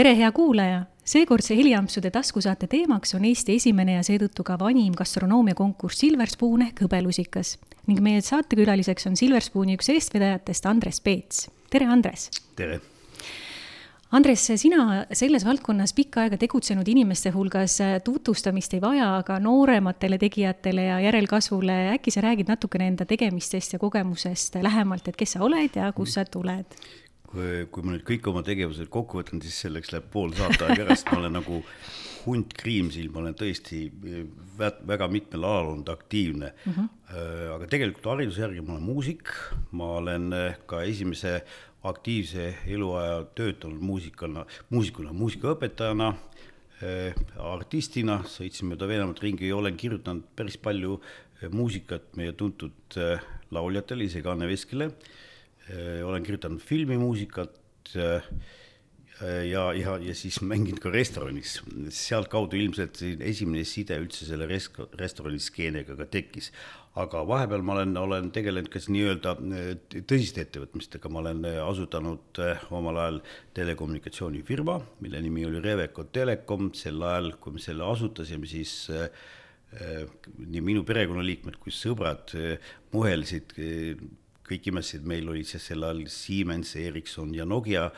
tere, 0.00 0.14
hea 0.16 0.32
kuulaja! 0.32 0.84
seekordse 1.04 1.56
Heliampsude 1.58 2.08
taskusaate 2.10 2.64
teemaks 2.72 3.10
on 3.18 3.24
Eesti 3.28 3.58
esimene 3.58 3.98
ja 3.98 4.04
seetõttu 4.06 4.44
ka 4.48 4.54
vanim 4.56 4.94
gastronoomiakonkurss 4.96 6.00
Silver 6.00 6.30
Spoon 6.30 6.62
ehk 6.64 6.80
hõbelusikas 6.86 7.58
ning 7.90 8.00
meie 8.00 8.22
saatekülaliseks 8.24 9.10
on 9.10 9.18
Silver 9.20 9.44
Spooni 9.44 9.76
üks 9.76 9.90
eestvedajatest, 9.92 10.68
Andres 10.70 11.02
Peets. 11.04 11.50
tere, 11.68 11.90
Andres! 11.92 12.30
tere! 12.56 12.78
Andres, 14.16 14.46
sina 14.62 15.04
selles 15.12 15.44
valdkonnas 15.44 15.92
pikka 15.94 16.24
aega 16.24 16.40
tegutsenud 16.40 16.88
inimeste 16.88 17.34
hulgas 17.34 17.76
tutvustamist 18.06 18.72
ei 18.78 18.80
vaja, 18.80 19.10
aga 19.18 19.36
noorematele 19.42 20.16
tegijatele 20.22 20.88
ja 20.88 20.96
järelkasvule 21.10 21.76
äkki 21.98 22.14
sa 22.14 22.24
räägid 22.24 22.48
natukene 22.48 22.88
enda 22.94 23.04
tegemistest 23.04 23.76
ja 23.76 23.84
kogemusest 23.84 24.62
lähemalt, 24.64 25.12
et 25.12 25.20
kes 25.20 25.36
sa 25.36 25.44
oled 25.44 25.76
ja 25.76 25.92
kust 25.92 26.16
sa 26.16 26.24
tuled? 26.24 26.80
Kui, 27.30 27.64
kui 27.70 27.86
ma 27.86 27.94
nüüd 27.94 28.04
kõik 28.06 28.28
oma 28.30 28.42
tegevused 28.46 28.90
kokku 28.92 29.20
võtan, 29.20 29.42
siis 29.44 29.58
selleks 29.64 29.92
läheb 29.94 30.08
pool 30.12 30.34
saateaega 30.36 30.84
ära, 30.84 30.96
sest 30.96 31.10
ma 31.12 31.20
olen 31.20 31.36
nagu 31.38 31.60
hunt 32.24 32.52
kriimsil, 32.58 33.08
ma 33.12 33.22
olen 33.22 33.36
tõesti 33.38 33.86
väga 34.58 35.08
mitmel 35.12 35.46
alal 35.46 35.70
olnud 35.74 35.88
aktiivne 35.92 36.50
mm. 36.52 36.72
-hmm. 36.72 36.88
aga 37.56 37.68
tegelikult 37.70 38.10
hariduse 38.12 38.42
järgi 38.44 38.64
ma 38.66 38.76
olen 38.76 38.88
muusik, 38.88 39.32
ma 39.72 39.92
olen 40.00 40.34
ka 40.66 40.82
esimese 40.82 41.40
aktiivse 41.82 42.50
eluaja 42.66 43.22
töötanud 43.34 43.80
muusikana, 43.80 44.44
muusikuna, 44.68 45.14
muusikaõpetajana 45.16 46.10
äh,, 46.12 47.14
artistina, 47.38 48.20
sõitsin 48.28 48.68
mööda 48.68 48.88
Venemaad 48.88 49.22
ringi 49.22 49.48
ja 49.48 49.56
olen 49.56 49.76
kirjutanud 49.80 50.28
päris 50.36 50.58
palju 50.60 51.00
muusikat 51.50 52.16
meie 52.20 52.32
tuntud 52.36 53.00
lauljatele, 53.50 54.04
isegi 54.04 54.28
Anne 54.28 54.48
Veskile 54.48 54.90
Äh, 54.90 55.29
olen 56.04 56.24
kirjutanud 56.26 56.62
filmimuusikat 56.64 57.60
äh, 57.96 58.24
ja, 59.50 59.66
ja, 59.76 59.96
ja 60.00 60.14
siis 60.16 60.40
mänginud 60.40 60.80
ka 60.80 60.90
restoranis. 60.92 61.58
sealtkaudu 61.92 62.56
ilmselt 62.56 63.02
esimene 63.02 63.64
side 63.68 63.98
üldse 64.00 64.28
selle 64.28 64.48
res-, 64.48 64.70
restorani 64.98 65.40
skeenega 65.42 65.96
ka 65.98 66.06
tekkis. 66.08 66.50
aga 67.00 67.22
vahepeal 67.26 67.62
ma 67.62 67.76
olen, 67.76 67.96
olen 67.96 68.30
tegelenud 68.34 68.70
ka 68.72 68.80
nii-öelda 68.82 69.34
äh, 69.38 69.66
tõsiste 70.10 70.42
ettevõtmistega, 70.46 71.12
ma 71.12 71.20
olen 71.22 71.44
asutanud 71.64 72.40
omal 72.74 73.02
ajal 73.02 73.20
telekommunikatsioonifirma, 73.58 74.78
mille 75.04 75.20
nimi 75.22 75.44
oli 75.46 75.60
Reveco 75.62 76.08
Telekom, 76.10 76.72
sel 76.74 77.02
ajal, 77.02 77.34
kui 77.40 77.54
me 77.58 77.62
selle 77.62 77.86
asutasime, 77.86 78.48
siis 78.50 78.90
nii 79.70 80.62
minu 80.66 80.80
perekonnaliikmed 80.82 81.60
kui 81.62 81.70
sõbrad 81.70 82.32
muhelsid 82.90 83.54
kõik 84.50 84.70
imestasid, 84.70 85.06
meil 85.06 85.28
olid 85.30 85.48
siis 85.48 85.68
sel 85.70 85.84
ajal 85.86 86.02
Siemens, 86.10 86.74
Ericsson 86.78 87.32
ja 87.36 87.46
Nokia, 87.48 87.88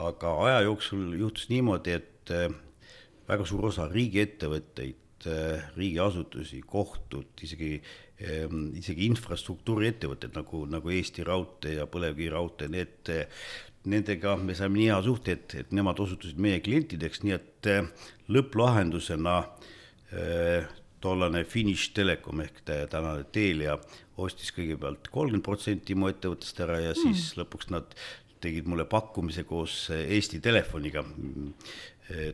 aga 0.00 0.34
aja 0.46 0.64
jooksul 0.66 1.14
juhtus 1.18 1.48
niimoodi, 1.50 1.94
et 1.98 2.34
äh, 2.34 2.50
väga 3.28 3.46
suur 3.46 3.68
osa 3.70 3.86
riigiettevõtteid, 3.90 5.26
äh, 5.30 5.70
riigiasutusi, 5.76 6.62
kohtud, 6.66 7.32
isegi, 7.46 7.76
ähm, 8.26 8.70
isegi 8.80 9.06
infrastruktuuriettevõtted 9.10 10.36
nagu, 10.38 10.64
nagu 10.70 10.94
Eesti 10.94 11.26
Raudtee 11.26 11.78
ja 11.78 11.88
Põlevkivi 11.90 12.30
Raudtee, 12.34 12.70
need, 12.72 13.12
nendega 13.90 14.36
me 14.40 14.56
saime 14.58 14.80
nii 14.80 14.90
hea 14.90 15.02
suhte, 15.06 15.38
et, 15.38 15.58
et 15.64 15.74
nemad 15.76 16.02
osutusid 16.02 16.40
meie 16.42 16.60
klientideks, 16.64 17.22
nii 17.24 17.36
et 17.38 17.70
lõpplahendusena 18.30 19.40
tollane 21.00 21.44
Finnish 21.48 21.94
Telecom 21.96 22.42
ehk 22.44 22.60
tänane 22.66 23.24
Telia 23.32 23.78
ostis 24.26 24.52
kõigepealt 24.56 25.08
kolmkümmend 25.12 25.46
protsenti 25.46 25.96
mu 25.98 26.10
ettevõttest 26.10 26.60
ära 26.64 26.80
ja 26.82 26.92
mm. 26.94 27.00
siis 27.00 27.36
lõpuks 27.38 27.70
nad 27.74 27.94
tegid 28.40 28.68
mulle 28.70 28.86
pakkumise 28.88 29.44
koos 29.48 29.90
Eesti 29.96 30.40
Telefoniga. 30.40 31.04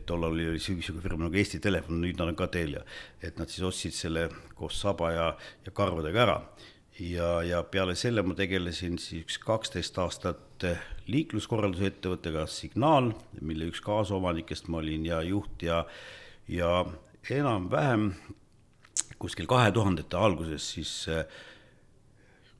tollal 0.09 0.33
oli 0.33 0.47
niisugune 0.55 1.03
firma 1.03 1.27
nagu 1.27 1.37
Eesti 1.37 1.59
Telefon, 1.61 1.99
nüüd 2.01 2.17
nad 2.17 2.31
on 2.31 2.37
ka 2.39 2.47
Telia, 2.49 2.81
et 3.21 3.37
nad 3.37 3.51
siis 3.51 3.65
ostsid 3.67 3.93
selle 3.93 4.23
koos 4.57 4.79
saba 4.81 5.11
ja, 5.13 5.27
ja 5.65 5.73
karvadega 5.75 6.23
ära. 6.23 6.37
ja, 6.99 7.27
ja 7.45 7.61
peale 7.63 7.95
selle 7.95 8.23
ma 8.25 8.33
tegelesin 8.33 8.97
siis 8.97 9.37
kaksteist 9.37 9.99
aastat 10.01 10.65
liikluskorralduse 11.07 11.91
ettevõttega 11.91 12.47
Signaal, 12.49 13.11
mille 13.41 13.67
üks 13.69 13.83
kaasomanikest 13.85 14.67
ma 14.67 14.81
olin 14.81 15.05
ja 15.05 15.21
juht 15.21 15.61
ja, 15.61 15.83
ja 16.49 16.71
enam-vähem 17.29 18.11
kuskil 19.21 19.47
kahe 19.49 19.69
tuhandete 19.71 20.17
alguses 20.17 20.71
siis 20.73 20.91
äh, 21.11 21.25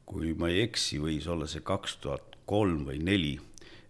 kui 0.07 0.31
ma 0.39 0.49
ei 0.51 0.63
eksi, 0.63 1.01
võis 1.03 1.27
olla 1.29 1.47
see 1.51 1.63
kaks 1.67 1.97
tuhat 2.03 2.37
kolm 2.47 2.85
või 2.87 3.01
neli, 3.03 3.33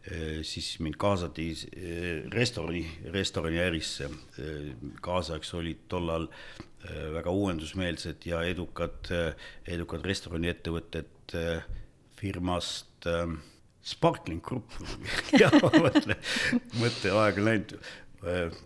eh, 0.10 0.40
siis 0.48 0.78
mind 0.84 0.98
kaasati 1.00 1.48
eh, 1.54 2.24
restorani, 2.34 2.84
restoraniärisse. 3.14 4.10
Eh, 4.42 4.72
kaasajaks 5.06 5.54
olid 5.60 5.86
tollal 5.92 6.32
väga 6.88 7.32
uuendusmeelsed 7.34 8.24
ja 8.30 8.38
edukad, 8.48 9.10
edukad 9.68 10.06
restoraniettevõtted 10.08 11.34
firmast 12.16 13.08
Sparkling 13.84 14.40
Group. 14.46 14.78
Jah, 15.42 15.58
mõtle, 15.58 16.16
mõtteaeg 16.78 17.42
on 17.42 17.50
läinud. 17.50 17.74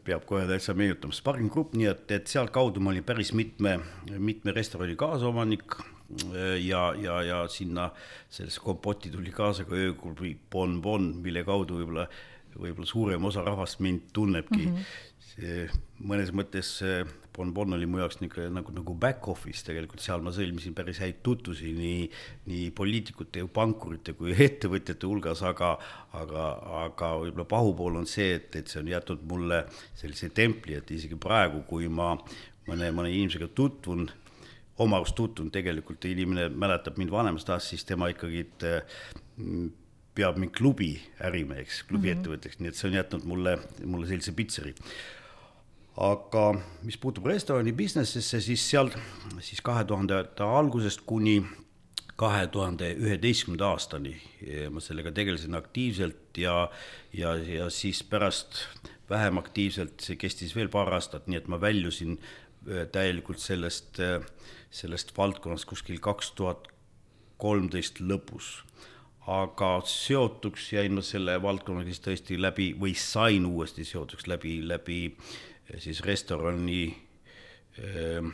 Peab 0.06 0.28
kohe 0.30 0.44
täitsa 0.52 0.76
meenutama, 0.78 1.16
Sparring 1.16 1.50
Group, 1.52 1.74
nii 1.80 1.90
et, 1.90 2.06
et 2.20 2.30
sealtkaudu 2.30 2.84
ma 2.84 2.94
olin 2.94 3.08
päris 3.08 3.34
mitme, 3.34 3.80
mitme 4.20 4.54
restorani 4.54 5.00
kaasomanik 5.00 5.80
ja, 6.62 6.84
ja, 6.98 7.22
ja 7.24 7.40
sinna 7.52 7.90
sellesse 8.30 8.62
kompotti 8.64 9.12
tuli 9.14 9.32
kaasa 9.36 9.66
ka 9.68 9.78
ööklubi 9.78 10.36
Bon 10.52 10.82
Bon, 10.82 11.08
mille 11.24 11.46
kaudu 11.48 11.80
võib-olla, 11.82 12.08
võib-olla 12.58 12.90
suurem 12.90 13.26
osa 13.30 13.46
rahvast 13.46 13.80
mind 13.80 14.12
tunnebki 14.14 14.66
mm. 14.66 14.76
-hmm. 14.76 15.26
see 15.32 15.66
mõnes 16.04 16.34
mõttes 16.36 16.78
Bon 17.36 17.54
Bon 17.54 17.74
oli 17.74 17.88
mu 17.88 18.02
jaoks 18.02 18.20
niisugune 18.20 18.52
nagu, 18.52 18.74
nagu 18.76 18.94
back 19.00 19.28
office 19.32 19.64
tegelikult, 19.64 20.04
seal 20.04 20.24
ma 20.24 20.34
sõlmisin 20.36 20.76
päris 20.76 21.00
häid 21.00 21.22
tutvusi 21.24 21.72
nii, 21.78 22.10
nii 22.52 22.66
poliitikute 22.76 23.44
ja 23.44 23.48
pankurite 23.48 24.16
kui 24.20 24.36
ettevõtjate 24.48 25.08
hulgas, 25.08 25.44
aga, 25.48 25.78
aga, 26.18 26.48
aga 26.84 27.12
võib-olla 27.22 27.48
pahupool 27.56 28.02
on 28.02 28.10
see, 28.10 28.34
et, 28.40 28.56
et 28.60 28.68
see 28.68 28.82
on 28.84 28.92
jätnud 28.92 29.24
mulle 29.32 29.64
sellise 29.96 30.32
templi, 30.36 30.76
et 30.76 30.92
isegi 30.92 31.16
praegu, 31.16 31.64
kui 31.70 31.88
ma 31.88 32.18
mõne, 32.68 32.92
mõne 32.92 33.14
inimesega 33.14 33.48
tutvun 33.56 34.10
oma 34.82 35.00
arust 35.00 35.16
tutvunud 35.18 35.54
tegelikult, 35.54 36.06
inimene 36.10 36.50
mäletab 36.50 37.00
mind 37.02 37.14
vanemast 37.14 37.50
ajast, 37.50 37.74
siis 37.74 37.86
tema 37.88 38.10
ikkagi 38.12 38.44
mm, 39.38 39.72
peab 40.18 40.40
mind 40.42 40.54
klubi 40.58 40.94
ärimeheks, 41.24 41.84
klubi 41.90 42.14
mm 42.14 42.24
-hmm. 42.24 42.60
nii 42.60 42.70
et 42.70 42.76
see 42.76 42.90
on 42.90 42.98
jätnud 43.00 43.26
mulle, 43.26 43.58
mulle 43.86 44.08
sellise 44.08 44.32
pitseri. 44.32 44.76
aga 45.98 46.62
mis 46.84 46.98
puutub 46.98 47.26
restorani 47.26 47.74
business'isse, 47.74 48.42
siis 48.42 48.70
seal 48.70 48.90
siis 49.40 49.62
kahe 49.62 49.84
tuhandete 49.84 50.44
algusest 50.44 51.02
kuni 51.06 51.44
kahe 52.16 52.48
tuhande 52.48 52.94
üheteistkümnenda 52.96 53.68
aastani 53.68 54.16
ma 54.70 54.80
sellega 54.80 55.12
tegelesin 55.12 55.56
aktiivselt 55.56 56.38
ja, 56.38 56.70
ja, 57.14 57.36
ja 57.36 57.70
siis 57.70 58.04
pärast 58.04 58.66
vähem 59.12 59.42
aktiivselt, 59.42 60.00
see 60.06 60.18
kestis 60.20 60.56
veel 60.56 60.72
paar 60.72 60.92
aastat, 60.96 61.28
nii 61.28 61.42
et 61.42 61.50
ma 61.52 61.60
väljusin 61.62 62.18
äh, 62.18 62.86
täielikult 62.94 63.42
sellest 63.44 64.00
äh, 64.04 64.24
sellest 64.72 65.16
valdkonnast 65.18 65.68
kuskil 65.70 66.00
kaks 66.00 66.32
tuhat 66.38 66.68
kolmteist 67.42 68.00
lõpus. 68.02 68.62
aga 69.32 69.84
seotuks 69.86 70.72
jäin 70.74 70.96
ma 70.98 71.02
selle 71.06 71.36
valdkonnaga 71.42 71.86
siis 71.86 72.02
tõesti 72.02 72.40
läbi 72.42 72.72
või 72.80 72.96
sain 72.98 73.46
uuesti 73.46 73.86
seotuks 73.86 74.26
läbi, 74.28 74.56
läbi 74.68 75.04
eh, 75.06 75.78
siis 75.80 76.02
restorani 76.02 76.88
äh, 77.78 78.32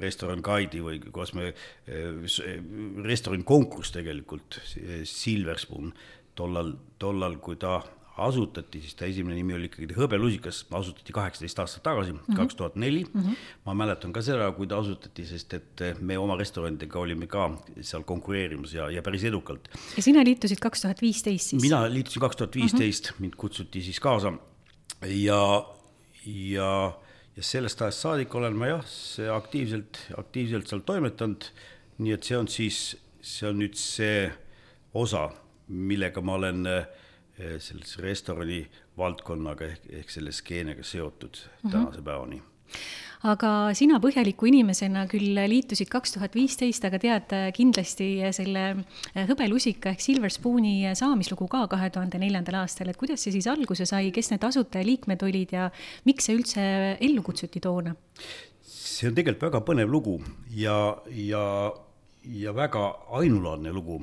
restoran 0.00 0.42
guide'i 0.44 0.82
või 0.82 0.98
kuidas 1.04 1.34
me 1.38 1.52
äh,, 1.52 2.10
restorani 3.04 3.44
konkurss 3.44 3.94
tegelikult, 3.94 4.58
Silver 5.08 5.60
Spoon, 5.60 5.92
tollal, 6.34 6.74
tollal, 6.98 7.38
kui 7.44 7.56
ta 7.60 7.80
asutati, 8.20 8.80
siis 8.82 8.94
ta 8.98 9.06
esimene 9.08 9.38
nimi 9.38 9.54
oli 9.56 9.68
ikkagi 9.70 9.96
Hõbelusikas, 9.96 10.62
asutati 10.76 11.14
kaheksateist 11.16 11.62
aastat 11.62 11.84
tagasi, 11.86 12.12
mhm. 12.12 12.36
kaks 12.36 12.58
tuhat 12.58 12.76
neli. 12.76 13.06
Mhm. 13.08 13.36
ma 13.66 13.74
mäletan 13.78 14.12
ka 14.12 14.22
seda, 14.24 14.50
kui 14.56 14.68
ta 14.68 14.78
asutati, 14.82 15.24
sest 15.26 15.54
et 15.56 15.84
me 16.00 16.18
oma 16.20 16.36
restoranidega 16.36 16.98
olime 17.00 17.26
ka 17.30 17.48
seal 17.80 18.04
konkureerimas 18.08 18.74
ja, 18.76 18.90
ja 18.92 19.02
päris 19.02 19.24
edukalt. 19.24 19.70
ja 19.96 20.02
sina 20.02 20.24
liitusid 20.24 20.60
kaks 20.60 20.84
tuhat 20.84 21.00
viisteist 21.02 21.54
siis? 21.54 21.62
mina 21.62 21.82
liitusin 21.88 22.20
kaks 22.20 22.36
tuhat 22.36 22.56
viisteist, 22.56 23.12
mhm. 23.14 23.22
mind 23.22 23.38
kutsuti 23.40 23.82
siis 23.82 24.00
kaasa 24.00 24.34
ja, 25.08 25.66
ja, 26.26 26.70
ja 27.36 27.42
sellest 27.42 27.82
ajast 27.82 28.04
saadik 28.04 28.34
olen 28.34 28.56
ma 28.58 28.74
jah, 28.74 28.82
see 28.88 29.28
aktiivselt, 29.32 30.06
aktiivselt 30.18 30.68
seal 30.68 30.84
toimetanud. 30.86 31.48
nii 32.02 32.12
et 32.16 32.26
see 32.26 32.36
on 32.36 32.48
siis, 32.50 32.96
see 33.22 33.48
on 33.48 33.60
nüüd 33.62 33.76
see 33.78 34.26
osa, 34.98 35.28
millega 35.68 36.20
ma 36.24 36.34
olen 36.40 36.66
äh, 36.66 37.01
sellise 37.62 38.02
restorani 38.04 38.62
valdkonnaga 38.98 39.68
ehk, 39.68 39.86
ehk 40.02 40.10
selle 40.12 40.32
skeenega 40.32 40.84
seotud 40.84 41.36
mm 41.36 41.68
-hmm. 41.68 41.72
tänase 41.72 42.02
päevani. 42.02 42.42
aga 43.22 43.70
sina 43.78 43.98
põhjaliku 44.02 44.48
inimesena 44.50 45.04
küll 45.06 45.36
liitusid 45.48 45.88
kaks 45.88 46.12
tuhat 46.12 46.34
viisteist, 46.34 46.84
aga 46.84 46.98
tead 46.98 47.34
kindlasti 47.54 48.08
selle 48.32 48.84
hõbelusika 49.14 49.92
ehk 49.92 50.00
Silver 50.00 50.30
Spooni 50.30 50.94
saamislugu 50.94 51.48
ka 51.48 51.66
kahe 51.66 51.90
tuhande 51.90 52.18
neljandal 52.18 52.54
aastal, 52.62 52.88
et 52.88 52.96
kuidas 52.96 53.22
see 53.22 53.32
siis 53.32 53.46
alguse 53.46 53.86
sai, 53.86 54.10
kes 54.10 54.30
need 54.30 54.44
asutajaliikmed 54.44 55.22
olid 55.22 55.52
ja 55.52 55.70
miks 56.04 56.24
see 56.24 56.36
üldse 56.36 56.64
ellu 57.00 57.22
kutsuti 57.22 57.60
toona? 57.60 57.94
see 58.62 59.08
on 59.08 59.14
tegelikult 59.14 59.50
väga 59.50 59.60
põnev 59.66 59.90
lugu 59.90 60.16
ja, 60.50 60.96
ja, 61.10 61.72
ja 62.24 62.54
väga 62.54 62.84
ainulaadne 63.20 63.72
lugu 63.72 64.00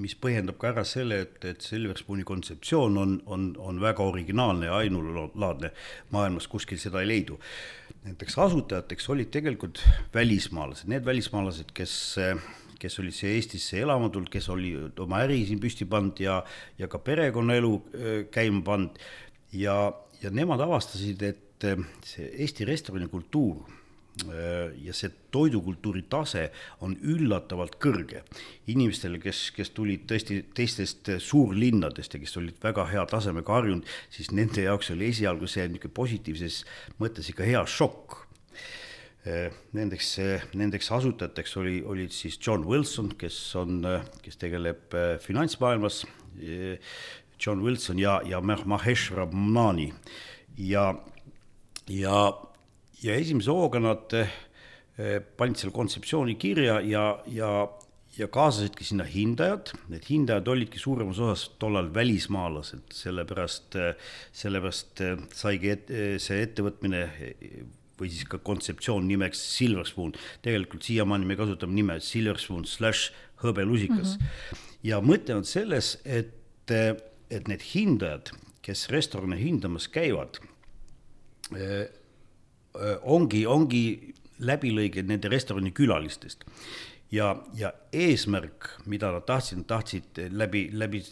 mis 0.00 0.14
põhjendab 0.16 0.56
ka 0.60 0.70
ära 0.70 0.84
selle, 0.88 1.18
et, 1.26 1.36
et 1.44 1.64
Silver 1.64 1.98
Spooni 2.00 2.24
kontseptsioon 2.24 2.96
on, 3.00 3.14
on, 3.26 3.50
on 3.60 3.80
väga 3.82 4.04
originaalne 4.08 4.70
ja 4.70 4.78
ainulaadne, 4.80 5.72
maailmas 6.14 6.48
kuskil 6.48 6.80
seda 6.80 7.02
ei 7.02 7.10
leidu. 7.10 7.38
Nendeks 8.06 8.38
asutajateks 8.40 9.10
olid 9.12 9.30
tegelikult 9.34 9.82
välismaalased, 10.14 10.88
need 10.90 11.04
välismaalased, 11.06 11.74
kes, 11.76 11.96
kes 12.82 12.98
olid 13.02 13.16
siia 13.16 13.36
Eestisse 13.36 13.82
elama 13.82 14.08
tulnud, 14.10 14.32
kes 14.32 14.48
olid 14.54 14.98
oma 15.04 15.20
äri 15.26 15.42
siin 15.46 15.60
püsti 15.62 15.86
pannud 15.88 16.24
ja, 16.24 16.40
ja 16.80 16.88
ka 16.90 17.02
perekonnaelu 17.04 17.74
käima 18.34 18.64
pannud. 18.66 18.98
Ja, 19.52 19.76
ja 20.22 20.32
nemad 20.32 20.64
avastasid, 20.64 21.22
et 21.28 21.68
see 22.08 22.26
Eesti 22.42 22.64
restoranikultuur 22.66 23.81
ja 24.84 24.92
see 24.92 25.08
toidukultuuri 25.32 26.02
tase 26.12 26.50
on 26.84 26.92
üllatavalt 27.00 27.78
kõrge. 27.80 28.22
inimestele, 28.68 29.18
kes, 29.18 29.50
kes 29.56 29.72
tulid 29.74 30.04
tõesti 30.06 30.42
teistest 30.54 31.08
suurlinnadest 31.18 32.14
ja 32.14 32.20
kes 32.20 32.36
olid 32.36 32.58
väga 32.62 32.84
hea 32.92 33.06
tasemega 33.08 33.52
harjunud, 33.52 33.88
siis 34.10 34.30
nende 34.30 34.62
jaoks 34.62 34.92
oli 34.92 35.08
esialgu 35.08 35.48
see 35.48 35.64
niisugune 35.68 35.94
positiivses 35.96 36.64
mõttes 37.00 37.32
ikka 37.32 37.48
hea 37.48 37.64
šokk. 37.66 38.18
Äh, 39.26 39.54
nendeks, 39.72 40.16
nendeks 40.54 40.92
asutajateks 40.92 41.56
oli, 41.56 41.80
olid 41.82 42.12
siis 42.12 42.38
John 42.38 42.66
Wilson, 42.68 43.14
kes 43.18 43.40
on, 43.56 43.80
kes 44.22 44.36
tegeleb 44.36 44.94
äh, 44.94 45.16
finantsmaailmas, 45.22 46.04
John 47.46 47.62
Wilson 47.62 47.98
ja, 47.98 48.20
ja 48.24 48.40
Mahesh 48.40 49.12
Ramnani 49.12 49.92
ja, 50.56 50.94
ja 51.88 52.32
ja 53.02 53.14
esimese 53.18 53.50
hooga 53.50 53.80
nad 53.82 54.14
eh, 54.16 55.18
panid 55.36 55.60
selle 55.60 55.74
kontseptsiooni 55.74 56.36
kirja 56.40 56.78
ja, 56.86 57.04
ja, 57.26 57.50
ja 58.16 58.28
kaasasidki 58.32 58.86
sinna 58.86 59.06
hindajad, 59.08 59.72
need 59.92 60.06
hindajad 60.10 60.50
olidki 60.54 60.80
suuremas 60.82 61.20
osas 61.22 61.48
tollal 61.62 61.90
välismaalased, 61.94 62.84
sellepärast, 62.94 63.78
eh, 63.80 64.10
sellepärast 64.42 65.04
eh, 65.04 65.22
saigi 65.36 65.72
et, 65.74 65.94
see 66.22 66.42
ettevõtmine 66.46 67.06
või 67.98 68.10
siis 68.10 68.26
ka 68.26 68.40
kontseptsioon 68.42 69.06
nimeks 69.06 69.40
Silver 69.56 69.86
Spoon. 69.86 70.14
tegelikult 70.42 70.86
siiamaani 70.86 71.28
me 71.28 71.38
kasutame 71.38 71.76
nime 71.76 71.98
Silver 72.02 72.40
Spoon 72.40 72.64
slaš 72.66 73.10
hõbelusikas 73.42 74.16
mm. 74.16 74.22
-hmm. 74.22 74.70
ja 74.90 75.00
mõte 75.02 75.34
on 75.34 75.44
selles, 75.44 75.96
et, 76.04 76.70
et 76.70 77.48
need 77.50 77.62
hindajad, 77.74 78.32
kes 78.62 78.88
restorane 78.94 79.36
hindamas 79.38 79.88
käivad, 79.90 80.38
ongi, 83.02 83.44
ongi 83.46 83.84
läbilõige 84.42 85.04
nende 85.06 85.30
restorani 85.32 85.72
külalistest. 85.74 86.44
ja, 87.12 87.36
ja 87.54 87.72
eesmärk, 87.92 88.70
mida 88.86 89.12
nad 89.12 89.26
tahtsid, 89.28 89.66
tahtsid 89.68 90.22
läbi, 90.32 90.70
läbi 90.72 91.02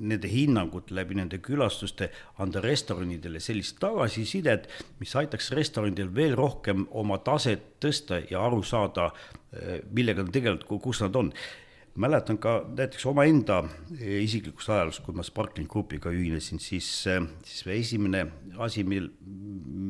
nende 0.00 0.28
hinnangud, 0.28 0.90
läbi 0.90 1.14
nende 1.14 1.38
külastuste 1.38 2.08
anda 2.42 2.62
restoranidele 2.64 3.40
sellist 3.40 3.78
tagasisidet, 3.82 4.66
mis 4.98 5.14
aitaks 5.16 5.52
restoranidel 5.54 6.10
veel 6.14 6.34
rohkem 6.38 6.86
oma 6.90 7.18
taset 7.18 7.76
tõsta 7.80 8.22
ja 8.30 8.42
aru 8.46 8.62
saada, 8.66 9.10
millega 9.94 10.24
nad 10.24 10.32
tegelikult, 10.34 10.82
kus 10.82 11.04
nad 11.04 11.16
on 11.20 11.30
mäletan 11.94 12.38
ka 12.42 12.54
näiteks 12.76 13.06
omaenda 13.06 13.60
isiklikust 14.00 14.70
ajaloost, 14.74 15.02
kui 15.06 15.14
ma 15.14 15.22
Sparkling 15.22 15.70
Grupiga 15.70 16.10
ühinesin, 16.10 16.58
siis, 16.62 16.88
siis 17.46 17.62
esimene 17.70 18.24
asi, 18.58 18.82
mil, 18.88 19.08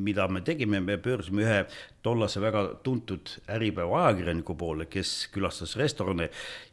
mida 0.05 0.27
me 0.29 0.43
tegime, 0.45 0.83
me 0.85 0.99
pöörasime 1.01 1.45
ühe 1.47 1.59
tollase 2.05 2.43
väga 2.45 2.67
tuntud 2.85 3.33
Äripäeva 3.57 4.05
ajakirjaniku 4.05 4.57
poole, 4.61 4.89
kes 4.93 5.31
külastas 5.33 5.77
restorane 5.81 6.29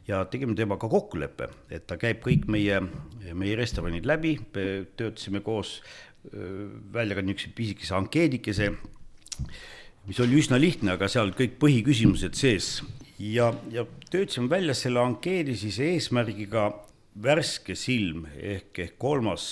ja 0.08 0.24
tegime 0.28 0.56
temaga 0.58 0.90
kokkuleppe, 0.92 1.48
et 1.72 1.86
ta 1.88 1.96
käib 2.00 2.20
kõik 2.24 2.48
meie, 2.52 2.82
meie 3.32 3.56
restoranid 3.56 4.08
läbi, 4.08 4.36
töötasime 4.52 5.40
koos 5.44 5.78
välja 6.92 7.16
ka 7.16 7.24
niisuguse 7.24 7.56
pisikese 7.56 7.96
ankeedikese, 7.98 8.68
mis 10.06 10.20
oli 10.22 10.36
üsna 10.38 10.60
lihtne, 10.60 10.92
aga 10.94 11.08
seal 11.10 11.32
kõik 11.34 11.56
põhiküsimused 11.62 12.36
sees 12.38 12.76
ja, 13.22 13.52
ja 13.70 13.84
töötasime 14.10 14.50
välja 14.50 14.74
selle 14.74 15.02
ankeedi 15.02 15.54
siis 15.56 15.78
eesmärgiga 15.82 16.68
värske 17.22 17.76
silm 17.78 18.26
ehk, 18.36 18.78
ehk 18.78 18.96
kolmas 18.98 19.44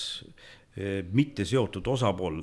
eh, 0.77 1.05
mitte 1.13 1.45
seotud 1.49 1.87
osapool 1.93 2.43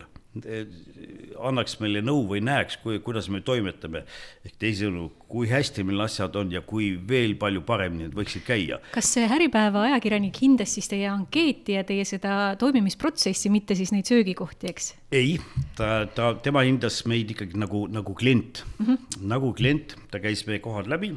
annaks 1.47 1.77
meile 1.81 2.01
nõu 2.05 2.25
või 2.29 2.41
näeks, 2.45 2.79
kui, 2.81 2.99
kuidas 3.03 3.29
me 3.33 3.41
toimetame. 3.45 4.03
ehk 4.45 4.57
teisisõnu, 4.59 5.09
kui 5.27 5.47
hästi 5.49 5.83
meil 5.87 6.01
asjad 6.05 6.35
on 6.35 6.51
ja 6.51 6.61
kui 6.61 6.89
veel 7.09 7.35
palju 7.39 7.61
paremini 7.61 8.05
need 8.05 8.17
võiksid 8.17 8.45
käia. 8.47 8.79
kas 8.91 9.13
see 9.13 9.27
Äripäeva 9.27 9.85
ajakirjanik 9.89 10.41
hindas 10.41 10.73
siis 10.77 10.87
teie 10.87 11.07
ankeeti 11.11 11.77
ja 11.77 11.83
teie 11.83 12.05
seda 12.05 12.55
toimimisprotsessi, 12.59 13.49
mitte 13.53 13.75
siis 13.75 13.91
neid 13.95 14.09
söögikohti, 14.09 14.71
eks? 14.73 14.93
ei, 15.11 15.37
ta, 15.77 16.05
ta, 16.13 16.33
tema 16.43 16.65
hindas 16.67 17.03
meid 17.05 17.31
ikkagi 17.35 17.57
nagu, 17.59 17.87
nagu 17.91 18.13
klient 18.17 18.63
mm, 18.77 18.85
-hmm. 18.85 19.25
nagu 19.33 19.53
klient, 19.53 19.97
ta 20.11 20.19
käis 20.19 20.45
meie 20.47 20.59
kohad 20.59 20.87
läbi. 20.87 21.15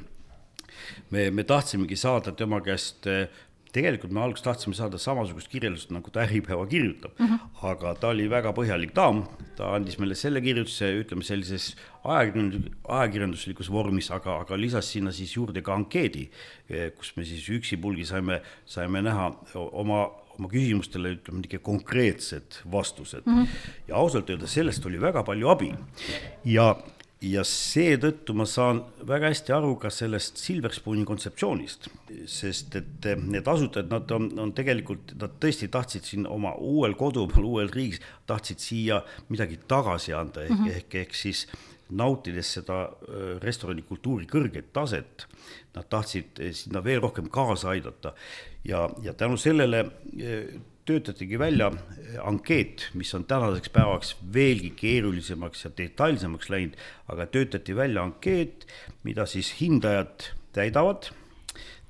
me, 1.10 1.30
me 1.30 1.44
tahtsimegi 1.44 1.96
saada 1.96 2.32
tema 2.32 2.60
käest 2.60 3.06
tegelikult 3.74 4.12
me 4.14 4.22
alguses 4.24 4.44
tahtsime 4.44 4.76
saada 4.76 4.98
samasugust 4.98 5.50
kirjeldust, 5.52 5.92
nagu 5.94 6.10
ta 6.10 6.24
Äripäeva 6.24 6.66
kirjutab 6.70 7.12
mm, 7.18 7.26
-hmm. 7.26 7.66
aga 7.72 7.94
ta 7.94 8.08
oli 8.08 8.28
väga 8.30 8.52
põhjalik 8.56 8.94
daam, 8.94 9.24
ta 9.56 9.74
andis 9.74 9.98
meile 9.98 10.14
selle 10.14 10.40
kirjutuse, 10.40 10.90
ütleme 11.02 11.26
sellises 11.26 11.76
ajakirjandus, 12.04 12.72
ajakirjanduslikus 12.88 13.70
vormis, 13.72 14.10
aga, 14.10 14.40
aga 14.40 14.56
lisas 14.56 14.92
sinna 14.92 15.12
siis 15.12 15.36
juurde 15.36 15.62
ka 15.62 15.74
ankeedi, 15.74 16.30
eh, 16.70 16.90
kus 16.96 17.16
me 17.16 17.24
siis 17.24 17.48
üksipulgi 17.48 18.04
saime, 18.04 18.42
saime 18.66 19.02
näha 19.02 19.30
oma 19.54 20.08
oma 20.40 20.48
küsimustele 20.48 21.10
ütleme 21.18 21.42
niisugune 21.42 21.62
konkreetsed 21.62 22.62
vastused 22.72 23.26
mm. 23.26 23.42
-hmm. 23.42 23.68
ja 23.88 23.96
ausalt 23.96 24.30
öelda 24.30 24.46
sellest 24.46 24.86
oli 24.86 25.00
väga 25.00 25.22
palju 25.22 25.48
abi. 25.48 25.74
ja 26.44 26.76
ja 27.20 27.42
seetõttu 27.44 28.34
ma 28.36 28.46
saan 28.48 28.80
väga 29.06 29.28
hästi 29.30 29.52
aru 29.52 29.74
ka 29.80 29.90
sellest 29.92 30.40
Silver 30.40 30.72
Spooni 30.72 31.04
kontseptsioonist, 31.08 31.90
sest 32.30 32.76
et 32.80 33.08
eh, 33.10 33.20
need 33.20 33.48
asutajad, 33.48 33.90
nad 33.92 34.14
on, 34.16 34.30
on 34.40 34.54
tegelikult, 34.56 35.12
nad 35.20 35.34
tõesti 35.42 35.68
tahtsid 35.72 36.08
siin 36.08 36.28
oma 36.30 36.54
uuel 36.56 36.96
kodumaal, 37.00 37.44
uuel 37.44 37.72
riigis, 37.74 38.00
tahtsid 38.30 38.64
siia 38.64 39.02
midagi 39.28 39.60
tagasi 39.68 40.16
anda 40.16 40.46
ehk 40.46 40.54
mm, 40.54 40.64
-hmm. 40.64 40.78
ehk, 40.80 40.98
ehk 41.04 41.14
siis 41.14 41.46
nautides 41.90 42.54
seda 42.56 42.82
eh, 42.88 43.36
restoranikultuuri 43.44 44.26
kõrget 44.30 44.72
taset, 44.72 45.26
nad 45.74 45.88
tahtsid 45.92 46.40
eh, 46.40 46.54
sinna 46.56 46.84
veel 46.84 47.02
rohkem 47.04 47.28
kaasa 47.28 47.74
aidata 47.74 48.14
ja, 48.64 48.88
ja 49.02 49.12
tänu 49.14 49.36
sellele 49.36 49.84
töötatigi 50.90 51.38
välja 51.38 51.70
ankeet, 52.24 52.88
mis 52.98 53.12
on 53.14 53.24
tänaseks 53.28 53.70
päevaks 53.74 54.14
veelgi 54.34 54.72
keerulisemaks 54.76 55.64
ja 55.64 55.70
detailsemaks 55.78 56.50
läinud, 56.50 56.76
aga 57.12 57.26
töötati 57.30 57.76
välja 57.76 58.02
ankeet, 58.02 58.66
mida 59.06 59.26
siis 59.26 59.52
hindajad 59.60 60.30
täidavad. 60.56 61.12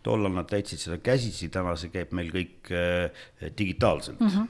tollal 0.02 0.32
nad 0.32 0.46
täitsid 0.48 0.80
seda 0.80 0.96
käsitsi, 0.96 1.50
täna 1.52 1.74
see 1.76 1.90
käib 1.92 2.14
meil 2.16 2.30
kõik 2.32 2.70
äh, 2.72 3.50
digitaalselt 3.58 4.20
mm 4.20 4.28
-hmm. 4.28 4.46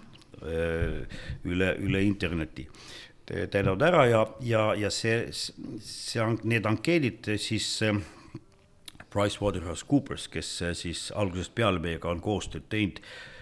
üle, 1.45 1.75
üle 1.79 2.03
interneti 2.03 2.69
täidavad 3.27 3.83
ära 3.83 4.07
ja, 4.07 4.21
ja, 4.41 4.75
ja 4.75 4.91
see, 4.91 5.33
see, 5.33 6.23
need 6.45 6.67
ankeedid 6.67 7.33
siis 7.37 7.83
äh, 7.83 7.99
PricewaterhouseCoopers, 9.11 10.29
kes 10.29 10.63
siis 10.73 11.13
algusest 11.17 11.55
peale 11.55 11.79
meiega 11.79 12.11
on 12.11 12.21
koostööd 12.21 12.71
teinud 12.71 13.03
Äh, 13.03 13.40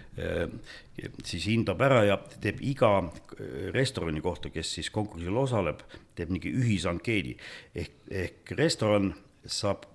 siis 1.23 1.47
hindab 1.47 1.81
ära 1.85 2.03
ja 2.07 2.17
teeb 2.41 2.61
iga 2.65 2.91
äh, 3.03 3.69
restorani 3.75 4.21
kohta, 4.21 4.51
kes 4.53 4.73
siis 4.79 4.91
konkursil 4.93 5.37
osaleb, 5.37 5.83
teeb 6.15 6.33
mingi 6.33 6.51
ühisankeedi. 6.55 7.37
ehk, 7.75 7.95
ehk 8.09 8.51
restoran 8.57 9.13
saab 9.45 9.87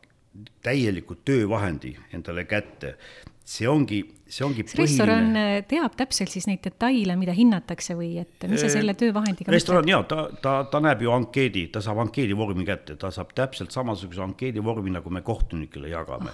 täieliku 0.62 1.14
töövahendi 1.24 1.96
endale 2.12 2.44
kätte. 2.44 2.96
see 3.44 3.66
ongi, 3.68 3.98
see 4.24 4.40
ongi 4.40 4.62
kas 4.64 4.78
restoran 4.78 5.34
äh, 5.36 5.58
teab 5.68 5.98
täpselt 6.00 6.32
siis 6.32 6.46
neid 6.48 6.62
detaile, 6.64 7.12
mida 7.20 7.34
hinnatakse 7.36 7.92
või 7.98 8.14
et 8.22 8.46
mis 8.48 8.62
sa 8.64 8.70
selle 8.72 8.94
töövahendiga 8.96 9.52
restoran 9.52 9.88
jaa, 9.88 10.00
ta, 10.08 10.30
ta, 10.40 10.54
ta 10.72 10.80
näeb 10.80 11.04
ju 11.04 11.12
ankeedi, 11.12 11.66
ta 11.68 11.82
saab 11.84 12.00
ankeedi 12.06 12.32
vormi 12.32 12.64
kätte, 12.64 12.96
ta 12.96 13.10
saab 13.12 13.34
täpselt 13.36 13.76
samasuguse 13.76 14.24
ankeedi 14.24 14.64
vormi, 14.64 14.94
nagu 14.96 15.12
me 15.12 15.20
kohtunikele 15.20 15.92
jagame. 15.92 16.32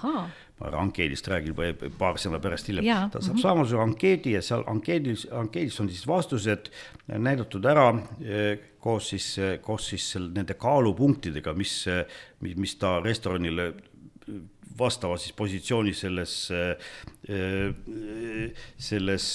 Ankeedist 0.60 1.28
räägin 1.28 1.56
paar 1.98 2.18
sõna 2.20 2.40
pärast 2.42 2.68
hiljem, 2.68 2.84
ta 3.10 3.20
saab 3.20 3.32
mm 3.32 3.36
-hmm. 3.36 3.42
samasuguse 3.42 3.82
ankeedi 3.82 4.32
ja 4.32 4.42
seal 4.42 4.64
ankeedis, 4.66 5.26
ankeedis 5.32 5.80
on 5.80 5.88
siis 5.88 6.06
vastused 6.06 6.70
näidatud 7.06 7.64
ära 7.64 7.92
koos 8.78 9.08
siis, 9.08 9.36
koos 9.62 9.88
siis 9.88 10.14
nende 10.34 10.54
kaalupunktidega, 10.54 11.52
mis, 11.54 11.84
mis, 12.40 12.56
mis 12.56 12.74
ta 12.76 13.00
restoranile 13.00 13.72
vastava 14.78 15.16
siis 15.20 15.32
positsiooni 15.36 15.92
selles, 15.94 16.52
selles 18.78 19.26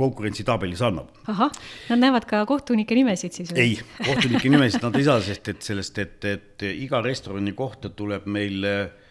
konkurentsitabelis 0.00 0.82
annab. 0.86 1.10
ahah, 1.28 1.52
nad 1.90 2.02
näevad 2.04 2.26
ka 2.30 2.44
kohtunike 2.48 2.96
nimesid 2.96 3.36
siis 3.36 3.52
või? 3.52 3.60
ei, 3.60 3.76
kohtunike 4.06 4.52
nimesid 4.52 4.86
nad 4.86 4.96
ei 4.96 5.04
saa, 5.04 5.20
sest 5.24 5.52
et 5.52 5.62
sellest, 5.66 5.98
et, 5.98 6.24
et 6.24 6.66
iga 6.70 7.02
restorani 7.04 7.52
kohta 7.58 7.92
tuleb 7.92 8.28
meil 8.30 8.64
äh, 8.64 9.09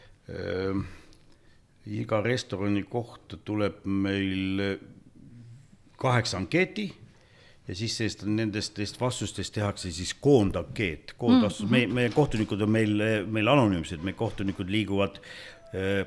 iga 1.90 2.20
restorani 2.22 2.84
kohta 2.86 3.38
tuleb 3.46 3.80
meil 3.86 4.62
kaheksa 6.00 6.38
ankeeti 6.38 6.90
ja 7.70 7.76
siis 7.78 7.96
sellest, 7.98 8.26
nendest, 8.26 8.78
nendest 8.78 9.00
vastustest 9.02 9.54
tehakse 9.54 9.92
siis 9.94 10.14
koondankeet, 10.14 11.14
koondvastus 11.18 11.66
mm, 11.66 11.74
-hmm. 11.76 11.88
me, 11.88 12.02
meie 12.02 12.10
kohtunikud 12.10 12.62
on 12.62 12.70
meil, 12.70 12.94
meil 13.26 13.48
anonüümsed, 13.48 14.02
meie 14.04 14.18
kohtunikud 14.18 14.70
liiguvad 14.70 15.20
äh, 15.74 16.06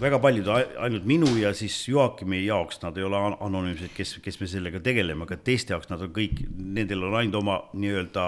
väga 0.00 0.18
paljud 0.18 0.48
ainult 0.78 1.04
minu 1.04 1.30
ja 1.40 1.54
siis 1.54 1.88
Joakimi 1.88 2.44
jaoks 2.46 2.82
nad 2.82 2.96
ei 2.96 3.04
ole 3.04 3.16
anonüümsed, 3.40 3.94
kes, 3.94 4.18
kes 4.22 4.40
me 4.40 4.46
sellega 4.46 4.80
tegeleme, 4.80 5.24
aga 5.24 5.36
teiste 5.36 5.72
jaoks 5.72 5.88
nad 5.88 6.02
on 6.04 6.12
kõik, 6.12 6.42
nendel 6.58 7.06
on 7.08 7.16
ainult 7.16 7.40
oma 7.40 7.60
nii-öelda 7.72 8.26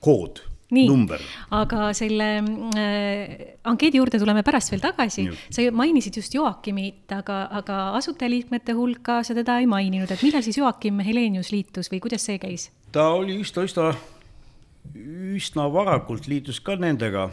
kood 0.00 0.44
nii, 0.72 1.18
aga 1.54 1.90
selle 1.96 2.28
äh, 2.40 3.32
ankeedi 3.68 4.00
juurde 4.00 4.20
tuleme 4.20 4.44
pärast 4.46 4.72
veel 4.72 4.82
tagasi. 4.82 5.26
sa 5.52 5.64
mainisid 5.74 6.16
just 6.16 6.34
Joakimit, 6.34 7.04
aga, 7.12 7.44
aga 7.60 7.78
asutajaliikmete 8.00 8.76
hulka 8.76 9.20
sa 9.26 9.36
teda 9.36 9.58
ei 9.60 9.68
maininud, 9.70 10.10
et 10.10 10.24
millal 10.24 10.44
siis 10.44 10.58
Joakim 10.58 11.00
Helenius 11.04 11.52
liitus 11.52 11.92
või 11.92 12.02
kuidas 12.04 12.26
see 12.28 12.40
käis? 12.42 12.70
ta 12.92 13.10
oli 13.16 13.38
üsna, 13.40 13.66
üsna, 13.68 13.88
üsna 15.36 15.68
varakult 15.72 16.28
liitus 16.28 16.60
ka 16.64 16.76
nendega, 16.80 17.28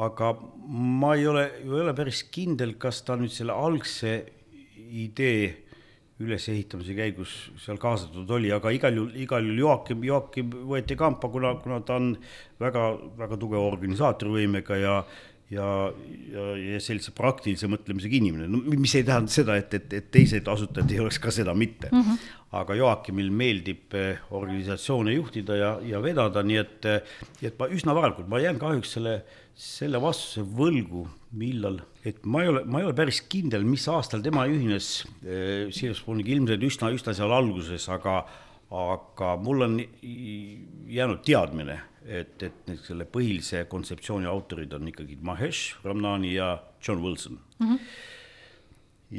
aga 0.00 0.34
ma 0.66 1.14
ei 1.18 1.26
ole, 1.30 1.46
ei 1.64 1.82
ole 1.84 1.94
päris 1.96 2.24
kindel, 2.32 2.76
kas 2.80 3.02
ta 3.06 3.18
nüüd 3.18 3.34
selle 3.34 3.54
algse 3.54 4.20
idee 4.90 5.69
ülesehitamise 6.20 6.94
käigus 6.96 7.32
seal 7.62 7.80
kaasatud 7.80 8.28
oli, 8.36 8.50
aga 8.52 8.72
igal 8.74 8.96
juhul, 8.96 9.16
igal 9.22 9.46
juhul 9.46 9.62
Joakim, 9.64 10.04
Joakim 10.04 10.52
võeti 10.68 10.96
kampa, 10.98 11.30
kuna, 11.32 11.54
kuna 11.62 11.80
ta 11.86 11.96
on 12.00 12.12
väga, 12.60 12.86
väga 13.18 13.40
tugeva 13.40 13.66
organisaatorvõimega 13.72 14.80
ja 14.80 15.02
ja, 15.50 15.66
ja, 16.30 16.42
ja 16.54 16.78
sellise 16.78 17.10
praktilise 17.10 17.66
mõtlemisega 17.66 18.14
inimene, 18.20 18.46
no 18.46 18.60
mis 18.78 18.92
ei 18.94 19.02
tähenda 19.02 19.32
seda, 19.34 19.56
et, 19.58 19.72
et, 19.74 19.96
et 19.98 20.06
teised 20.14 20.46
asutajad 20.46 20.92
ei 20.94 21.00
oleks 21.02 21.18
ka 21.18 21.32
seda 21.34 21.56
mitte 21.58 21.88
mm. 21.90 22.04
-hmm. 22.04 22.28
aga 22.60 22.76
Joakimil 22.78 23.32
meeldib 23.34 23.96
eh, 23.98 24.20
organisatsioone 24.30 25.16
juhtida 25.16 25.56
ja, 25.58 25.72
ja 25.82 26.02
vedada, 26.02 26.44
nii 26.46 26.60
et, 26.60 26.90
nii 27.40 27.50
et 27.50 27.58
ma 27.58 27.66
üsna 27.66 27.96
varakult, 27.98 28.30
ma 28.30 28.38
jään 28.38 28.62
kahjuks 28.62 28.94
selle 28.94 29.16
selle 29.60 30.00
vastuse 30.00 30.44
võlgu, 30.56 31.04
millal, 31.36 31.80
et 32.04 32.22
ma 32.24 32.42
ei 32.44 32.48
ole, 32.48 32.64
ma 32.64 32.80
ei 32.80 32.86
ole 32.88 32.96
päris 32.96 33.22
kindel, 33.28 33.64
mis 33.68 33.86
aastal 33.92 34.22
tema 34.24 34.46
ühines 34.48 35.02
äh, 35.24 35.68
Siriuspooniga, 35.74 36.32
ilmselt 36.36 36.64
üsna, 36.64 36.92
üsna 36.96 37.16
seal 37.16 37.34
alguses, 37.36 37.88
aga 37.92 38.22
aga 38.70 39.32
mul 39.42 39.64
on 39.66 39.72
jäänud 40.86 41.24
teadmine, 41.26 41.80
et, 42.06 42.36
et 42.42 42.68
need 42.70 42.78
selle 42.84 43.06
põhilise 43.10 43.64
kontseptsiooni 43.70 44.28
autorid 44.30 44.72
on 44.76 44.86
ikkagi 44.92 45.18
Mahesh 45.26 45.80
Ramnani 45.84 46.36
ja 46.36 46.52
John 46.78 47.02
Wilson 47.02 47.38
mm. 47.58 47.66
-hmm. 47.66 47.80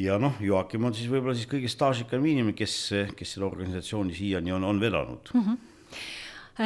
ja 0.06 0.18
noh, 0.18 0.40
Joakim 0.40 0.88
on 0.88 0.96
siis 0.96 1.12
võib-olla 1.12 1.36
siis 1.36 1.52
kõige 1.52 1.68
staažikam 1.68 2.26
inimene, 2.26 2.56
kes, 2.56 2.78
kes 3.16 3.36
seda 3.36 3.46
organisatsiooni 3.46 4.16
siiani 4.16 4.56
on, 4.56 4.64
on 4.64 4.80
vedanud 4.80 5.34
mm. 5.34 5.42
-hmm 5.42 5.71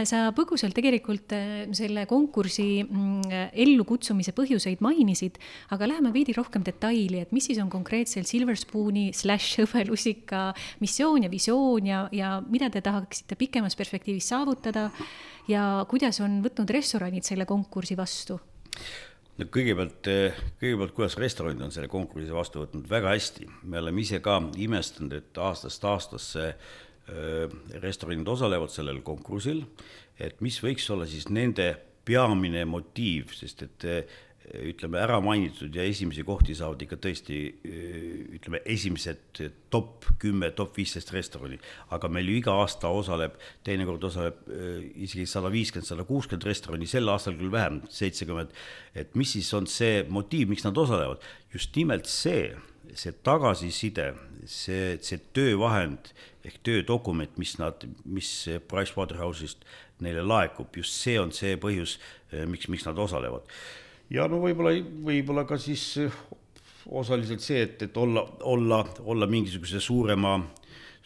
sa 0.08 0.32
põgusalt 0.36 0.75
tegelikult 0.75 1.34
äh, 1.36 1.66
selle 1.78 2.06
konkursi 2.10 2.84
mm, 2.84 3.52
ellukutsumise 3.66 4.34
põhjuseid 4.36 4.84
mainisid, 4.84 5.40
aga 5.75 5.90
läheme 5.90 6.12
veidi 6.16 6.36
rohkem 6.36 6.66
detaili, 6.66 7.22
et 7.24 7.34
mis 7.36 7.48
siis 7.50 7.62
on 7.64 7.70
konkreetselt 7.72 8.30
Silver 8.30 8.58
Spooni 8.60 9.08
slaš 9.16 9.54
hõbelusika 9.62 10.50
missioon 10.84 11.28
ja 11.28 11.32
visioon 11.32 11.90
ja, 11.90 12.04
ja 12.16 12.36
mida 12.50 12.70
te 12.74 12.84
tahaksite 12.86 13.38
pikemas 13.40 13.78
perspektiivis 13.80 14.30
saavutada 14.34 14.90
ja 15.52 15.86
kuidas 15.90 16.20
on 16.25 16.42
võtnud 16.46 16.72
restoranid 16.75 17.28
selle 17.28 17.48
konkursi 17.50 17.98
vastu? 17.98 18.40
no 19.36 19.48
kõigepealt, 19.52 20.10
äh, 20.12 20.42
kõigepealt, 20.60 20.96
kuidas 20.98 21.20
restoranid 21.22 21.62
on 21.64 21.72
selle 21.75 21.92
konkursi 21.92 22.34
vastu 22.34 22.66
võtnud, 22.66 22.90
väga 22.90 23.14
hästi. 23.16 23.48
me 23.64 23.80
oleme 23.80 24.04
ise 24.04 24.20
ka 24.24 24.42
imestanud, 24.58 25.16
et 25.22 25.46
aastast 25.46 25.88
aastasse 25.88 26.50
Äh, 26.52 26.95
restoranid 27.84 28.28
osalevad 28.28 28.72
sellel 28.74 29.02
konkursil, 29.06 29.64
et 30.18 30.40
mis 30.42 30.58
võiks 30.64 30.88
olla 30.94 31.06
siis 31.10 31.28
nende 31.30 31.74
peamine 32.06 32.64
motiiv, 32.70 33.34
sest 33.36 33.66
et 33.66 33.86
äh, 33.90 34.16
ütleme, 34.70 35.00
ära 35.02 35.18
mainitud 35.26 35.74
ja 35.74 35.82
esimesi 35.90 36.22
kohti 36.26 36.54
saavad 36.58 36.84
ikka 36.86 37.00
tõesti 37.02 37.38
äh, 37.50 37.96
ütleme, 38.38 38.62
esimesed 38.70 39.42
top 39.74 40.06
kümme, 40.22 40.52
top 40.58 40.78
viisteist 40.78 41.10
restorani, 41.16 41.58
aga 41.96 42.10
meil 42.14 42.30
ju 42.30 42.38
iga 42.40 42.54
aasta 42.62 42.92
osaleb, 42.94 43.40
teinekord 43.66 44.06
osaleb 44.10 44.46
isegi 45.02 45.26
sada 45.30 45.50
viiskümmend, 45.54 45.90
sada 45.90 46.06
kuuskümmend 46.08 46.46
restorani, 46.50 46.90
sel 46.90 47.10
aastal 47.14 47.38
küll 47.40 47.54
vähem, 47.54 47.82
seitsekümmend, 47.90 48.54
et 48.98 49.18
mis 49.18 49.34
siis 49.38 49.50
on 49.58 49.70
see 49.70 50.06
motiiv, 50.10 50.54
miks 50.54 50.68
nad 50.68 50.78
osalevad, 50.78 51.26
just 51.54 51.74
nimelt 51.78 52.10
see, 52.10 52.54
see 52.94 53.18
tagasiside, 53.26 54.12
see, 54.46 54.96
see 55.02 55.22
töövahend 55.34 56.14
ehk 56.46 56.62
töödokument, 56.66 57.38
mis 57.42 57.56
nad, 57.62 57.86
mis 58.06 58.30
Pricewaterhouse'ist 58.70 59.66
neile 60.06 60.25
laekub, 60.25 60.70
just 60.78 60.96
see 61.02 61.18
on 61.20 61.34
see 61.36 61.56
põhjus, 61.62 61.98
eh, 62.32 62.46
miks, 62.50 62.70
miks 62.72 62.86
nad 62.88 63.00
osalevad. 63.00 63.48
ja 64.10 64.28
no 64.30 64.42
võib-olla, 64.44 64.75
võib-olla 65.06 65.46
ka 65.50 65.58
siis 65.58 65.86
eh, 66.04 66.20
osaliselt 66.86 67.42
see, 67.42 67.64
et, 67.66 67.82
et 67.88 67.98
olla, 67.98 68.25
olla, 68.44 68.84
olla 69.04 69.28
mingisuguse 69.28 69.82
suurema 69.82 70.38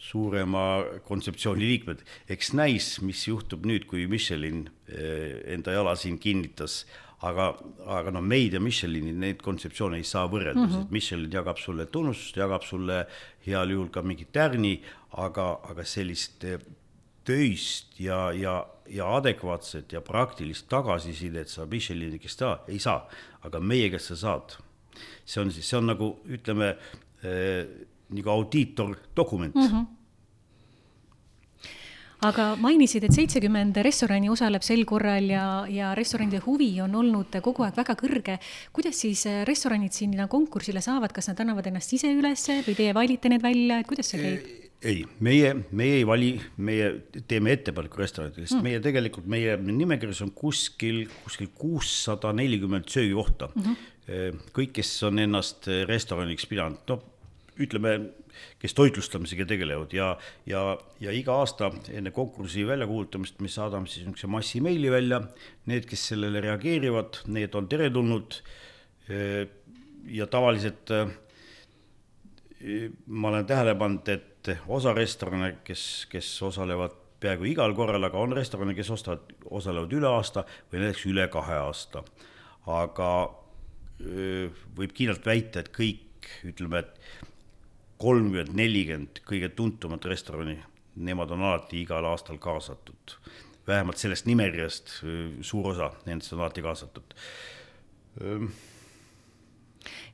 suurema 0.00 0.80
kontseptsiooni 1.04 1.60
liikmed, 1.60 2.00
eks 2.32 2.54
näis, 2.56 2.86
mis 3.04 3.20
juhtub 3.28 3.66
nüüd, 3.68 3.84
kui 3.88 4.06
Michelin 4.08 4.64
eh, 4.88 5.42
enda 5.52 5.74
jala 5.76 5.92
siin 5.96 6.16
kinnitas 6.18 6.86
aga, 7.26 7.50
aga 7.98 8.12
no 8.14 8.22
meid 8.24 8.54
ja 8.56 8.60
Michelini 8.62 9.12
neid 9.12 9.42
kontseptsioone 9.44 10.00
ei 10.00 10.06
saa 10.08 10.26
võrrelda 10.30 10.56
mm, 10.56 10.66
-hmm. 10.66 10.78
sest 10.78 10.94
Michelin 10.94 11.32
jagab 11.32 11.60
sulle 11.60 11.86
tunnustust, 11.86 12.36
jagab 12.36 12.64
sulle 12.64 13.04
heal 13.46 13.74
juhul 13.74 13.90
ka 13.92 14.02
mingit 14.02 14.32
tärni, 14.32 14.80
aga, 15.18 15.46
aga 15.70 15.84
sellist 15.84 16.44
eh, 16.44 16.58
töist 17.26 18.00
ja, 18.00 18.30
ja, 18.36 18.60
ja 18.90 19.10
adekvaatset 19.16 19.92
ja 19.92 20.02
praktilist 20.04 20.68
tagasisidet 20.70 21.50
sa 21.50 21.66
Michelini 21.70 22.18
käest 22.22 22.42
ei 22.68 22.78
saa, 22.82 23.04
aga 23.46 23.60
meie 23.60 23.90
käest 23.90 24.12
sa 24.14 24.16
saad. 24.16 24.58
see 25.24 25.40
on 25.40 25.52
siis, 25.52 25.68
see 25.68 25.78
on 25.78 25.86
nagu 25.86 26.10
ütleme 26.26 26.74
äh, 27.24 27.64
nagu 28.10 28.30
audiitordokument 28.30 29.54
mm. 29.54 29.66
-hmm 29.66 29.88
aga 32.20 32.54
mainisid, 32.60 33.04
et 33.04 33.16
seitsekümmend 33.16 33.78
restorani 33.80 34.28
osaleb 34.28 34.62
sel 34.62 34.84
korral 34.84 35.24
ja, 35.24 35.64
ja 35.72 35.94
restoranide 35.96 36.42
huvi 36.44 36.68
on 36.84 36.94
olnud 36.94 37.40
kogu 37.40 37.64
aeg 37.64 37.76
väga 37.76 37.96
kõrge. 37.96 38.38
kuidas 38.72 39.00
siis 39.00 39.26
äh, 39.26 39.44
restoranid 39.48 39.92
sinna 39.92 40.28
konkursile 40.28 40.80
saavad, 40.80 41.12
kas 41.12 41.28
nad 41.28 41.40
annavad 41.40 41.66
ennast 41.66 41.92
ise 41.92 42.12
üles 42.12 42.44
või 42.66 42.76
teie 42.76 42.94
valite 42.94 43.28
need 43.28 43.42
välja, 43.42 43.80
et 43.80 43.86
kuidas 43.86 44.12
see 44.12 44.20
käib? 44.20 44.69
Ei, 44.82 45.04
meie, 45.20 45.52
meie 45.76 45.98
ei 46.00 46.06
vali, 46.08 46.30
meie 46.64 46.90
teeme 47.28 47.52
ettepaneku 47.56 48.00
restoranidele, 48.00 48.46
sest 48.46 48.58
mm. 48.58 48.66
meie 48.66 48.80
tegelikult, 48.84 49.28
meie 49.30 49.56
nimekirjas 49.60 50.22
on 50.24 50.32
kuskil, 50.36 51.02
kuskil 51.24 51.50
kuussada 51.56 52.32
nelikümmend 52.36 52.88
söögikohta 52.88 53.50
mm. 53.54 53.66
-hmm. 53.66 54.40
kõik, 54.56 54.72
kes 54.80 54.94
on 55.08 55.18
ennast 55.18 55.68
restoraniks 55.88 56.48
pidanud, 56.48 56.80
no 56.88 57.02
ütleme 57.60 57.98
kes 58.60 58.74
toitlustamisega 58.76 59.44
tegelevad 59.48 59.92
ja, 59.92 60.10
ja, 60.48 60.62
ja 61.00 61.12
iga 61.12 61.34
aasta 61.42 61.70
enne 61.92 62.12
konkursi 62.14 62.64
väljakuulutamist 62.66 63.40
me 63.44 63.48
saadame 63.52 63.88
siis 63.90 64.06
niisuguse 64.06 64.30
massimeili 64.32 64.90
välja. 64.90 65.20
Need, 65.68 65.84
kes 65.90 66.06
sellele 66.12 66.40
reageerivad, 66.40 67.22
need 67.28 67.54
on 67.54 67.68
teretulnud. 67.68 68.40
ja 70.06 70.26
tavaliselt 70.30 70.92
ma 73.06 73.28
olen 73.28 73.46
tähele 73.46 73.74
pannud, 73.74 74.08
et 74.08 74.39
osa 74.68 74.94
restorane, 74.96 75.56
kes, 75.64 76.06
kes 76.10 76.28
osalevad 76.42 76.96
peaaegu 77.20 77.44
igal 77.50 77.74
korral, 77.76 78.04
aga 78.04 78.18
on 78.18 78.32
restorane, 78.32 78.74
kes 78.74 78.90
ostavad, 78.90 79.34
osalevad 79.50 79.92
üle 79.92 80.08
aasta 80.08 80.44
või 80.72 80.84
näiteks 80.84 81.06
üle 81.10 81.26
kahe 81.32 81.58
aasta. 81.60 82.04
aga 82.70 83.10
võib 84.76 84.92
kindlalt 84.96 85.26
väita, 85.26 85.60
et 85.60 85.70
kõik, 85.74 86.28
ütleme, 86.48 86.80
et 86.80 87.28
kolmkümmend, 88.00 88.54
nelikümmend 88.56 89.20
kõige 89.28 89.50
tuntumat 89.56 90.04
restorani, 90.08 90.56
nemad 90.96 91.30
on 91.36 91.44
alati 91.44 91.82
igal 91.82 92.04
aastal 92.04 92.38
kaasatud. 92.38 93.16
vähemalt 93.66 93.96
sellest 94.00 94.26
nimekirjast 94.26 94.88
suur 95.46 95.66
osa 95.70 95.92
nendest 96.06 96.32
on 96.32 96.40
alati 96.40 96.62
kaasatud. 96.62 97.14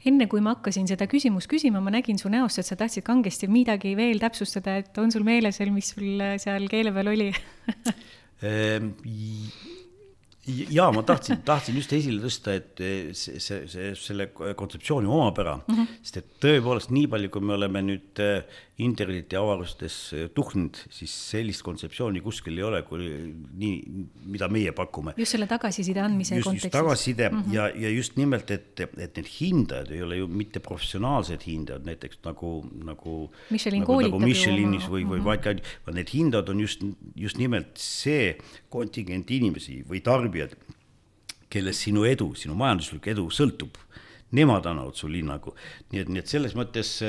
Enne 0.07 0.29
kui 0.31 0.43
ma 0.45 0.55
hakkasin 0.57 0.87
seda 0.91 1.09
küsimust 1.11 1.51
küsima, 1.51 1.83
ma 1.83 1.93
nägin 1.95 2.21
su 2.21 2.31
näost, 2.33 2.61
et 2.63 2.69
sa 2.69 2.79
tahtsid 2.79 3.05
kangesti 3.07 3.49
midagi 3.51 3.97
veel 3.99 4.23
täpsustada, 4.23 4.79
et 4.83 4.99
on 5.03 5.11
sul 5.15 5.27
meeles 5.27 5.59
veel, 5.61 5.73
mis 5.75 5.93
sul 5.95 6.23
seal 6.43 6.69
keele 6.73 6.95
peal 6.95 7.13
oli? 7.15 7.31
Ehm, 8.45 8.91
ja 10.47 10.91
ma 10.95 11.03
tahtsin, 11.07 11.41
tahtsin 11.47 11.77
just 11.81 11.93
esile 11.97 12.23
tõsta, 12.23 12.55
et 12.59 12.83
see, 13.17 13.41
see, 13.43 13.65
see, 13.71 13.91
selle 13.99 14.29
kontseptsiooni 14.31 15.09
omapära 15.11 15.57
mm, 15.59 15.75
-hmm. 15.75 15.99
sest 16.03 16.21
et 16.23 16.31
tõepoolest 16.45 16.93
nii 16.95 17.07
palju, 17.11 17.31
kui 17.35 17.43
me 17.43 17.57
oleme 17.57 17.83
nüüd 17.83 18.23
äh, 18.23 18.45
interneti 18.79 19.37
avarustes 19.37 19.97
äh, 20.13 20.27
tuhninud, 20.35 20.77
siis 20.93 21.13
sellist 21.31 21.65
kontseptsiooni 21.67 22.21
kuskil 22.25 22.59
ei 22.59 22.67
ole, 22.67 22.83
kui 22.87 23.07
nii, 23.59 23.75
mida 24.33 24.49
meie 24.53 24.73
pakume. 24.77 25.15
just 25.17 25.33
selle 25.33 25.49
tagasiside 25.51 26.03
andmise 26.05 26.37
just, 26.37 26.49
kontekstis. 26.49 26.73
tagasiside 26.73 27.29
mm 27.31 27.43
-hmm. 27.43 27.55
ja, 27.55 27.69
ja 27.69 27.91
just 27.91 28.17
nimelt, 28.17 28.51
et, 28.51 28.81
et 28.81 29.17
need 29.17 29.31
hindajad 29.41 29.91
ei 29.91 30.03
ole 30.03 30.17
ju 30.17 30.29
mitte 30.29 30.61
professionaalsed 30.61 31.47
hindajad, 31.47 31.87
näiteks 31.87 32.19
nagu, 32.25 32.67
nagu 32.85 33.31
Michelin 33.51 33.81
nagu, 33.81 34.01
nagu 34.01 34.19
Michelinis 34.21 34.87
või, 34.89 35.05
või 35.09 35.21
mm 35.21 35.25
-hmm. 35.25 35.47
vaid, 35.47 35.95
need 35.95 36.15
hindajad 36.15 36.49
on 36.49 36.61
just, 36.61 36.85
just 37.17 37.39
nimelt 37.39 37.77
see 37.77 38.37
kontingent 38.69 39.31
inimesi 39.31 39.83
või 39.89 40.03
tarbijad, 40.37 40.57
kellest 41.49 41.87
sinu 41.87 42.05
edu, 42.05 42.35
sinu 42.37 42.55
majanduslik 42.59 43.07
edu 43.13 43.29
sõltub, 43.31 43.77
nemad 44.37 44.67
annavad 44.67 44.97
sulle 44.99 45.21
hinnangu. 45.21 45.55
nii 45.93 46.01
et, 46.01 46.09
nii 46.09 46.21
et 46.21 46.29
selles 46.29 46.55
mõttes 46.55 47.01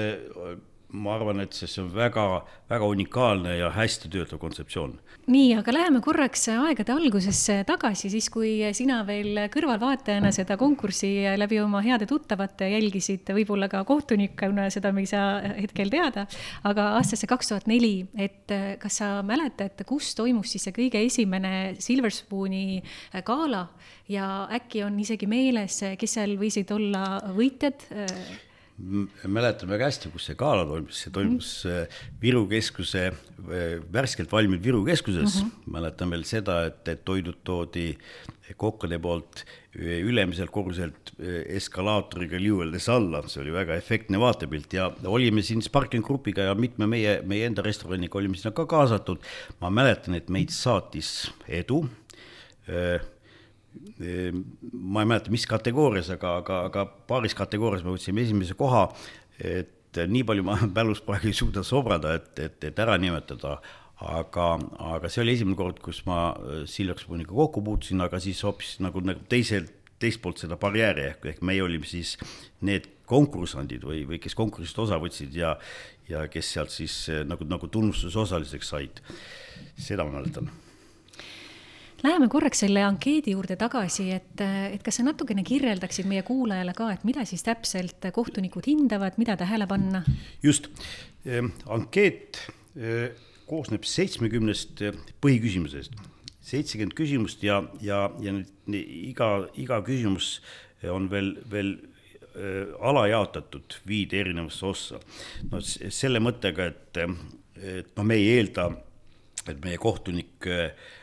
ma 0.96 1.15
arvan, 1.17 1.41
et 1.44 1.56
see, 1.56 1.67
see 1.67 1.82
on 1.84 1.89
väga, 1.91 2.24
väga 2.70 2.88
unikaalne 2.88 3.58
ja 3.58 3.72
hästi 3.75 4.08
töötav 4.12 4.39
kontseptsioon. 4.39 4.94
nii, 5.27 5.50
aga 5.60 5.74
läheme 5.75 6.00
korraks 6.03 6.48
aegade 6.53 6.94
algusesse 6.94 7.58
tagasi, 7.67 8.08
siis 8.13 8.29
kui 8.32 8.53
sina 8.77 9.01
veel 9.08 9.41
kõrvalvaatajana 9.51 10.32
seda 10.36 10.56
konkurssi 10.60 11.10
läbi 11.36 11.60
oma 11.60 11.82
heade 11.84 12.08
tuttavate 12.08 12.70
jälgisid, 12.72 13.27
võib-olla 13.36 13.67
ka 13.72 13.84
kohtunikuna, 13.88 14.70
seda 14.72 14.94
me 14.96 15.03
ei 15.03 15.12
saa 15.12 15.41
hetkel 15.58 15.91
teada, 15.91 16.24
aga 16.67 16.94
aastasse 17.01 17.27
kaks 17.27 17.51
tuhat 17.51 17.67
neli, 17.67 18.08
et 18.15 18.56
kas 18.79 19.01
sa 19.03 19.12
mäletad, 19.27 19.84
kus 19.88 20.13
toimus 20.15 20.56
siis 20.56 20.70
see 20.70 20.75
kõige 20.79 21.03
esimene 21.03 21.75
Silver 21.84 22.15
Spooni 22.15 22.79
gala 23.27 23.67
ja 24.08 24.48
äkki 24.56 24.88
on 24.88 24.96
isegi 25.03 25.27
meeles, 25.27 25.82
kes 26.00 26.20
seal 26.20 26.39
võisid 26.39 26.72
olla 26.72 27.17
võitjad? 27.36 27.89
Mäletan 28.77 29.72
väga 29.72 29.88
hästi, 29.89 30.12
kus 30.13 30.27
see 30.29 30.38
gala 30.38 30.65
toimus, 30.69 31.00
see 31.01 31.13
toimus 31.13 31.51
mm 31.65 31.72
-hmm. 31.72 32.01
Viru 32.22 32.43
keskuse, 32.48 33.05
äh, 33.07 33.77
värskelt 33.93 34.31
valminud 34.31 34.63
Viru 34.63 34.84
keskuses 34.86 35.41
mm. 35.43 35.50
-hmm. 35.50 35.72
mäletan 35.74 36.12
veel 36.12 36.24
seda, 36.24 36.65
et, 36.65 36.88
et 36.88 37.05
toidud 37.05 37.41
toodi 37.43 37.98
kokkade 38.57 39.00
poolt 39.00 39.46
ülemiselt 39.77 40.50
korruselt 40.51 41.12
eskalaatoriga 41.46 42.39
liueldes 42.39 42.88
alla, 42.89 43.22
see 43.27 43.41
oli 43.41 43.51
väga 43.53 43.75
efektne 43.75 44.19
vaatepilt 44.19 44.74
ja 44.74 44.91
olime 45.05 45.41
siin 45.41 45.62
Sparkling 45.62 46.05
Grupiga 46.05 46.41
ja 46.41 46.55
mitme 46.55 46.88
meie, 46.88 47.22
meie 47.22 47.46
enda 47.46 47.62
restoraniga 47.62 48.17
olime 48.17 48.38
sinna 48.38 48.51
ka 48.51 48.65
kaasatud. 48.65 49.17
ma 49.62 49.69
mäletan, 49.69 50.15
et 50.15 50.29
meid 50.29 50.50
saatis 50.50 51.31
Edu 51.48 51.86
ma 54.72 55.03
ei 55.03 55.10
mäleta, 55.10 55.31
mis 55.34 55.48
kategoorias, 55.50 56.12
aga, 56.13 56.38
aga, 56.41 56.60
aga 56.69 56.86
paaris 57.10 57.36
kategoorias 57.38 57.86
me 57.86 57.93
võtsime 57.96 58.24
esimese 58.25 58.57
koha, 58.57 58.88
et 59.39 60.00
nii 60.05 60.25
palju 60.27 60.46
ma 60.46 60.57
mälus 60.77 61.01
praegu 61.05 61.31
ei 61.31 61.38
suuda 61.38 61.63
sobrada, 61.65 62.15
et, 62.19 62.31
et, 62.43 62.69
et 62.69 62.79
ära 62.84 62.98
nimetada, 63.01 63.57
aga, 64.03 64.50
aga 64.93 65.10
see 65.10 65.24
oli 65.24 65.34
esimene 65.38 65.57
kord, 65.57 65.81
kus 65.84 66.03
ma 66.10 66.29
äh, 66.36 66.62
Silver 66.69 67.00
Spooniga 67.01 67.34
kokku 67.34 67.63
puutusin, 67.65 68.03
aga 68.05 68.22
siis 68.22 68.43
hoopis 68.46 68.77
nagu, 68.84 69.01
nagu 69.05 69.25
teiselt, 69.29 69.74
teist 69.98 70.22
poolt 70.22 70.43
seda 70.43 70.60
barjääri 70.62 71.07
ehk, 71.07 71.25
ehk 71.31 71.41
meie 71.48 71.63
olime 71.65 71.88
siis 71.89 72.13
need 72.67 72.86
konkursandid 73.10 73.81
või, 73.88 74.03
või 74.05 74.19
kes 74.22 74.38
konkursist 74.38 74.77
osa 74.84 75.00
võtsid 75.01 75.34
ja, 75.34 75.55
ja 76.05 76.27
kes 76.29 76.53
sealt 76.53 76.74
siis 76.75 77.00
äh, 77.10 77.25
nagu, 77.25 77.48
nagu 77.50 77.72
tunnustusosaliseks 77.74 78.74
said. 78.75 79.01
seda 79.77 80.05
ma 80.05 80.19
mäletan 80.19 80.51
Läheme 82.03 82.27
korraks 82.29 82.59
selle 82.61 82.83
ankeedi 82.85 83.33
juurde 83.33 83.55
tagasi, 83.57 84.11
et, 84.13 84.41
et 84.45 84.83
kas 84.85 84.99
sa 84.99 85.05
natukene 85.07 85.41
kirjeldaksid 85.45 86.05
meie 86.05 86.21
kuulajale 86.25 86.75
ka, 86.77 86.91
et 86.93 87.05
mida 87.07 87.23
siis 87.25 87.41
täpselt 87.45 88.05
kohtunikud 88.13 88.67
hindavad, 88.69 89.15
mida 89.17 89.33
tähele 89.39 89.65
panna? 89.69 90.03
just, 90.43 90.69
ehm, 91.25 91.49
ankeet 91.73 92.37
eh, 92.77 93.15
koosneb 93.49 93.87
seitsmekümnest 93.89 94.83
eh, 94.85 94.99
põhiküsimusest, 95.25 95.97
seitsekümmend 96.45 96.93
küsimust 96.99 97.41
ja, 97.47 97.63
ja, 97.81 98.03
ja 98.21 98.36
nüüd 98.36 98.77
iga, 98.77 99.31
iga 99.57 99.81
küsimus 99.88 100.36
on 100.93 101.10
veel, 101.10 101.33
veel 101.49 101.73
eh, 102.36 102.75
alajaotatud 102.77 103.79
viide 103.89 104.21
erinevasse 104.21 104.69
ossa. 104.69 105.01
no 105.49 105.63
selle 105.65 106.21
mõttega, 106.21 106.69
et, 106.69 107.01
et 107.57 107.91
noh, 107.97 108.05
me 108.05 108.21
ei 108.21 108.29
eelda, 108.36 108.69
et 109.47 109.57
meie 109.65 109.81
kohtunik 109.81 110.45
äh, 110.45 110.93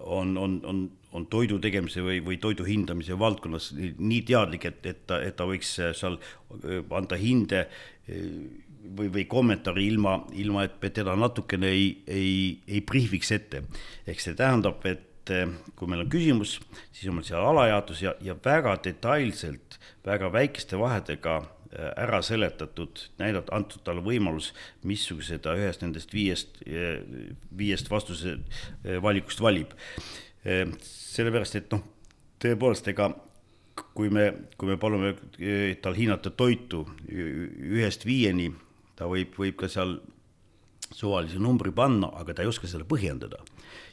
on, 0.00 0.36
on, 0.38 0.60
on, 0.64 0.82
on 1.12 1.26
toidu 1.28 1.58
tegemise 1.60 2.00
või, 2.04 2.20
või 2.24 2.38
toidu 2.40 2.64
hindamise 2.64 3.18
valdkonnas 3.18 3.72
nii 3.76 4.22
teadlik, 4.28 4.64
et, 4.70 4.86
et 4.88 5.02
ta, 5.06 5.20
et 5.20 5.36
ta 5.36 5.44
võiks 5.48 5.74
seal 5.98 6.16
anda 6.96 7.18
hinde 7.20 7.66
või, 8.08 9.10
või 9.12 9.24
kommentaari 9.28 9.86
ilma, 9.90 10.16
ilma 10.32 10.64
et 10.66 10.78
teda 10.94 11.16
natukene 11.18 11.70
ei, 11.72 11.88
ei, 12.06 12.34
ei 12.66 12.80
briifiks 12.80 13.32
ette. 13.36 13.64
ehk 14.06 14.20
see 14.20 14.38
tähendab, 14.38 14.84
et 14.88 15.32
kui 15.76 15.88
meil 15.88 16.02
on 16.02 16.10
küsimus, 16.10 16.56
siis 16.90 17.08
on 17.10 17.18
meil 17.18 17.26
seal 17.28 17.44
alajaotus 17.46 18.02
ja, 18.02 18.14
ja 18.20 18.34
väga 18.44 18.74
detailselt, 18.84 19.78
väga 20.06 20.32
väikeste 20.32 20.80
vahedega 20.80 21.42
ära 21.72 22.20
seletatud, 22.24 23.06
näidata, 23.20 23.54
antud 23.56 23.82
talle 23.86 24.04
võimalus, 24.04 24.50
missuguse 24.88 25.38
ta 25.42 25.54
ühest 25.56 25.84
nendest 25.84 26.12
viiest, 26.12 26.60
viiest 27.56 27.90
vastuse 27.90 28.36
eh, 28.36 28.98
valikust 29.02 29.40
valib. 29.40 29.72
Sellepärast, 30.42 31.54
et 31.60 31.70
noh, 31.70 31.84
tõepoolest, 32.42 32.88
ega 32.90 33.12
kui 33.94 34.10
me, 34.12 34.24
kui 34.58 34.72
me 34.72 34.78
palume 34.80 35.14
tal 35.84 35.94
hinnata 35.96 36.32
toitu 36.34 36.82
ühest 37.08 38.06
viieni, 38.08 38.50
ta 38.98 39.06
võib, 39.10 39.36
võib 39.38 39.56
ka 39.60 39.70
seal 39.70 40.00
suvalise 40.92 41.40
numbri 41.40 41.72
panna, 41.72 42.10
aga 42.20 42.34
ta 42.34 42.44
ei 42.44 42.50
oska 42.50 42.68
seda 42.68 42.84
põhjendada. 42.88 43.40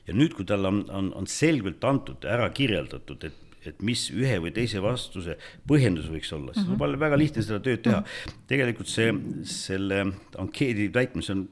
ja 0.08 0.15
nüüd, 0.18 0.34
kui 0.34 0.46
talle 0.48 0.68
on, 0.68 0.82
on, 0.89 1.12
on 1.15 1.28
selgelt 1.30 1.84
antud, 1.86 2.26
ära 2.26 2.50
kirjeldatud, 2.50 3.24
et 3.30 3.49
et 3.67 3.82
mis 3.86 4.06
ühe 4.15 4.38
või 4.43 4.52
teise 4.56 4.82
vastuse 4.84 5.36
põhjendus 5.67 6.10
võiks 6.12 6.32
olla, 6.36 6.54
siis 6.54 6.67
-hmm. 6.67 6.84
on 6.86 7.00
väga 7.02 7.17
lihtne 7.19 7.43
seda 7.43 7.60
tööd 7.63 7.84
teha. 7.84 8.04
tegelikult 8.48 8.91
see, 8.91 9.13
selle 9.43 10.06
ankeedi 10.39 10.89
täitmine, 10.95 11.26
see 11.26 11.36
on, 11.36 11.48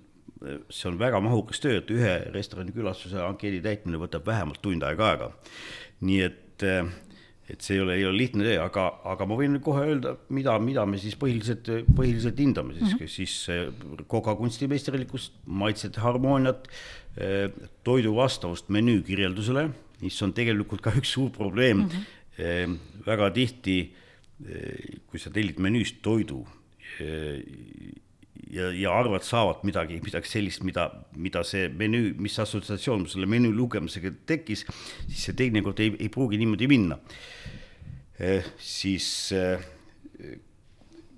see 0.69 0.91
on 0.91 0.99
väga 0.99 1.19
mahukas 1.23 1.59
töö, 1.63 1.81
et 1.81 1.91
ühe 1.91 2.13
restorani 2.35 2.75
külastuse 2.75 3.19
ankeedi 3.23 3.59
täitmine 3.65 3.99
võtab 3.99 4.25
vähemalt 4.27 4.61
tund 4.61 4.85
aega 4.87 5.11
aega. 5.11 5.31
nii 6.07 6.21
et, 6.21 6.63
et 7.49 7.61
see 7.61 7.75
ei 7.75 7.81
ole, 7.81 7.97
ei 7.97 8.05
ole 8.05 8.17
lihtne 8.21 8.45
töö, 8.45 8.61
aga, 8.63 8.85
aga 9.03 9.27
ma 9.27 9.39
võin 9.39 9.59
kohe 9.63 9.83
öelda, 9.89 10.15
mida, 10.29 10.55
mida 10.59 10.85
me 10.85 11.01
siis 11.01 11.17
põhiliselt, 11.19 11.67
põhiliselt 11.97 12.39
hindame 12.39 12.77
siis 12.77 12.93
mm, 12.93 12.99
-hmm. 12.99 13.07
siis 13.07 14.07
koka 14.07 14.35
kunstimeisterlikkust, 14.35 15.33
maitsete 15.45 15.99
harmooniat, 15.99 16.67
toidu 17.83 18.15
vastavust 18.15 18.69
menüü 18.69 19.01
kirjeldusele 19.03 19.71
mis 20.01 20.17
on 20.21 20.33
tegelikult 20.37 20.83
ka 20.85 20.93
üks 20.97 21.15
suur 21.15 21.31
probleem 21.33 21.85
mm. 21.85 21.89
-hmm. 21.89 22.75
väga 23.05 23.31
tihti, 23.33 23.77
eh, 24.45 24.99
kui 25.07 25.19
sa 25.19 25.31
tellid 25.33 25.59
menüüst 25.59 26.01
toidu 26.05 26.43
eh, 27.01 27.41
ja, 28.49 28.69
ja 28.71 28.91
arvad, 28.93 29.23
saavad 29.25 29.63
midagi, 29.63 29.99
midagi 30.03 30.29
sellist, 30.29 30.63
mida, 30.63 30.91
mida 31.15 31.43
see 31.43 31.69
menüü, 31.69 32.13
mis 32.21 32.39
assotsiatsioon 32.39 33.07
selle 33.09 33.25
menüü 33.25 33.53
lugemisega 33.55 34.11
tekkis, 34.25 34.65
siis 35.07 35.23
see 35.25 35.33
teinekord 35.33 35.79
ei, 35.79 35.95
ei 35.99 36.09
pruugi 36.09 36.37
niimoodi 36.37 36.67
minna 36.67 36.99
eh,. 38.19 38.45
siis 38.57 39.33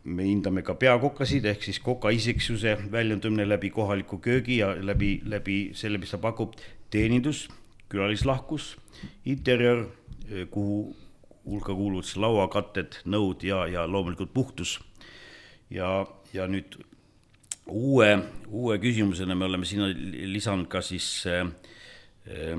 me 0.03 0.23
hindame 0.23 0.63
ka 0.63 0.73
peakokasid 0.79 1.45
ehk 1.45 1.63
siis 1.63 1.79
koka 1.79 2.09
isiksuse 2.15 2.77
väljendumine 2.91 3.45
läbi 3.45 3.69
kohaliku 3.69 4.17
köögi 4.17 4.57
ja 4.57 4.73
läbi, 4.73 5.19
läbi 5.25 5.71
selle, 5.75 5.97
mis 5.97 6.11
ta 6.11 6.17
pakub, 6.17 6.55
teenindus 6.89 7.47
külalislahkus, 7.89 8.77
interjöör, 9.25 9.87
eh, 10.29 10.47
kuhu 10.49 10.95
hulka 11.45 11.73
kuuluvad 11.73 12.05
siis 12.05 12.19
lauakatted, 12.21 13.01
nõud 13.09 13.43
ja, 13.43 13.63
ja 13.67 13.87
loomulikult 13.87 14.33
puhtus. 14.33 14.79
ja, 15.69 16.05
ja 16.33 16.47
nüüd 16.49 16.77
uue, 17.69 18.09
uue 18.47 18.77
küsimusena 18.81 19.35
me 19.35 19.45
oleme 19.45 19.65
sinna 19.65 19.89
lisanud 20.33 20.67
ka 20.69 20.81
siis 20.81 21.07
äh, 21.29 21.45
äh, 22.29 22.57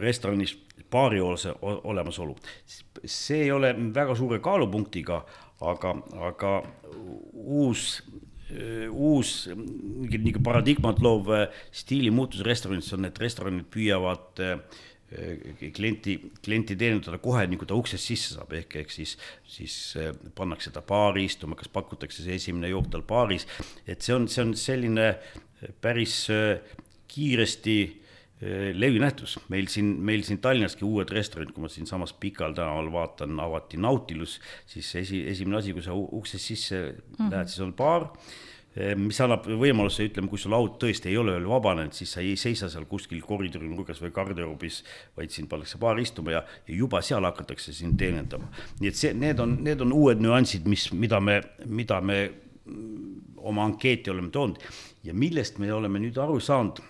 restoranis 0.00 0.56
baariolse 0.90 1.52
olemasolu. 1.62 2.36
see 3.04 3.42
ei 3.42 3.52
ole 3.52 3.74
väga 3.94 4.14
suure 4.16 4.38
kaalupunktiga, 4.42 5.24
aga, 5.60 5.94
aga 6.28 6.52
uus 7.32 8.02
uus 8.90 9.46
niisugune 9.54 10.42
paradigmat 10.44 11.00
loov 11.04 11.30
äh, 11.34 11.46
stiilimuutus 11.74 12.44
restoranides 12.46 12.92
on, 12.96 13.08
et 13.08 13.18
restoranid 13.22 13.68
püüavad 13.72 14.42
äh, 14.42 14.56
klienti, 15.74 16.18
klienti 16.44 16.76
teenindada 16.76 17.20
kohe, 17.22 17.46
nii 17.48 17.60
kui 17.60 17.68
ta 17.68 17.76
uksest 17.78 18.10
sisse 18.10 18.34
saab, 18.34 18.52
ehk, 18.58 18.74
ehk 18.82 18.90
siis, 18.92 19.14
siis 19.48 19.76
pannakse 20.36 20.72
ta 20.74 20.82
baari 20.84 21.24
istuma, 21.28 21.56
kas 21.56 21.70
pakutakse 21.72 22.24
see 22.24 22.36
esimene 22.36 22.68
jook 22.68 22.90
tal 22.92 23.06
baaris, 23.08 23.46
et 23.88 24.04
see 24.04 24.12
on, 24.12 24.26
see 24.28 24.44
on 24.44 24.52
selline 24.58 25.14
päris 25.80 26.26
kiiresti 27.08 27.78
leviv 28.76 29.00
nähtus, 29.00 29.38
meil 29.48 29.70
siin, 29.72 29.94
meil 30.04 30.26
siin 30.28 30.42
Tallinnaski 30.44 30.84
uued 30.86 31.08
restoranid, 31.16 31.54
kui 31.56 31.64
ma 31.64 31.72
siinsamas 31.72 32.12
Pikal 32.20 32.52
tänaval 32.54 32.92
vaatan, 32.92 33.40
avati 33.42 33.80
Nautilus, 33.80 34.36
siis 34.68 34.92
esi, 35.00 35.24
esimene 35.32 35.62
asi, 35.62 35.72
kui 35.72 35.88
sa 35.88 35.96
uksest 35.96 36.52
sisse 36.52 36.82
mm 36.84 37.16
-hmm. 37.16 37.32
lähed, 37.32 37.48
siis 37.48 37.64
on 37.64 37.72
baar 37.80 38.10
mis 38.98 39.18
annab 39.24 39.46
võimaluse, 39.48 40.04
ütleme, 40.06 40.28
kui 40.30 40.38
sul 40.38 40.52
laud 40.54 40.76
tõesti 40.82 41.10
ei 41.10 41.16
ole 41.18 41.34
veel 41.34 41.48
vabanenud, 41.50 41.94
siis 41.96 42.12
sa 42.14 42.22
ei 42.22 42.36
seisa 42.38 42.68
seal 42.70 42.84
kuskil 42.90 43.22
koridori 43.24 43.66
nurgas 43.66 44.02
või 44.02 44.12
garderoobis, 44.14 44.82
vaid 45.16 45.32
sind 45.34 45.50
pannakse 45.50 45.80
baari 45.82 46.04
istuma 46.06 46.36
ja, 46.36 46.42
ja 46.68 46.76
juba 46.76 47.00
seal 47.02 47.26
hakatakse 47.26 47.74
sind 47.74 47.98
teenindama. 47.98 48.50
nii 48.80 48.90
et 48.90 48.98
see, 48.98 49.14
need 49.16 49.40
on, 49.42 49.56
need 49.64 49.82
on 49.82 49.94
uued 49.96 50.22
nüansid, 50.22 50.68
mis, 50.70 50.90
mida 50.92 51.20
me, 51.20 51.40
mida 51.66 52.00
me 52.04 52.20
oma 53.48 53.64
ankeeti 53.64 54.12
oleme 54.12 54.30
toonud 54.34 54.62
ja 55.04 55.14
millest 55.16 55.58
me 55.58 55.72
oleme 55.72 56.02
nüüd 56.02 56.18
aru 56.20 56.38
saanud, 56.42 56.82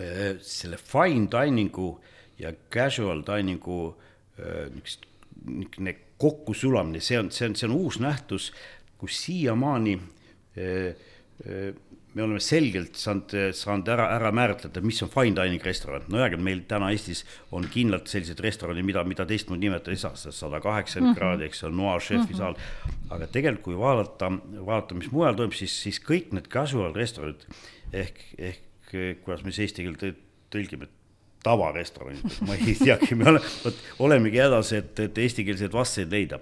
äh, 0.00 0.38
selle 0.40 0.78
fine 0.80 1.28
dining'u 1.32 1.90
ja 2.38 2.54
casual 2.72 3.24
dining'u 3.26 3.82
äh, 4.38 4.70
niisugune 5.44 5.98
kokkusulamine, 6.16 7.02
see 7.02 7.18
on, 7.18 7.28
see 7.34 7.50
on, 7.50 7.56
see 7.58 7.68
on 7.68 7.74
uus 7.76 7.98
nähtus, 8.00 8.52
kus 8.96 9.18
siiamaani 9.26 9.98
me 12.14 12.22
oleme 12.22 12.40
selgelt 12.42 12.98
saanud, 12.98 13.32
saanud 13.58 13.88
ära, 13.90 14.06
ära 14.14 14.30
määratleda, 14.34 14.82
mis 14.86 15.00
on 15.02 15.10
fine 15.10 15.34
dining 15.34 15.62
restoran. 15.66 16.04
no 16.12 16.20
heagi, 16.22 16.38
meil 16.38 16.62
täna 16.70 16.92
Eestis 16.94 17.24
on 17.54 17.66
kindlalt 17.70 18.10
sellised 18.10 18.40
restoranid, 18.44 18.86
mida, 18.86 19.02
mida 19.08 19.26
teistmoodi 19.26 19.66
nimetada 19.66 19.94
ei 19.94 20.00
saa, 20.00 20.14
sada 20.16 20.60
kaheksakümmend 20.62 21.10
mm 21.10 21.14
-hmm. 21.14 21.18
kraadi, 21.18 21.44
eks 21.50 21.64
on 21.64 21.76
noa 21.76 21.98
šefi 22.00 22.32
-hmm. 22.32 22.36
saal. 22.36 22.54
aga 23.10 23.26
tegelikult, 23.26 23.64
kui 23.64 23.78
vaadata, 23.78 24.30
vaadata, 24.66 24.94
mis 24.94 25.10
mujal 25.10 25.34
toimub, 25.34 25.54
siis, 25.54 25.82
siis 25.82 26.00
kõik 26.00 26.32
need 26.32 26.48
casual 26.48 26.94
restoranid 26.94 27.46
ehk, 27.92 28.20
ehk 28.38 29.22
kuidas 29.24 29.44
me 29.44 29.50
siis 29.50 29.58
eesti 29.66 29.82
keelde 29.82 30.14
tõlgime, 30.54 30.86
tavarestoranid, 31.44 32.38
ma 32.46 32.54
ei 32.54 32.76
teagi, 32.78 33.14
me 33.14 33.28
oleme, 33.28 33.44
vot 33.64 33.74
olemegi 33.98 34.38
hädas, 34.38 34.72
et, 34.72 35.00
et 35.00 35.18
eestikeelseid 35.18 35.72
vasteid 35.72 36.12
leida 36.12 36.38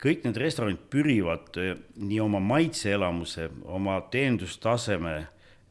kõik 0.00 0.22
need 0.24 0.38
restoranid 0.40 0.86
pürivad 0.88 1.58
nii 2.00 2.20
oma 2.24 2.40
maitseelamuse, 2.40 3.50
oma 3.68 3.98
teenindustaseme 4.10 5.16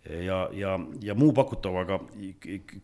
ja, 0.05 0.43
ja, 0.53 0.75
ja 1.01 1.15
muu 1.17 1.33
pakutavaga 1.33 1.97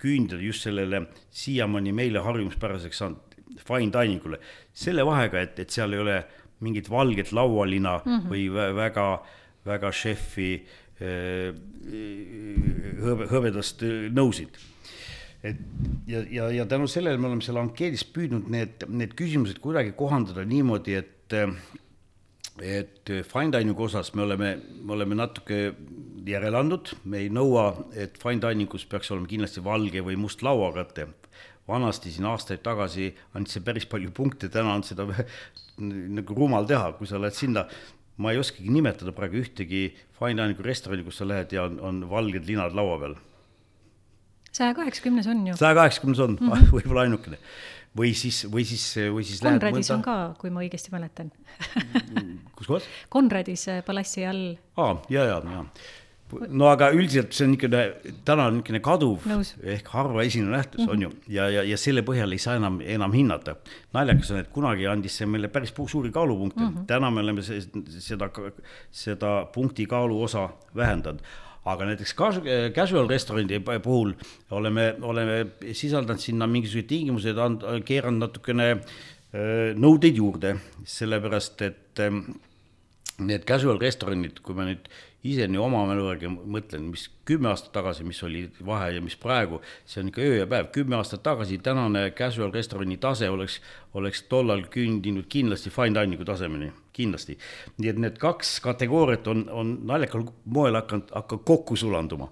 küündida 0.02 0.42
just 0.42 0.66
sellele 0.66 1.04
siiamaani 1.30 1.94
meile 1.94 2.24
harjumuspäraseks 2.26 3.04
saanud 3.04 3.38
fine 3.62 3.92
dining 3.94 4.26
ule. 4.26 4.40
selle 4.74 5.06
vahega, 5.06 5.42
et, 5.42 5.60
et 5.60 5.70
seal 5.70 5.94
ei 5.94 6.02
ole 6.02 6.18
mingit 6.62 6.90
valget 6.90 7.32
laualina 7.32 8.00
mm 8.06 8.18
-hmm. 8.18 8.30
või 8.30 8.76
väga, 8.76 9.08
väga 9.66 9.92
šefi 9.92 10.52
hõbe, 13.02 13.28
hõbedast 13.32 13.82
nõusid 14.14 14.58
et 15.44 15.58
ja, 16.08 16.22
ja, 16.30 16.50
ja 16.52 16.66
tänu 16.70 16.88
sellele 16.90 17.18
me 17.18 17.30
oleme 17.30 17.46
seal 17.46 17.60
ankeedis 17.62 18.04
püüdnud 18.14 18.50
need, 18.54 18.86
need 18.90 19.16
küsimused 19.18 19.62
kuidagi 19.64 19.96
kohandada 19.98 20.46
niimoodi, 20.46 21.00
et 21.02 21.38
et 22.62 23.10
fine 23.26 23.50
dining'u 23.56 23.88
osas 23.88 24.12
me 24.14 24.26
oleme, 24.26 24.52
me 24.84 24.94
oleme 24.94 25.16
natuke 25.18 25.72
järele 26.28 26.60
andnud, 26.60 26.92
me 27.10 27.24
ei 27.24 27.32
nõua, 27.34 27.72
et 27.98 28.20
fine 28.22 28.42
dining 28.44 28.74
us 28.76 28.86
peaks 28.86 29.10
olema 29.14 29.30
kindlasti 29.32 29.64
valge 29.66 30.04
või 30.06 30.20
must 30.20 30.44
lauakate. 30.46 31.08
vanasti 31.68 32.12
siin 32.12 32.26
aastaid 32.28 32.60
tagasi 32.66 33.14
andis 33.38 33.54
see 33.56 33.64
päris 33.64 33.86
palju 33.88 34.12
punkte, 34.12 34.50
täna 34.50 34.74
on 34.76 34.84
seda 34.84 35.06
nagu 36.18 36.36
rumal 36.36 36.68
teha, 36.68 36.92
kui 36.98 37.08
sa 37.08 37.22
lähed 37.22 37.38
sinna. 37.38 37.66
Ma 38.18 38.34
ei 38.34 38.42
oskagi 38.42 38.70
nimetada 38.70 39.14
praegu 39.16 39.40
ühtegi 39.40 39.94
fine 40.20 40.42
dining'u 40.42 40.66
restorani, 40.66 41.06
kus 41.08 41.22
sa 41.22 41.26
lähed 41.26 41.54
ja 41.56 41.64
on, 41.70 41.80
on 41.80 42.10
valged 42.10 42.46
linad 42.50 42.76
laua 42.78 43.00
peal 43.00 43.16
saja 44.52 44.74
kaheksakümnes 44.78 45.30
on 45.32 45.46
ju. 45.48 45.58
saja 45.60 45.76
kaheksakümnes 45.76 46.20
on 46.20 46.38
mm 46.40 46.50
-hmm. 46.50 46.68
võib-olla 46.76 47.08
ainukene. 47.08 47.38
või 47.98 48.14
siis, 48.16 48.46
või 48.52 48.66
siis, 48.66 48.84
või 49.12 49.24
siis 49.24 49.42
Konradis 49.42 49.90
mõnda... 49.90 49.96
on 49.96 50.02
ka, 50.02 50.36
kui 50.40 50.50
ma 50.50 50.62
õigesti 50.64 50.92
mäletan 50.92 51.32
kus 52.56 52.68
kohas? 52.68 52.84
Konradis 53.10 53.68
äh, 53.68 53.84
palassi 53.86 54.26
all. 54.26 54.56
aa, 54.78 55.02
ja, 55.10 55.26
ja, 55.26 55.42
ja 55.44 55.66
no 56.50 56.70
aga 56.72 56.90
üldiselt 56.96 57.36
see 57.36 57.46
on 57.48 57.54
niisugune, 57.56 57.82
täna 58.28 58.48
on 58.50 58.58
niisugune 58.60 58.82
kaduv 58.86 59.28
Nõus. 59.30 59.54
ehk 59.64 59.92
harva 59.94 60.24
esinev 60.24 60.54
nähtus 60.56 60.82
mm, 60.82 60.88
-hmm. 60.88 60.94
on 60.94 61.02
ju, 61.02 61.12
ja, 61.36 61.50
ja, 61.50 61.64
ja 61.68 61.78
selle 61.78 62.04
põhjal 62.08 62.32
ei 62.32 62.40
saa 62.40 62.56
enam, 62.60 62.80
enam 62.82 63.14
hinnata. 63.14 63.56
naljakas 63.94 64.32
on, 64.32 64.40
et 64.40 64.52
kunagi 64.54 64.88
andis 64.88 65.18
see 65.18 65.28
meile 65.28 65.48
päris 65.48 65.74
suuri 65.88 66.12
kaalupunkte 66.12 66.60
mm, 66.60 66.68
-hmm. 66.68 66.86
täna 66.88 67.12
me 67.12 67.20
oleme 67.20 67.42
seda, 67.42 68.30
seda 68.92 69.46
punkti 69.54 69.86
kaalu 69.86 70.24
osa 70.24 70.50
vähendanud 70.76 71.20
aga 71.70 71.86
näiteks 71.92 72.16
casual 72.74 73.10
restoranide 73.10 73.60
puhul 73.84 74.16
oleme, 74.58 74.96
oleme 75.02 75.38
sisaldanud 75.78 76.22
sinna 76.22 76.48
mingisuguseid 76.50 76.90
tingimusi, 76.90 77.36
keeranud 77.86 78.26
natukene 78.26 78.70
nõudeid 79.78 80.18
juurde, 80.18 80.56
sellepärast 80.90 81.62
et 81.68 82.02
need 83.22 83.46
casual 83.48 83.80
restoranid, 83.82 84.42
kui 84.42 84.58
ma 84.58 84.66
nüüd 84.68 84.90
ise 85.24 85.48
nii 85.48 85.62
oma 85.62 85.84
mälu 85.90 86.08
järgi 86.10 86.32
mõtlen, 86.32 86.90
mis 86.94 87.08
kümme 87.26 87.52
aastat 87.52 87.72
tagasi, 87.76 88.04
mis 88.08 88.22
oli 88.26 88.48
vahe 88.66 88.92
ja 88.96 89.02
mis 89.02 89.16
praegu, 89.22 89.62
see 89.86 90.02
on 90.02 90.10
ikka 90.12 90.22
öö 90.26 90.38
ja 90.42 90.48
päev, 90.50 90.72
kümme 90.74 90.98
aastat 90.98 91.24
tagasi 91.24 91.60
tänane 91.64 92.10
casual 92.18 92.54
restorani 92.54 92.98
tase 92.98 93.30
oleks, 93.30 93.60
oleks 93.94 94.24
tollal 94.32 94.66
küündinud 94.74 95.30
kindlasti 95.30 95.70
fine 95.70 96.00
dining'u 96.00 96.26
tasemeni 96.26 96.72
kindlasti. 96.94 97.38
nii 97.78 97.90
et 97.90 98.00
need 98.04 98.18
kaks 98.20 98.58
kategooriat 98.64 99.28
on, 99.32 99.46
on 99.54 99.72
naljakal 99.88 100.26
moel 100.46 100.76
hakanud, 100.76 101.12
hakkab 101.16 101.44
kokku 101.48 101.76
sulanduma. 101.80 102.28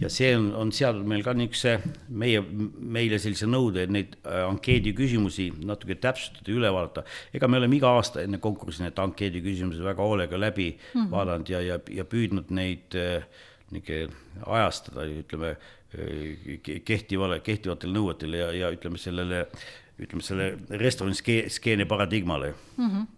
ja 0.00 0.10
see 0.12 0.34
on, 0.36 0.50
on 0.58 0.72
seadnud 0.72 1.08
meil 1.08 1.24
ka 1.24 1.34
niisuguse, 1.36 1.78
meie, 2.08 2.42
meile 2.76 3.18
sellise 3.22 3.48
nõude, 3.48 3.86
et 3.86 3.94
neid 3.94 4.16
äh, 4.20 4.42
ankeedi 4.48 4.92
küsimusi 4.96 5.48
natuke 5.64 5.96
täpsustada 6.00 6.52
üle 6.52 6.72
vaadata. 6.74 7.06
ega 7.34 7.48
me 7.48 7.60
oleme 7.62 7.78
iga 7.78 7.94
aasta 7.96 8.26
enne 8.26 8.40
konkurssi 8.42 8.84
need 8.84 9.00
ankeedi 9.00 9.42
küsimused 9.44 9.84
väga 9.84 10.04
hoolega 10.04 10.40
läbi 10.40 10.68
mm 10.76 11.00
-hmm. 11.00 11.10
vaadanud 11.10 11.48
ja, 11.48 11.62
ja, 11.72 11.80
ja 11.90 12.04
püüdnud 12.04 12.31
neid 12.50 12.96
äh, 12.98 13.24
niisugune 13.72 14.08
ajastada, 14.46 15.06
ütleme, 15.08 15.54
äh, 15.96 16.60
kehtivale, 16.84 17.40
kehtivatele 17.44 17.96
nõuetele 17.96 18.44
ja, 18.44 18.52
ja 18.52 18.70
ütleme 18.74 19.00
sellele, 19.00 19.46
ütleme 20.02 20.24
selle 20.24 20.52
restorani 20.82 21.48
skeene 21.52 21.88
paradigmale 21.88 22.54
mm. 22.76 22.88
-hmm 22.88 23.10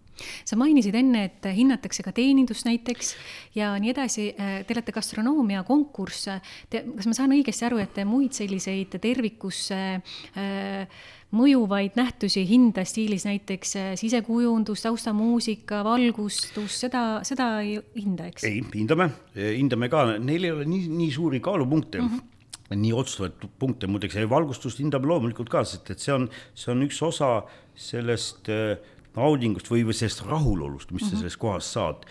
sa 0.44 0.58
mainisid 0.60 0.94
enne, 0.98 1.24
et 1.28 1.48
hinnatakse 1.56 2.04
ka 2.06 2.12
teenindust 2.14 2.68
näiteks 2.68 3.14
ja 3.58 3.74
nii 3.80 3.92
edasi. 3.94 4.30
Te 4.34 4.76
olete 4.76 4.94
gastronoomia 4.94 5.64
konkurss. 5.66 6.28
kas 6.70 7.08
ma 7.08 7.16
saan 7.16 7.34
õigesti 7.36 7.66
aru, 7.68 7.80
et 7.82 7.94
te 7.94 8.04
muid 8.08 8.34
selliseid 8.36 8.96
tervikusse 9.02 9.80
äh, 9.98 11.04
mõjuvaid 11.34 11.96
nähtusi 11.98 12.44
hinda 12.48 12.84
stiilis 12.86 13.26
näiteks 13.26 13.74
äh, 13.80 13.88
sisekujundus, 13.98 14.84
taustamuusika, 14.84 15.82
valgustus, 15.86 16.78
seda, 16.84 17.04
seda 17.26 17.48
ei 17.64 17.78
hinda, 17.98 18.28
eks? 18.30 18.46
ei, 18.48 18.62
hindame, 18.74 19.10
hindame 19.34 19.90
ka, 19.92 20.06
neil 20.22 20.46
ei 20.46 20.54
ole 20.54 20.68
nii, 20.68 20.86
nii 20.94 21.10
suuri 21.14 21.42
kaalupunkte 21.44 22.00
mm. 22.00 22.14
-hmm 22.14 22.30
nii 22.74 22.94
otsustavaid 22.96 23.44
punkte, 23.60 23.86
muideks 23.86 24.16
valgustust 24.30 24.78
hindame 24.80 25.06
loomulikult 25.10 25.50
ka, 25.52 25.60
sest 25.68 25.90
et 25.92 26.00
see 26.00 26.14
on, 26.14 26.24
see 26.56 26.72
on 26.72 26.80
üks 26.86 27.00
osa 27.04 27.28
sellest 27.76 28.48
äh, 28.48 28.78
naudingust 29.16 29.70
või, 29.70 29.84
või 29.88 29.96
sellest 29.96 30.24
rahulolust, 30.26 30.90
mis 30.90 31.02
mm 31.02 31.06
-hmm. 31.06 31.10
sa 31.10 31.14
mhm. 31.14 31.22
selles 31.22 31.36
kohas 31.36 31.72
saad. 31.72 32.06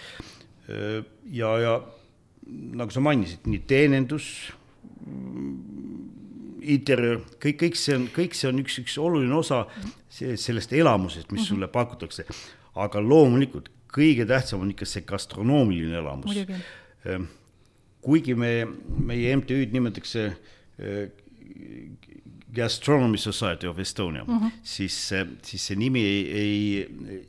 ja, 1.31 1.57
ja 1.59 1.81
nagu 2.47 2.91
sa 2.91 2.99
mainisid, 3.03 3.43
nii 3.45 3.59
teenindus, 3.67 4.53
interjöör, 6.61 7.19
kõik, 7.43 7.57
kõik 7.59 7.75
see 7.75 7.95
on, 7.97 8.07
kõik 8.15 8.35
see 8.37 8.49
on 8.49 8.59
üks, 8.63 8.79
üks 8.79 8.97
oluline 8.97 9.35
osa 9.35 9.65
sellest 10.09 10.73
elamusest, 10.73 11.31
mis 11.31 11.41
mm 11.41 11.43
-hmm. 11.43 11.49
sulle 11.49 11.67
pakutakse. 11.67 12.25
aga 12.75 13.01
loomulikult 13.01 13.69
kõige 13.93 14.25
tähtsam 14.25 14.61
on 14.61 14.71
ikka 14.73 14.85
see 14.85 15.05
gastronoomiline 15.05 15.97
elamus. 15.97 16.37
kuigi 18.01 18.35
me, 18.35 18.67
meie 18.99 19.35
MTÜ-d 19.35 19.71
nimetatakse 19.71 20.23
Gastronomy 22.53 23.17
Society 23.17 23.67
of 23.67 23.79
Estonia 23.79 24.23
mm, 24.23 24.39
-hmm. 24.39 24.51
siis, 24.63 25.13
siis 25.41 25.67
see 25.67 25.77
nimi 25.79 26.03
ei, 26.05 26.25
ei, 26.41 27.21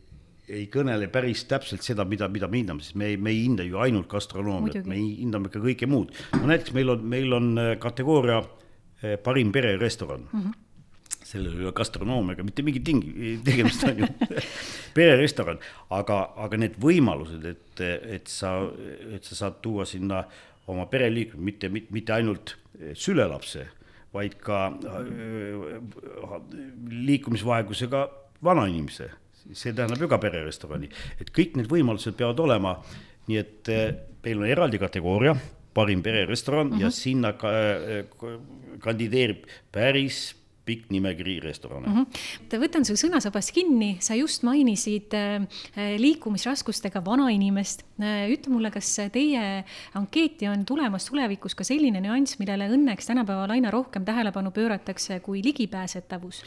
ei 0.49 0.67
kõnele 0.73 1.09
päris 1.13 1.45
täpselt 1.49 1.83
seda, 1.83 2.05
mida, 2.05 2.29
mida 2.29 2.49
me 2.49 2.61
hindame, 2.61 2.83
sest 2.85 2.99
me 3.01 3.17
me 3.17 3.31
ei 3.31 3.45
hinda 3.45 3.65
ju 3.65 3.79
ainult 3.81 4.09
gastronoomiat, 4.09 4.85
me 4.87 4.97
hindame 4.97 5.49
ka 5.49 5.63
kõike 5.63 5.89
muud. 5.89 6.13
no 6.33 6.47
näiteks 6.47 6.75
meil 6.77 6.91
on, 6.91 7.05
meil 7.05 7.33
on 7.33 7.59
äh, 7.59 7.79
kategooria 7.79 8.43
äh, 8.43 9.17
parim 9.23 9.53
pererestoran 9.53 10.29
mm. 10.33 10.43
-hmm 10.43 10.61
sellel 11.25 11.57
ei 11.59 11.65
ole 11.65 11.73
gastronoomiaga 11.73 12.45
mitte 12.45 12.63
mingit 12.63 12.85
tingi-, 12.85 13.39
tegemist 13.45 13.85
on 13.89 13.99
ju 13.99 14.07
pererestoran, 14.97 15.59
aga, 15.91 16.19
aga 16.37 16.59
need 16.61 16.77
võimalused, 16.81 17.47
et, 17.49 17.81
et 17.81 18.29
sa, 18.31 18.53
et 19.17 19.25
sa 19.25 19.35
saad 19.35 19.57
tuua 19.65 19.87
sinna 19.89 20.25
oma 20.71 20.87
pereliikmed, 20.87 21.41
mitte, 21.49 21.69
mitte, 21.73 21.95
mitte 21.97 22.13
ainult 22.13 22.55
sülelapse 22.95 23.67
vaid 24.15 24.39
ka 24.43 24.67
äh, 24.71 25.03
liikumisvaegusega 26.91 28.07
vanainimese. 28.45 29.11
see 29.53 29.75
tähendab 29.77 30.01
ju 30.01 30.07
ka 30.09 30.17
pererestorani, 30.17 30.89
et 31.21 31.29
kõik 31.37 31.59
need 31.59 31.67
võimalused 31.69 32.15
peavad 32.17 32.39
olema, 32.41 32.79
nii 33.29 33.37
et 33.37 33.69
äh, 33.69 33.91
meil 34.25 34.41
on 34.41 34.49
eraldi 34.49 34.81
kategooria, 34.81 35.35
parim 35.75 36.03
pererestoran 36.03 36.67
mm 36.67 36.73
-hmm. 36.73 36.81
ja 36.81 36.87
mhm. 36.87 36.97
sinna 36.97 37.33
ka, 37.33 37.51
äh, 37.51 38.07
kandideerib 38.81 39.45
päris 39.73 40.35
pikk 40.65 40.91
nimekiri 40.95 41.39
restorane 41.45 41.89
mm. 41.89 42.07
-hmm. 42.07 42.63
võtan 42.63 42.87
su 42.89 42.97
sõnasabast 42.99 43.53
kinni, 43.55 43.97
sa 44.01 44.17
just 44.19 44.43
mainisid 44.47 45.15
äh, 45.15 45.45
liikumisraskustega 45.99 47.05
vanainimest. 47.05 47.85
Äh, 48.01 48.31
ütle 48.33 48.53
mulle, 48.53 48.71
kas 48.75 48.89
teie 49.13 49.65
ankeeti 49.95 50.49
on 50.49 50.65
tulemas 50.65 51.11
tulevikus 51.11 51.55
ka 51.55 51.65
selline 51.65 52.01
nüanss, 52.01 52.39
millele 52.39 52.69
õnneks 52.73 53.07
tänapäeval 53.13 53.51
aina 53.57 53.71
rohkem 53.71 54.05
tähelepanu 54.05 54.51
pööratakse 54.51 55.21
kui 55.21 55.45
ligipääsetavus? 55.45 56.45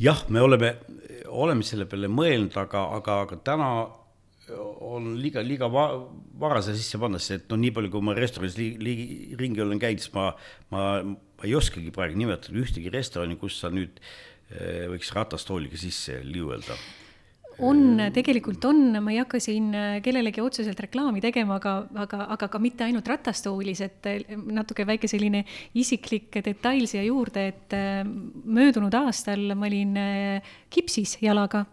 jah, 0.00 0.24
me 0.28 0.40
oleme, 0.40 0.76
oleme 1.28 1.62
selle 1.62 1.84
peale 1.86 2.08
mõelnud, 2.10 2.56
aga, 2.58 2.80
aga, 2.96 3.20
aga 3.26 3.36
täna 3.46 3.68
on 4.80 5.14
liiga, 5.20 5.42
liiga 5.44 5.68
va-, 5.70 5.94
vara 6.40 6.62
seda 6.64 6.78
sisse 6.78 6.98
panna, 7.00 7.20
sest 7.20 7.44
et 7.44 7.52
no 7.52 7.58
nii 7.60 7.72
palju, 7.76 7.92
kui 7.92 8.04
ma 8.04 8.14
restoranis 8.16 8.56
li-, 8.58 8.74
li-, 8.82 9.36
ringi 9.38 9.62
olen 9.62 9.80
käinud, 9.82 10.02
siis 10.02 10.14
ma, 10.16 10.30
ma, 10.72 10.86
ma 11.40 11.48
ei 11.48 11.56
oskagi 11.56 11.92
praegu 11.94 12.20
nimetada 12.20 12.60
ühtegi 12.60 12.92
restorani, 12.92 13.38
kus 13.40 13.56
sa 13.62 13.70
nüüd 13.72 13.96
eh, 14.52 14.84
võiks 14.92 15.14
ratastooliga 15.16 15.80
sisse 15.80 16.20
liuelda 16.26 16.76
on, 17.58 17.98
tegelikult 18.14 18.64
on, 18.68 18.98
ma 19.02 19.12
ei 19.12 19.18
hakka 19.20 19.40
siin 19.42 19.70
äh, 19.76 19.98
kellelegi 20.04 20.42
otseselt 20.44 20.80
reklaami 20.86 21.22
tegema, 21.24 21.58
aga, 21.60 21.74
aga, 22.04 22.22
aga 22.36 22.48
ka 22.52 22.60
mitte 22.62 22.86
ainult 22.86 23.08
ratastoolis, 23.10 23.82
et 23.84 24.08
äh, 24.10 24.36
natuke 24.52 24.86
väike 24.88 25.10
selline 25.10 25.42
isiklik 25.78 26.40
detail 26.44 26.86
siia 26.90 27.04
juurde, 27.06 27.48
et 27.52 27.76
äh, 27.76 28.00
möödunud 28.04 28.94
aastal 29.02 29.52
ma 29.54 29.68
olin 29.68 29.98
kipsis 30.70 31.18
jalaga 31.20 31.64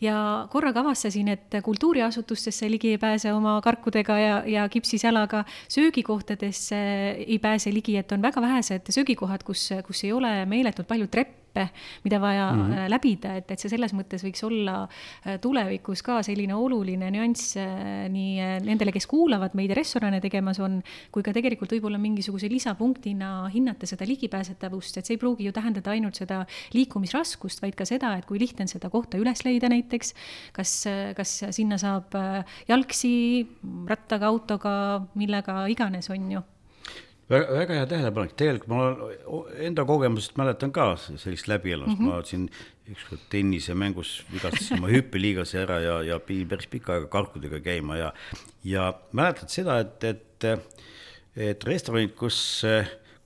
ja 0.00 0.46
korraga 0.50 0.82
avastasin, 0.84 1.32
et 1.34 1.58
kultuuriasutustesse 1.64 2.68
ligi 2.70 2.94
ei 2.94 3.00
pääse 3.02 3.32
oma 3.34 3.56
karkudega 3.64 4.18
ja, 4.18 4.36
ja 4.46 4.68
kipsis 4.70 5.04
jalaga, 5.04 5.44
söögikohtadesse 5.68 6.78
ei 7.26 7.38
pääse 7.42 7.72
ligi, 7.74 7.96
et 7.98 8.12
on 8.14 8.22
väga 8.22 8.42
vähesed 8.44 8.92
söögikohad, 8.94 9.42
kus, 9.46 9.68
kus 9.86 10.04
ei 10.06 10.14
ole 10.14 10.32
meeletult 10.46 10.88
palju 10.88 11.10
treppe 11.10 11.47
etappe, 11.58 12.04
mida 12.04 12.20
vaja 12.20 12.52
mm 12.52 12.62
-hmm. 12.62 12.90
läbida, 12.90 13.36
et, 13.36 13.50
et 13.50 13.60
see 13.60 13.70
selles 13.70 13.92
mõttes 13.94 14.22
võiks 14.24 14.44
olla 14.44 14.88
äh, 15.26 15.38
tulevikus 15.40 16.02
ka 16.02 16.22
selline 16.22 16.54
oluline 16.54 17.10
nüanss 17.10 17.56
äh, 17.56 18.08
nii 18.08 18.60
nendele, 18.64 18.92
kes 18.92 19.06
kuulavad 19.06 19.54
meid 19.54 19.72
restorane 19.76 20.20
tegemas 20.20 20.60
on, 20.60 20.82
kui 21.12 21.22
ka 21.22 21.32
tegelikult 21.32 21.72
võib-olla 21.72 21.98
mingisuguse 21.98 22.48
lisapunktina 22.48 23.50
hinnata 23.54 23.86
seda 23.86 24.06
ligipääsetavust, 24.06 24.98
et 24.98 25.06
see 25.06 25.14
ei 25.14 25.18
pruugi 25.18 25.44
ju 25.44 25.52
tähendada 25.52 25.90
ainult 25.90 26.14
seda 26.14 26.44
liikumisraskust, 26.74 27.62
vaid 27.62 27.74
ka 27.74 27.84
seda, 27.84 28.16
et 28.18 28.26
kui 28.26 28.38
lihtne 28.38 28.62
on 28.62 28.68
seda 28.68 28.90
kohta 28.90 29.18
üles 29.18 29.44
leida 29.44 29.68
näiteks, 29.68 30.14
kas, 30.52 30.84
kas 31.16 31.44
sinna 31.50 31.78
saab 31.78 32.14
jalgsi, 32.68 33.46
rattaga, 33.86 34.26
autoga, 34.26 35.06
millega 35.14 35.66
iganes, 35.68 36.10
on 36.10 36.30
ju 36.32 36.42
väga, 37.30 37.46
väga 37.60 37.78
hea 37.78 37.88
tähelepanek, 37.90 38.34
tegelikult 38.40 38.72
ma 38.72 39.08
enda 39.68 39.84
kogemusest 39.88 40.36
mäletan 40.40 40.72
ka 40.74 40.90
sellist 40.98 41.48
läbielamist. 41.50 41.98
Mm, 41.98 42.06
-hmm. 42.06 42.14
ma 42.14 42.24
siin 42.24 42.48
ükskord 42.88 43.24
tennisemängus 43.30 44.22
vigastasin 44.32 44.78
oma 44.78 44.92
hüppeliigase 44.92 45.60
ära 45.64 45.80
ja, 45.84 45.98
ja 46.02 46.18
pidin 46.20 46.48
päris 46.48 46.70
pikka 46.70 46.96
aega 46.96 47.10
karkudega 47.12 47.60
käima 47.60 47.96
ja, 47.96 48.12
ja 48.64 48.94
mäletad 49.12 49.52
seda, 49.52 49.78
et, 49.84 50.04
et, 50.04 50.48
et 51.36 51.64
restoranid, 51.64 52.16
kus 52.16 52.64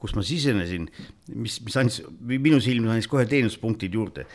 kus 0.02 0.16
ma 0.18 0.22
sisenesin, 0.26 0.88
mis, 1.30 1.60
mis 1.62 1.76
andis, 1.78 2.00
minu 2.18 2.58
silmis 2.60 2.90
andis 2.90 3.06
kohe 3.06 3.22
teenuspunktid 3.30 3.94
juurde 3.94 4.26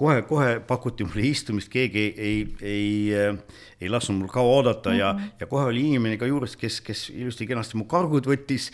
kohe-kohe 0.00 0.60
pakuti 0.66 1.04
mulle 1.04 1.26
istumist, 1.28 1.68
keegi 1.72 2.02
ei, 2.02 2.14
ei, 2.20 2.42
ei, 2.72 3.30
ei 3.80 3.92
lasknud 3.92 4.22
mul 4.22 4.32
kaua 4.32 4.56
oodata 4.56 4.90
mm 4.90 4.96
-hmm. 4.96 5.00
ja, 5.00 5.12
mhm. 5.12 5.30
ja 5.40 5.46
kohe 5.46 5.64
oli 5.70 5.86
inimene 5.88 6.16
ka 6.16 6.26
juures, 6.26 6.56
kes, 6.56 6.80
kes 6.80 7.10
ilusti-kenasti 7.10 7.76
mu 7.76 7.84
kargud 7.84 8.28
võttis, 8.32 8.70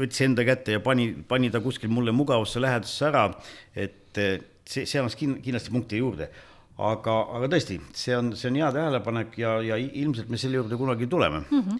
võttis 0.00 0.22
enda 0.26 0.44
kätte 0.46 0.78
ja 0.78 0.80
pani, 0.80 1.10
pani 1.28 1.50
ta 1.50 1.60
kuskil 1.60 1.90
mulle 1.90 2.12
mugavasse 2.12 2.62
lähedusse 2.62 3.08
ära. 3.08 3.30
et 3.74 4.18
see, 4.66 4.84
see 4.86 5.00
annaks 5.00 5.16
kindlasti 5.16 5.72
punkte 5.74 5.98
juurde. 6.00 6.28
aga, 6.76 7.12
aga 7.38 7.48
tõesti, 7.48 7.78
see 7.96 8.16
on, 8.16 8.34
see 8.36 8.50
on 8.50 8.56
hea 8.60 8.66
tähelepanek 8.72 9.38
ja, 9.40 9.54
ja 9.64 9.76
ilmselt 9.80 10.28
me 10.28 10.36
selle 10.36 10.58
juurde 10.58 10.76
kunagi 10.76 11.06
tuleme 11.06 11.38
mm. 11.50 11.62
-hmm. 11.62 11.78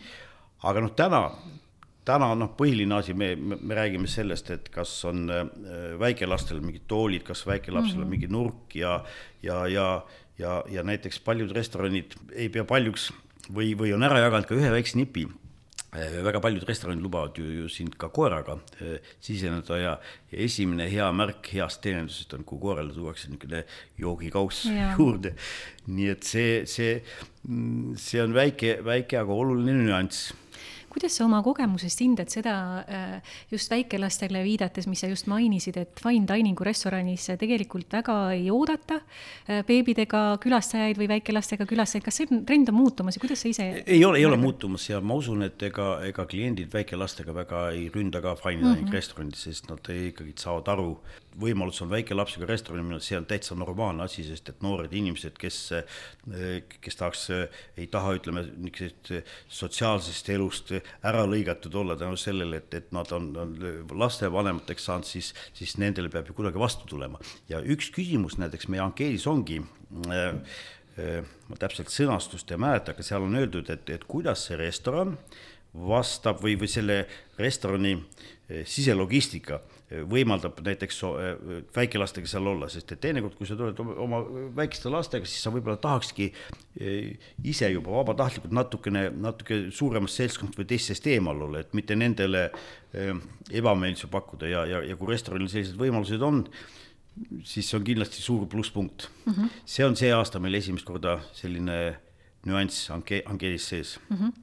aga 0.63 0.81
noh, 0.81 0.93
täna 0.97 1.21
täna 2.07 2.29
noh, 2.39 2.53
põhiline 2.59 2.99
asi, 3.01 3.15
me, 3.19 3.33
me, 3.37 3.59
me 3.61 3.79
räägime 3.79 4.11
sellest, 4.11 4.51
et 4.55 4.69
kas 4.75 4.93
on 5.09 5.27
äh, 5.33 5.47
väikelastel 6.01 6.63
mingid 6.63 6.87
toolid, 6.91 7.25
kas 7.27 7.47
väikelapsel 7.49 7.99
on 7.99 8.05
mm 8.05 8.07
-hmm. 8.07 8.15
mingi 8.15 8.29
nurk 8.31 8.77
ja, 8.79 9.01
ja, 9.43 9.67
ja, 9.67 9.89
ja, 10.39 10.63
ja 10.71 10.83
näiteks 10.83 11.21
paljud 11.21 11.51
restoranid 11.57 12.15
ei 12.33 12.49
pea 12.49 12.65
paljuks 12.65 13.11
või, 13.51 13.75
või 13.79 13.95
on 13.95 14.07
ära 14.07 14.23
jaganud 14.23 14.47
ka 14.47 14.55
ühe 14.55 14.71
väikse 14.71 14.99
nipi 14.99 15.27
äh, 15.97 16.23
väga 16.23 16.41
paljud 16.41 16.63
restoranid 16.69 17.03
lubavad 17.03 17.39
ju, 17.39 17.45
ju 17.63 17.69
sind 17.69 17.99
ka 17.99 18.09
koeraga 18.09 18.59
äh, 18.81 19.03
siseneda 19.21 19.79
ja, 19.79 19.99
ja 20.31 20.39
esimene 20.47 20.89
hea 20.91 21.11
märk 21.13 21.51
heast 21.55 21.83
teenindusest 21.83 22.35
on, 22.39 22.45
kui 22.45 22.63
koerale 22.63 22.95
tuuakse 22.95 23.29
niisugune 23.29 23.65
joogikauss 23.99 24.65
ja. 24.71 24.95
juurde. 24.99 25.35
nii 25.87 26.09
et 26.15 26.23
see, 26.23 26.65
see, 26.71 27.03
mm, 27.49 27.95
see 27.99 28.23
on 28.23 28.35
väike, 28.35 28.79
väike, 28.85 29.19
aga 29.19 29.33
oluline 29.33 29.81
nüanss 29.83 30.35
kuidas 30.97 31.19
sa 31.19 31.27
oma 31.27 31.43
kogemusest 31.45 32.01
hindad 32.01 32.33
seda 32.33 32.55
äh, 32.89 33.35
just 33.53 33.69
väikelastele 33.71 34.41
viidates, 34.47 34.87
mis 34.89 35.03
sa 35.05 35.11
just 35.11 35.29
mainisid, 35.29 35.77
et 35.83 36.01
fine 36.01 36.25
dining'u 36.29 36.65
restoranis 36.65 37.29
tegelikult 37.37 37.93
väga 37.93 38.17
ei 38.33 38.47
oodata 38.53 39.03
äh, 39.03 39.61
beebidega 39.69 40.23
külastajaid 40.41 40.97
või 40.97 41.11
väikelastega 41.17 41.69
külastajaid, 41.69 42.07
kas 42.07 42.23
see 42.23 42.41
trend 42.49 42.73
on 42.73 42.79
muutumas 42.79 43.19
ja 43.19 43.25
kuidas 43.25 43.45
sa 43.45 43.53
ise? 43.53 43.69
ei 43.85 44.01
ole, 44.09 44.23
ei 44.23 44.29
ole 44.29 44.41
muutumas 44.41 44.89
ja 44.89 45.03
ma 45.05 45.19
usun, 45.21 45.45
et 45.45 45.63
ega, 45.69 45.99
ega 46.09 46.25
kliendid 46.31 46.73
väikelastega 46.73 47.37
väga 47.37 47.67
ei 47.77 47.91
ründa 47.93 48.25
ka 48.25 48.33
fine 48.41 48.63
dining 48.63 48.87
mm 48.87 48.89
-hmm. 48.89 48.97
restoranis, 48.97 49.45
sest 49.51 49.69
nad 49.69 49.93
ikkagi 49.93 50.33
saavad 50.41 50.73
aru, 50.73 50.89
võimalus 51.37 51.83
on 51.85 51.91
väikelapsega 51.93 52.49
restorani 52.49 52.87
minna, 52.87 53.01
see 53.05 53.19
on 53.19 53.27
täitsa 53.29 53.55
normaalne 53.55 54.07
asi, 54.07 54.25
sest 54.25 54.49
et 54.49 54.63
noored 54.65 54.93
inimesed, 54.93 55.37
kes, 55.39 55.59
kes 56.81 56.97
tahaks, 56.97 57.29
ei 57.77 57.87
taha, 57.93 58.15
ütleme, 58.17 58.47
niisugusest 58.57 59.13
sotsiaalsest 59.49 60.31
elust 60.33 60.73
ära 61.07 61.25
lõigatud 61.29 61.75
olla 61.77 61.97
tänu 61.99 62.19
sellele, 62.21 62.61
et, 62.63 62.75
et 62.75 62.93
nad 62.97 63.11
on, 63.17 63.29
on 63.43 63.57
lastevanemateks 64.05 64.89
saanud, 64.89 65.09
siis, 65.09 65.33
siis 65.57 65.77
nendele 65.83 66.11
peab 66.13 66.31
ju 66.31 66.37
kuidagi 66.37 66.61
vastu 66.61 66.89
tulema. 66.91 67.21
ja 67.49 67.61
üks 67.61 67.91
küsimus 67.95 68.39
näiteks 68.41 68.69
meie 68.73 68.85
ankeedis 68.85 69.27
ongi 69.31 69.61
äh, 69.61 70.25
äh, 70.99 71.35
ma 71.49 71.61
täpselt 71.61 71.93
sõnastust 71.93 72.51
ei 72.51 72.61
mäleta, 72.61 72.95
aga 72.95 73.07
seal 73.07 73.27
on 73.27 73.39
öeldud, 73.39 73.71
et, 73.71 73.89
et 73.91 74.05
kuidas 74.09 74.49
see 74.49 74.59
restoran 74.61 75.17
vastab 75.77 76.41
või, 76.43 76.57
või 76.61 76.71
selle 76.73 77.03
restorani 77.39 77.97
äh, 77.97 78.65
siselogistika 78.65 79.61
võimaldab 79.87 80.59
näiteks 80.67 80.97
väikelastega 81.77 82.27
seal 82.27 82.49
olla, 82.51 82.67
sest 82.71 82.91
et 82.93 83.01
teinekord, 83.05 83.37
kui 83.39 83.47
sa 83.47 83.55
tuled 83.59 83.79
oma 83.79 84.19
väikeste 84.57 84.91
lastega, 84.91 85.29
siis 85.31 85.45
sa 85.47 85.53
võib-olla 85.55 85.79
tahakski 85.83 86.27
eh, 86.81 87.29
ise 87.47 87.71
juba 87.71 87.95
vabatahtlikult 87.95 88.55
natukene, 88.57 89.05
natuke 89.15 89.61
suuremast 89.75 90.19
seltskonnast 90.19 90.59
või 90.59 90.67
teistest 90.73 91.07
eemal 91.13 91.45
olla, 91.47 91.63
et 91.63 91.77
mitte 91.79 91.95
nendele 91.99 92.49
eh, 92.49 93.13
ebameeldivusi 93.55 94.11
pakkuda 94.11 94.51
ja, 94.51 94.65
ja, 94.67 94.83
ja 94.91 94.99
kui 94.99 95.13
restoranil 95.13 95.53
sellised 95.53 95.79
võimalused 95.79 96.27
on, 96.27 96.43
siis 97.47 97.71
see 97.71 97.79
on 97.79 97.87
kindlasti 97.87 98.21
suur 98.25 98.45
plusspunkt 98.51 99.07
mm. 99.25 99.33
-hmm. 99.33 99.63
see 99.65 99.87
on 99.87 99.95
see 99.97 100.11
aasta 100.13 100.43
meil 100.43 100.59
esimest 100.59 100.85
korda 100.85 101.21
selline 101.33 101.79
nüanss 102.47 102.91
anke-, 102.95 103.23
ankeedis 103.27 103.71
sees 103.75 103.97
mm. 104.09 104.17
-hmm 104.17 104.43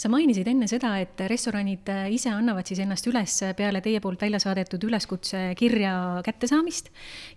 sa 0.00 0.10
mainisid 0.12 0.48
enne 0.50 0.66
seda, 0.70 0.94
et 1.02 1.20
restoranid 1.30 1.88
ise 2.14 2.30
annavad 2.32 2.66
siis 2.68 2.80
ennast 2.84 3.06
üles 3.10 3.34
peale 3.58 3.82
teie 3.84 4.00
poolt 4.02 4.22
välja 4.24 4.40
saadetud 4.42 4.82
üleskutse 4.88 5.42
kirja 5.58 5.94
kättesaamist 6.26 6.90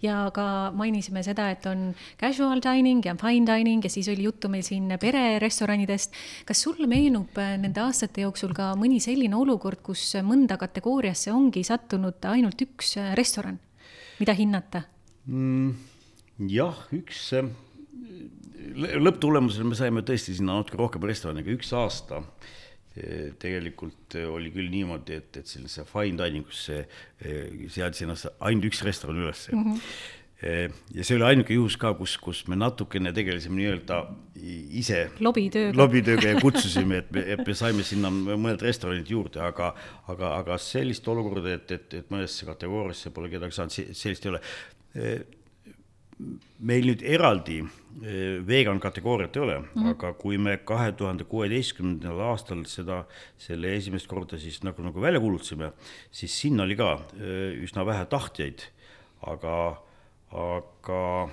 ja 0.04 0.26
ka 0.36 0.72
mainisime 0.76 1.24
seda, 1.26 1.50
et 1.54 1.65
on 1.70 1.89
casual 2.22 2.63
dining 2.63 3.06
ja 3.06 3.15
fine 3.20 3.48
dining 3.50 3.84
ja 3.86 3.91
siis 3.91 4.10
oli 4.13 4.28
juttu 4.28 4.50
meil 4.52 4.65
siin 4.65 4.96
pererestoranidest. 5.02 6.15
kas 6.46 6.62
sulle 6.62 6.88
meenub 6.88 7.36
nende 7.36 7.84
aastate 7.84 8.26
jooksul 8.26 8.56
ka 8.56 8.74
mõni 8.80 9.02
selline 9.04 9.36
olukord, 9.36 9.84
kus 9.84 10.15
mõnda 10.24 10.58
kategooriasse 10.62 11.34
ongi 11.36 11.63
sattunud 11.68 12.24
ainult 12.32 12.62
üks 12.62 12.96
restoran, 13.20 13.60
mida 14.20 14.34
hinnata 14.34 14.86
mm,? 15.26 15.76
jah, 16.52 16.88
üks 16.96 17.32
lõpptulemusel 18.73 19.67
me 19.69 19.78
saime 19.78 20.04
tõesti 20.06 20.38
sinna 20.38 20.60
natuke 20.60 20.80
rohkem 20.80 21.06
restorane, 21.08 21.43
aga 21.45 21.54
üks 21.56 21.71
aasta 21.78 22.21
eh, 22.95 23.32
tegelikult 23.41 24.17
oli 24.32 24.51
küll 24.56 24.71
niimoodi, 24.73 25.21
et, 25.21 25.41
et 25.41 25.49
sellise 25.49 25.86
fine 25.89 26.17
dining 26.19 26.49
usse 26.49 26.84
eh, 26.86 27.65
seadis 27.71 28.06
ennast 28.06 28.32
ainult 28.39 28.71
üks 28.71 28.86
restoran 28.88 29.23
ülesse 29.23 29.56
mm. 29.56 29.65
-hmm 29.73 30.21
ja 30.45 31.04
see 31.06 31.15
oli 31.15 31.25
ainuke 31.30 31.56
juhus 31.56 31.78
ka, 31.80 31.93
kus, 31.97 32.17
kus 32.21 32.41
me 32.51 32.58
natukene 32.60 33.13
tegelesime 33.15 33.56
nii-öelda 33.62 33.99
ise 34.78 35.06
lobitööga, 35.23 35.73
lobitööga 35.80 36.34
ja 36.34 36.41
kutsusime, 36.43 36.99
et 37.01 37.13
me, 37.15 37.23
et 37.36 37.41
me 37.47 37.56
saime 37.58 37.86
sinna 37.88 38.12
mõned 38.12 38.62
restoranid 38.65 39.10
juurde, 39.10 39.39
aga, 39.41 39.71
aga, 40.12 40.34
aga 40.41 40.60
sellist 40.62 41.08
olukorda, 41.12 41.56
et, 41.56 41.71
et, 41.71 41.97
et 42.01 42.12
mõnesse 42.13 42.47
kategooriasse 42.49 43.13
pole 43.15 43.32
kedagi 43.32 43.58
saanud, 43.58 43.95
sellist 43.95 44.28
ei 44.28 44.34
ole. 44.34 44.43
meil 46.60 46.86
nüüd 46.91 47.01
eraldi 47.04 47.62
vegan 48.48 48.80
kategooriat 48.80 49.36
ei 49.36 49.42
ole 49.42 49.60
mm, 49.60 49.68
-hmm. 49.76 49.90
aga 49.94 50.14
kui 50.14 50.38
me 50.38 50.58
kahe 50.58 50.92
tuhande 50.92 51.24
kuueteistkümnendal 51.24 52.20
aastal 52.20 52.66
seda, 52.68 53.06
selle 53.38 53.76
esimest 53.76 54.08
korda 54.08 54.38
siis 54.38 54.64
nagu, 54.64 54.82
nagu 54.84 55.02
välja 55.02 55.20
kuulutasime, 55.20 55.72
siis 56.12 56.42
sinna 56.42 56.64
oli 56.64 56.76
ka 56.76 57.00
üsna 57.64 57.86
vähe 57.86 58.06
tahtjaid, 58.06 58.68
aga 59.22 59.82
aga 60.32 61.30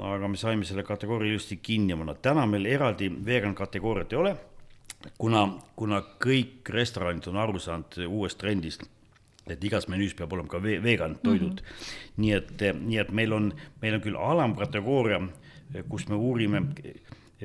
aga 0.00 0.28
me 0.28 0.36
saime 0.40 0.64
selle 0.64 0.82
kategooria 0.82 1.34
ilusti 1.34 1.56
kinni 1.62 1.96
panna, 1.96 2.14
täna 2.14 2.46
meil 2.46 2.66
eraldi 2.66 3.10
vegan 3.26 3.54
kategooriat 3.54 4.12
ei 4.12 4.18
ole, 4.18 4.36
kuna, 5.18 5.44
kuna 5.76 6.00
kõik 6.24 6.70
restoranid 6.72 7.28
on 7.28 7.36
aru 7.36 7.60
saanud 7.60 7.98
uuest 8.08 8.38
trendist, 8.40 8.86
et 9.50 9.64
igas 9.64 9.88
menüüs 9.92 10.14
peab 10.16 10.32
olema 10.32 10.48
ka 10.48 10.62
vegan 10.62 11.18
toidud 11.22 11.60
mm. 11.60 11.66
-hmm. 11.66 12.12
nii 12.16 12.32
et, 12.32 12.62
nii 12.80 12.98
et 12.98 13.10
meil 13.12 13.32
on, 13.32 13.52
meil 13.82 13.94
on 13.94 14.04
küll 14.04 14.16
alamkategooria, 14.16 15.20
kus 15.88 16.08
me 16.08 16.16
uurime, 16.16 16.62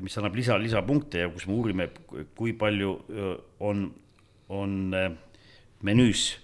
mis 0.02 0.18
annab 0.18 0.36
lisa, 0.36 0.58
lisapunkte 0.60 1.26
ja 1.26 1.30
kus 1.30 1.48
me 1.48 1.54
uurime, 1.54 1.90
kui 2.36 2.54
palju 2.54 2.94
on, 3.60 3.94
on 4.50 4.76
menüüs 5.84 6.38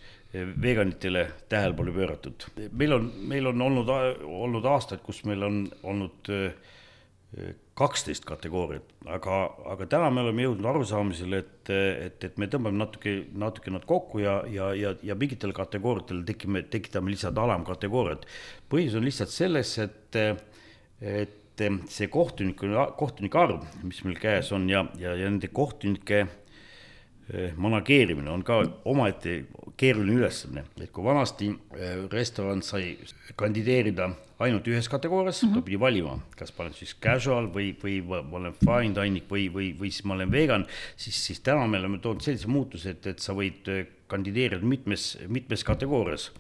veganitele 0.62 1.28
tähelepanu 1.50 1.94
pööratud. 1.94 2.48
meil 2.72 2.94
on, 2.94 3.12
meil 3.28 3.48
on 3.48 3.62
olnud, 3.62 3.92
olnud 4.24 4.66
aastaid, 4.66 5.00
kus 5.06 5.24
meil 5.24 5.44
on 5.44 5.62
olnud 5.84 6.32
kaksteist 7.76 8.24
kategooriat, 8.28 8.94
aga, 9.12 9.38
aga 9.74 9.88
täna 9.92 10.08
me 10.14 10.22
oleme 10.24 10.46
jõudnud 10.46 10.70
arusaamisele, 10.72 11.42
et, 11.44 11.72
et, 11.76 12.28
et 12.30 12.38
me 12.40 12.48
tõmbame 12.52 12.80
natuke, 12.80 13.16
natuke 13.36 13.74
nad 13.76 13.84
kokku 13.88 14.22
ja, 14.24 14.38
ja, 14.52 14.70
ja, 14.80 14.94
ja 15.04 15.18
mingitel 15.20 15.52
kategooriatel 15.56 16.22
tekime, 16.28 16.64
tekitame 16.72 17.12
lihtsalt 17.12 17.42
alamkategooriat. 17.44 18.24
põhjus 18.72 18.96
on 18.96 19.04
lihtsalt 19.04 19.34
selles, 19.34 19.74
et, 19.84 20.20
et 21.04 21.66
see 21.92 22.08
kohtuniku, 22.12 22.72
kohtunike 23.00 23.40
arv, 23.44 23.68
mis 23.84 24.00
meil 24.08 24.18
käes 24.24 24.54
on 24.56 24.70
ja, 24.72 24.86
ja, 25.00 25.12
ja 25.20 25.28
nende 25.28 25.52
kohtunike 25.52 26.24
manageerimine 27.58 28.30
on 28.30 28.44
ka 28.46 28.60
omaette 28.86 29.46
keeruline 29.78 30.20
ülesanne, 30.20 30.66
et 30.80 30.92
kui 30.94 31.04
vanasti 31.04 31.50
eh, 31.76 32.04
restoran 32.12 32.62
sai 32.64 32.96
kandideerida 33.40 34.12
ainult 34.46 34.68
ühes 34.68 34.88
kategoorias 34.92 35.42
mm, 35.44 35.50
-hmm. 35.50 35.56
ta 35.56 35.66
pidi 35.66 35.80
valima, 35.80 36.20
kas 36.38 36.54
ma 36.58 36.66
olen 36.66 36.74
siis 36.74 36.96
casual 37.02 37.48
või, 37.54 37.72
või 37.82 38.02
ma 38.06 38.38
olen 38.40 38.54
fine 38.60 38.96
dining 38.96 39.26
või, 39.32 39.48
või, 39.54 39.72
või 39.80 39.92
siis 39.92 40.06
ma 40.06 40.14
olen 40.14 40.32
vegan, 40.32 40.66
siis, 40.96 41.26
siis 41.26 41.40
täna 41.40 41.68
me 41.68 41.80
oleme 41.80 42.00
toonud 42.04 42.22
sellise 42.22 42.48
muutuse, 42.48 42.90
et, 42.90 43.08
et 43.08 43.20
sa 43.20 43.34
võid 43.34 43.68
eh, 43.72 43.86
kandideerida 44.08 44.66
mitmes, 44.66 45.18
mitmes 45.28 45.64
kategoorias 45.64 46.32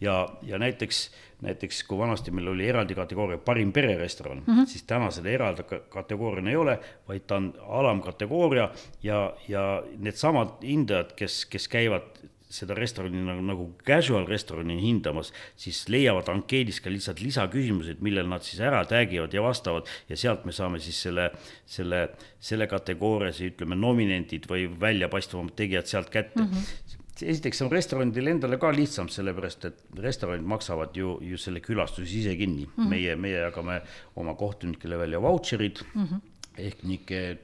ja, 0.00 0.28
ja 0.42 0.58
näiteks, 0.58 1.10
näiteks 1.44 1.82
kui 1.88 1.98
vanasti 1.98 2.32
meil 2.34 2.48
oli 2.52 2.68
eraldi 2.68 2.96
kategooria 2.96 3.38
parim 3.38 3.72
pererestoran 3.72 4.42
mm, 4.46 4.52
-hmm. 4.52 4.66
siis 4.66 4.82
täna 4.88 5.10
seda 5.14 5.30
eraldi 5.30 5.64
kategooriana 5.88 6.50
ei 6.50 6.56
ole, 6.56 6.78
vaid 7.08 7.26
ta 7.26 7.36
on 7.36 7.52
alamkategooria 7.80 8.70
ja, 9.02 9.34
ja 9.48 9.82
needsamad 9.98 10.62
hindajad, 10.62 11.12
kes, 11.16 11.44
kes 11.46 11.68
käivad 11.68 12.24
seda 12.54 12.74
restorani 12.78 13.22
nagu, 13.24 13.42
nagu 13.42 13.66
casual 13.86 14.26
restorani 14.28 14.76
hindamas, 14.78 15.32
siis 15.58 15.84
leiavad 15.90 16.28
ankeedis 16.30 16.80
ka 16.84 16.92
lihtsalt 16.92 17.22
lisaküsimused, 17.24 18.02
millele 18.04 18.30
nad 18.30 18.46
siis 18.46 18.62
ära 18.62 18.84
tag 18.88 19.12
ivad 19.14 19.34
ja 19.34 19.42
vastavad 19.42 19.90
ja 20.08 20.18
sealt 20.20 20.44
me 20.46 20.54
saame 20.54 20.80
siis 20.82 21.00
selle, 21.06 21.30
selle, 21.66 22.06
selle 22.38 22.68
kategooria, 22.70 23.34
ütleme, 23.48 23.78
nominendid 23.78 24.46
või 24.50 24.68
väljapaistvamad 24.80 25.56
tegijad 25.58 25.90
sealt 25.90 26.12
kätte 26.14 26.44
mm. 26.44 26.52
-hmm 26.52 27.02
esiteks 27.22 27.62
on 27.62 27.70
restoranidel 27.70 28.32
endale 28.32 28.58
ka 28.58 28.70
lihtsam, 28.74 29.08
sellepärast 29.12 29.68
et 29.68 29.82
restoranid 30.02 30.46
maksavad 30.50 30.96
ju, 30.98 31.16
ju 31.22 31.38
selle 31.38 31.62
külastuse 31.62 32.10
ise 32.18 32.34
kinni 32.38 32.64
mm. 32.66 32.72
-hmm. 32.76 32.88
meie, 32.90 33.16
meie 33.16 33.44
jagame 33.44 33.80
oma 34.16 34.34
kohtunikele 34.34 34.98
välja 34.98 35.22
vautšerid 35.22 35.84
mm 35.94 36.06
-hmm. 36.06 36.20
ehk 36.58 36.82
niisugune, 36.82 37.38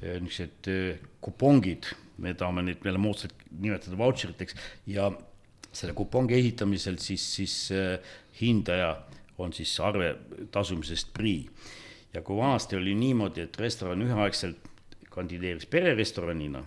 niisugused 0.00 0.68
äh, 0.68 0.96
kupongid, 1.20 1.84
me 2.18 2.34
tahame 2.34 2.62
neid 2.62 2.80
meile 2.84 2.98
moodsalt 2.98 3.34
nimetada 3.60 3.98
vautšeriteks 3.98 4.54
ja 4.86 5.12
selle 5.72 5.92
kupongi 5.92 6.34
ehitamisel 6.34 6.98
siis, 6.98 7.34
siis 7.34 7.72
äh, 7.72 7.98
hindaja 8.40 9.02
on 9.38 9.52
siis 9.52 9.80
arve 9.80 10.16
tasumisest 10.50 11.12
prii. 11.12 11.50
ja 12.14 12.22
kui 12.22 12.36
vanasti 12.36 12.76
oli 12.76 12.94
niimoodi, 12.94 13.40
et 13.40 13.56
restoran 13.56 14.02
üheaegselt 14.02 14.56
kandideeris 15.10 15.66
pererestoranina 15.66 16.64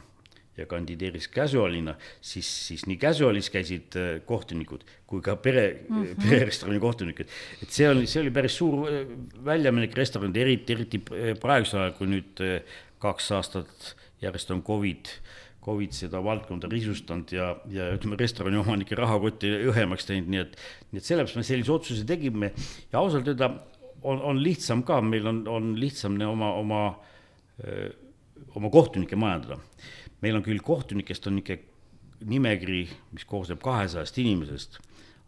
ja 0.58 0.66
kandideeris 0.70 1.28
casual'ina, 1.34 1.96
siis, 2.22 2.48
siis 2.68 2.86
nii 2.90 3.00
casual'is 3.02 3.50
käisid 3.54 3.98
äh, 3.98 4.10
kohtunikud 4.28 4.84
kui 5.10 5.22
ka 5.26 5.36
pere 5.42 5.66
mm, 5.90 6.04
-hmm. 6.04 6.24
pererestorani 6.24 6.80
kohtunikud. 6.80 7.30
et 7.64 7.70
see 7.70 7.90
oli, 7.90 8.08
see 8.08 8.22
oli 8.22 8.32
päris 8.32 8.58
suur 8.58 8.88
äh, 8.90 9.08
väljaminek 9.46 9.98
restoranide, 9.98 10.42
eriti, 10.42 10.74
eriti 10.74 11.02
praegusel 11.42 11.82
ajal, 11.82 11.96
kui 11.98 12.10
nüüd 12.12 12.44
äh, 12.46 12.76
kaks 13.02 13.32
aastat 13.32 13.96
järjest 14.22 14.52
on 14.52 14.62
Covid, 14.64 15.10
Covid 15.64 15.92
seda 15.96 16.22
valdkonda 16.24 16.70
risustanud 16.70 17.32
ja, 17.32 17.56
ja 17.72 17.90
ütleme, 17.96 18.20
restorani 18.20 18.60
omanike 18.62 18.96
rahakotti 18.96 19.50
õhemaks 19.72 20.06
teinud, 20.06 20.30
nii 20.30 20.44
et, 20.44 20.58
nii 20.92 21.02
et 21.02 21.08
sellepärast 21.08 21.40
me 21.40 21.48
sellise 21.48 21.72
otsuse 21.72 22.06
tegime 22.06 22.52
ja 22.92 23.00
ausalt 23.00 23.28
öelda 23.28 23.50
on, 24.04 24.22
on 24.22 24.44
lihtsam 24.44 24.84
ka, 24.84 25.02
meil 25.02 25.28
on, 25.28 25.44
on 25.48 25.74
lihtsam 25.80 26.20
oma, 26.28 26.54
oma, 26.60 26.82
oma 28.56 28.70
kohtunikke 28.70 29.16
majandada 29.16 29.58
meil 30.24 30.40
on 30.40 30.46
küll 30.46 30.64
kohtunikest 30.64 31.28
on 31.28 31.38
niisugune 31.40 31.72
nimekiri, 32.24 32.86
mis 33.12 33.26
koosneb 33.28 33.60
kahesajast 33.64 34.18
inimesest, 34.22 34.80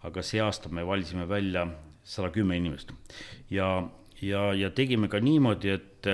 aga 0.07 0.23
see 0.23 0.39
aasta 0.39 0.69
me 0.71 0.85
valisime 0.87 1.25
välja 1.27 1.65
sada 2.07 2.29
kümme 2.31 2.55
inimest. 2.55 2.93
ja, 3.51 3.89
ja, 4.21 4.53
ja 4.53 4.69
tegime 4.71 5.09
ka 5.11 5.19
niimoodi, 5.19 5.73
et, 5.75 6.07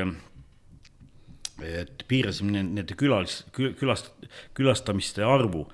et 1.62 2.06
piirasime 2.08 2.64
nende 2.64 2.98
külalis, 2.98 3.44
külast, 3.54 4.14
külastamiste 4.58 5.24
arvu. 5.24 5.68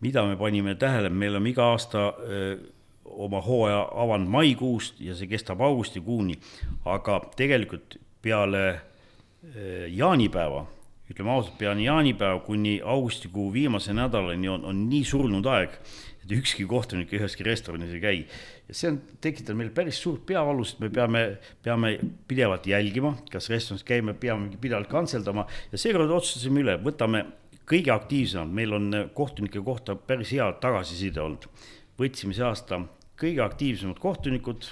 mida 0.00 0.24
me 0.24 0.36
panime 0.36 0.74
tähele, 0.74 1.10
me 1.10 1.28
oleme 1.28 1.50
iga 1.50 1.64
aasta 1.74 2.14
öö, 2.24 2.56
oma 3.04 3.40
hooaja 3.44 3.82
avanud 3.92 4.30
maikuust 4.32 5.00
ja 5.00 5.14
see 5.14 5.28
kestab 5.28 5.60
augustikuuni, 5.60 6.38
aga 6.88 7.20
tegelikult 7.36 7.98
peale 8.22 8.80
jaanipäeva 9.88 10.64
ütleme 11.10 11.32
ausalt, 11.34 11.56
peale 11.58 11.82
jaanipäeva 11.82 12.38
kuni 12.46 12.78
augustikuu 12.84 13.48
viimase 13.52 13.94
nädalani 13.96 14.48
on, 14.48 14.64
on 14.70 14.84
nii 14.90 15.02
surnud 15.04 15.46
aeg, 15.50 15.74
et 16.22 16.34
ükski 16.36 16.66
kohtunik 16.70 17.10
üheski 17.16 17.46
restoranis 17.46 17.90
ei 17.96 18.02
käi. 18.02 18.20
ja 18.68 18.76
see 18.76 18.92
on 18.92 19.00
tekitanud 19.20 19.58
meil 19.58 19.72
päris 19.74 19.98
suurt 20.02 20.22
peavalu, 20.26 20.64
sest 20.64 20.82
me 20.84 20.90
peame, 20.94 21.24
peame 21.62 21.96
pidevalt 22.30 22.66
jälgima, 22.70 23.16
kas 23.32 23.50
restoranis 23.50 23.86
käime, 23.86 24.14
peame 24.14 24.54
pidevalt 24.60 24.90
kantseldama. 24.90 25.46
Ja 25.72 25.78
seekord 25.78 26.12
otsustasime 26.14 26.62
üle, 26.62 26.76
võtame 26.84 27.24
kõige 27.70 27.90
aktiivsemad, 27.94 28.54
meil 28.54 28.74
on 28.78 28.94
kohtunike 29.14 29.62
kohta 29.66 29.96
päris 29.96 30.30
hea 30.36 30.46
tagasiside 30.62 31.22
olnud. 31.22 31.50
võtsime 32.00 32.32
see 32.32 32.46
aasta 32.46 32.78
kõige 33.20 33.42
aktiivsemad 33.44 33.98
kohtunikud 34.00 34.70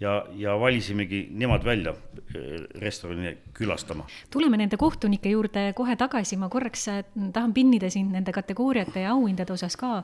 ja, 0.00 0.26
ja 0.36 0.56
valisimegi 0.60 1.26
nemad 1.32 1.64
välja 1.64 1.92
äh, 1.92 2.64
restorani 2.80 3.36
külastama. 3.56 4.06
tuleme 4.30 4.56
nende 4.60 4.76
kohtunike 4.76 5.30
juurde 5.32 5.70
kohe 5.76 5.96
tagasi, 5.96 6.36
ma 6.36 6.48
korraks 6.52 6.88
äh, 6.92 7.04
tahan 7.32 7.54
pinnida 7.56 7.90
sind 7.90 8.12
nende 8.12 8.32
kategooriate 8.32 9.06
ja 9.06 9.14
auhindade 9.16 9.52
osas 9.52 9.76
ka. 9.76 10.02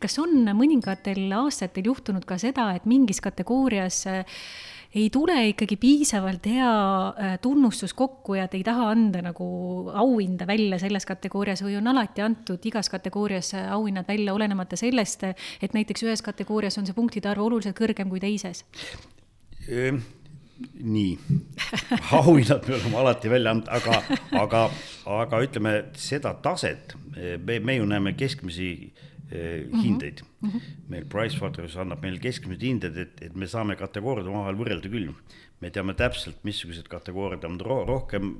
kas 0.00 0.18
on 0.18 0.48
mõningatel 0.56 1.26
aastatel 1.36 1.92
juhtunud 1.92 2.24
ka 2.24 2.38
seda, 2.40 2.72
et 2.76 2.86
mingis 2.88 3.20
kategoorias 3.24 4.06
äh, 4.08 4.24
ei 4.94 5.08
tule 5.10 5.34
ikkagi 5.50 5.76
piisavalt 5.76 6.44
hea 6.46 7.38
tunnustus 7.42 7.92
kokku 7.98 8.36
ja 8.38 8.46
te 8.48 8.60
ei 8.60 8.64
taha 8.64 8.92
anda 8.92 9.24
nagu 9.26 9.46
auhinda 9.90 10.46
välja 10.46 10.78
selles 10.78 11.04
kategoorias 11.08 11.64
või 11.66 11.74
on 11.80 11.90
alati 11.90 12.22
antud 12.22 12.62
igas 12.70 12.88
kategoorias 12.92 13.50
auhinnad 13.58 14.06
välja, 14.08 14.34
olenemata 14.34 14.78
sellest, 14.78 15.26
et 15.60 15.74
näiteks 15.74 16.06
ühes 16.06 16.22
kategoorias 16.22 16.78
on 16.78 16.86
see 16.86 16.94
punktide 16.94 17.28
arv 17.32 17.42
oluliselt 17.42 17.76
kõrgem 17.76 18.08
kui 18.12 18.22
teises? 18.22 18.62
Nii, 20.84 21.18
auhinnad 22.12 22.68
me 22.68 22.74
oleme 22.74 22.98
alati 22.98 23.30
välja 23.30 23.54
andnud, 23.54 23.70
aga, 23.74 24.00
aga, 24.38 24.60
aga 25.16 25.40
ütleme 25.42 25.72
seda 25.98 26.34
taset, 26.44 26.94
me, 27.14 27.58
me 27.58 27.78
ju 27.78 27.88
näeme 27.90 28.14
keskmisi 28.18 28.68
eh, 29.30 29.64
hindeid 29.82 30.22
mm. 30.22 30.50
-hmm. 30.50 30.68
meil 30.88 31.08
Pricewaterhouse 31.10 31.80
annab 31.80 32.02
meile 32.02 32.22
keskmised 32.22 32.62
hinded, 32.62 32.98
et, 32.98 33.22
et 33.22 33.34
me 33.34 33.48
saame 33.50 33.76
kategooriad 33.76 34.30
omavahel 34.30 34.60
võrrelda 34.60 34.90
küll. 34.90 35.10
me 35.60 35.70
teame 35.70 35.94
täpselt, 35.94 36.42
missugused 36.44 36.88
kategooriad 36.92 37.44
on 37.44 37.60
ro 37.60 37.84
rohkem 37.88 38.36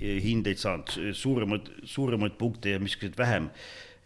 eh, 0.00 0.22
hindeid 0.24 0.58
saanud, 0.58 0.90
suuremaid, 1.12 1.70
suuremaid 1.84 2.38
punkte 2.38 2.70
ja 2.70 2.80
missugused 2.80 3.18
vähem. 3.18 3.50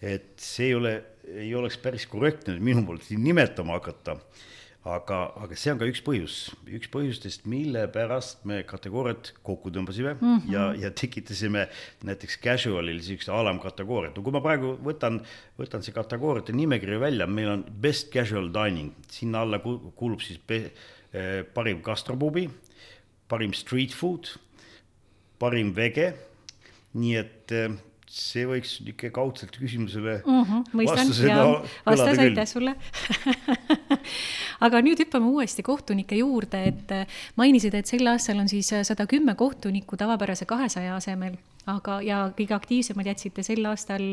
et 0.03 0.37
see 0.37 0.67
ei 0.67 0.75
ole, 0.75 1.03
ei 1.27 1.55
oleks 1.55 1.79
päris 1.79 2.07
korrektne 2.07 2.61
minu 2.61 2.85
poolt 2.87 3.03
siin 3.03 3.25
nimetama 3.25 3.73
hakata 3.73 4.21
aga, 4.87 5.19
aga 5.43 5.57
see 5.59 5.73
on 5.73 5.81
ka 5.81 5.89
üks 5.91 6.01
põhjus, 6.07 6.37
üks 6.71 6.91
põhjustest, 6.93 7.47
mille 7.51 7.83
pärast 7.93 8.45
me 8.49 8.61
kategooriad 8.69 9.33
kokku 9.47 9.73
tõmbasime 9.75 10.15
mm 10.15 10.21
-hmm. 10.21 10.53
ja, 10.53 10.69
ja 10.79 10.91
tekitasime 10.91 11.67
näiteks 12.07 12.39
casual'il 12.45 13.01
niisuguse 13.01 13.33
alamkategooria, 13.35 14.13
no 14.15 14.23
kui 14.23 14.33
ma 14.33 14.43
praegu 14.45 14.77
võtan, 14.85 15.21
võtan 15.59 15.83
see 15.83 15.93
kategooriate 15.93 16.53
nimekiri 16.53 17.01
välja, 17.01 17.27
meil 17.27 17.49
on 17.49 17.65
best 17.69 18.13
casual 18.15 18.53
dining, 18.55 18.95
sinna 19.11 19.43
alla 19.43 19.59
kuulub 19.59 20.21
siis 20.21 20.39
be, 20.39 20.71
eh, 21.13 21.43
parim 21.55 21.83
gastropubi, 21.83 22.49
parim 23.29 23.53
street 23.53 23.93
food, 23.93 24.31
parim 25.39 25.75
vege, 25.75 26.15
nii 26.95 27.17
et 27.17 27.53
eh, 27.53 27.69
see 28.09 28.47
võiks 28.49 28.79
ikka 28.89 29.11
kaudselt 29.15 29.57
küsimusele 29.57 30.19
mm 30.25 30.45
-hmm, 30.45 30.65
mõistan, 30.81 31.13
ja 31.29 31.43
vastas 31.87 32.19
aitäh 32.19 32.49
sulle. 32.49 32.75
Aga 34.67 34.81
nüüd 34.83 34.99
hüppame 35.05 35.29
uuesti 35.29 35.63
kohtunike 35.63 36.17
juurde, 36.19 36.65
et 36.73 36.97
mainisid, 37.37 37.75
et 37.75 37.87
sel 37.87 38.07
aastal 38.07 38.41
on 38.41 38.49
siis 38.49 38.73
sada 38.83 39.07
kümme 39.07 39.35
kohtunikku 39.35 39.97
tavapärase 39.97 40.47
kahesaja 40.47 40.97
asemel 40.97 41.37
aga, 41.69 41.99
ja 42.05 42.21
kõige 42.37 42.55
aktiivsemad 42.57 43.09
jätsite 43.11 43.45
sel 43.47 43.67
aastal 43.69 44.05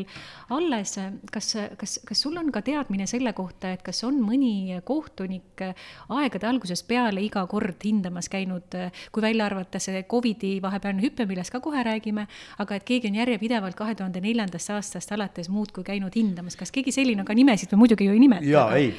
alles. 0.54 0.96
kas, 1.32 1.52
kas, 1.78 1.98
kas 2.06 2.22
sul 2.22 2.36
on 2.38 2.52
ka 2.54 2.62
teadmine 2.66 3.06
selle 3.10 3.32
kohta, 3.36 3.72
et 3.74 3.82
kas 3.86 4.02
on 4.06 4.18
mõni 4.22 4.78
kohtunik 4.84 5.62
aegade 6.08 6.48
algusest 6.48 6.86
peale 6.88 7.22
iga 7.24 7.44
kord 7.50 7.82
hindamas 7.84 8.28
käinud, 8.32 8.76
kui 9.12 9.24
välja 9.24 9.48
arvata 9.48 9.80
see 9.82 10.04
Covidi 10.10 10.56
vahepealne 10.62 11.04
hüpe, 11.04 11.26
millest 11.28 11.54
ka 11.54 11.60
kohe 11.64 11.82
räägime, 11.86 12.26
aga 12.62 12.78
et 12.78 12.86
keegi 12.86 13.10
on 13.10 13.20
järjepidevalt 13.20 13.78
kahe 13.78 13.96
tuhande 13.98 14.22
neljandast 14.24 14.74
aastast 14.74 15.12
alates 15.16 15.50
muudkui 15.52 15.84
käinud 15.86 16.14
hindamas, 16.16 16.56
kas 16.58 16.72
keegi 16.74 16.94
selline, 16.94 17.24
aga 17.26 17.36
nimesid 17.36 17.72
me 17.72 17.82
muidugi 17.84 18.08
ju 18.08 18.16
ei 18.16 18.22
nimeta? 18.22 18.46
jaa, 18.46 18.76
ei, 18.76 18.92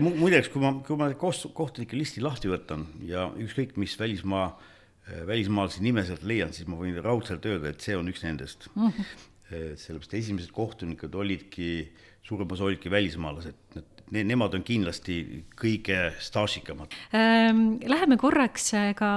muideks, 0.00 0.50
kui 0.52 0.62
ma, 0.62 0.74
kui 0.86 0.98
ma 0.98 1.10
kohtunike 1.16 1.98
listi 1.98 2.22
lahti 2.24 2.50
võtan 2.52 2.86
ja 3.06 3.28
ükskõik 3.40 3.76
mis 3.80 3.96
välismaa 4.00 4.50
välismaalase 5.26 5.82
nime 5.82 6.04
sealt 6.06 6.22
leian, 6.28 6.52
siis 6.54 6.68
ma 6.70 6.78
võin 6.78 6.98
raudselt 7.02 7.46
öelda, 7.48 7.72
et 7.72 7.82
see 7.84 7.96
on 7.98 8.08
üks 8.12 8.22
nendest 8.26 8.68
mm. 8.74 8.88
-hmm. 8.88 9.74
sellepärast 9.76 10.14
esimesed 10.14 10.52
kohtunikud 10.54 11.14
olidki, 11.14 11.92
suurem 12.22 12.54
osa 12.54 12.64
olidki 12.68 12.90
välismaalased, 12.90 13.82
need 14.12 14.28
nemad 14.28 14.54
on 14.54 14.62
kindlasti 14.62 15.16
kõige 15.58 15.98
staažikamad 16.20 16.94
ähm,. 17.16 17.80
Läheme 17.88 18.16
korraks 18.20 18.74
äh, 18.78 18.94
ka 18.94 19.10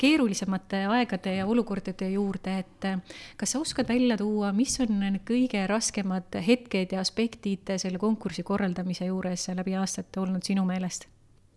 keerulisemate 0.00 0.86
aegade 0.90 1.36
ja 1.36 1.46
olukordade 1.46 2.08
juurde, 2.10 2.58
et 2.58 2.88
kas 3.36 3.52
sa 3.52 3.60
oskad 3.60 3.88
välja 3.88 4.16
tuua, 4.16 4.52
mis 4.52 4.78
on 4.80 4.98
need 5.00 5.22
kõige 5.28 5.66
raskemad 5.70 6.40
hetked 6.46 6.96
ja 6.96 7.00
aspektid 7.04 7.76
selle 7.76 7.98
konkursi 7.98 8.42
korraldamise 8.42 9.06
juures 9.06 9.48
läbi 9.54 9.76
aastate 9.76 10.20
olnud 10.20 10.42
sinu 10.42 10.64
meelest? 10.64 11.06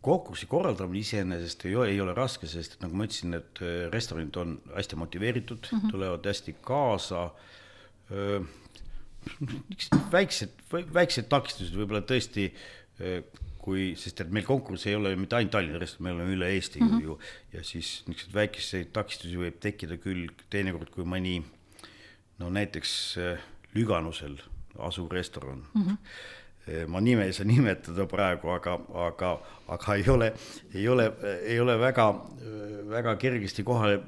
Konkursi 0.06 0.48
korraldamine 0.48 1.02
iseenesest 1.04 1.66
ei 1.68 1.76
ole, 1.76 1.90
ei 1.94 2.00
ole 2.02 2.14
raske, 2.16 2.48
sest 2.48 2.78
et 2.78 2.86
nagu 2.86 2.96
ma 2.96 3.08
ütlesin, 3.08 3.36
et 3.36 3.62
äh, 3.64 3.82
restoranid 3.94 4.38
on 4.40 4.56
hästi 4.76 5.00
motiveeritud 5.00 5.68
mm, 5.72 5.80
-hmm. 5.80 5.92
tulevad 5.92 6.26
hästi 6.32 6.56
kaasa. 6.62 7.30
väiksed, 10.12 10.50
väiksed 10.72 11.28
takistused 11.30 11.76
võib-olla 11.76 12.00
tõesti, 12.02 12.48
kui, 13.62 13.92
sest 14.00 14.24
et 14.24 14.32
meil 14.34 14.46
konkurss 14.48 14.88
ei 14.88 14.96
ole 14.96 15.12
mitte 15.20 15.36
ainult 15.36 15.52
Tallinna 15.54 15.78
restoran, 15.78 16.08
me 16.08 16.14
oleme 16.16 16.34
üle 16.34 16.48
Eesti 16.56 16.80
mm 16.80 16.90
-hmm. 16.90 17.04
ju 17.04 17.20
ja 17.54 17.64
siis 17.64 18.04
niisuguseid 18.08 18.34
väikeseid 18.34 18.90
takistusi 18.94 19.38
võib 19.38 19.60
tekkida 19.60 19.98
küll 19.98 20.32
teinekord, 20.50 20.90
kui 20.90 21.04
mõni 21.04 21.44
no 22.40 22.50
näiteks 22.50 23.20
Lüganusel 23.76 24.40
asuv 24.80 25.12
restoran 25.12 25.66
mm. 25.74 25.84
-hmm 25.84 25.98
ma 26.88 27.02
nime 27.02 27.26
ei 27.28 27.34
saa 27.36 27.48
nimetada 27.50 28.06
praegu, 28.10 28.52
aga, 28.54 28.78
aga, 29.08 29.36
aga 29.76 29.96
ei 29.96 30.10
ole, 30.10 30.32
ei 30.74 30.88
ole, 30.88 31.12
ei 31.44 31.60
ole 31.60 31.78
väga, 31.80 32.10
väga 32.90 33.16
kergesti 33.22 33.66
kohale, 33.68 34.00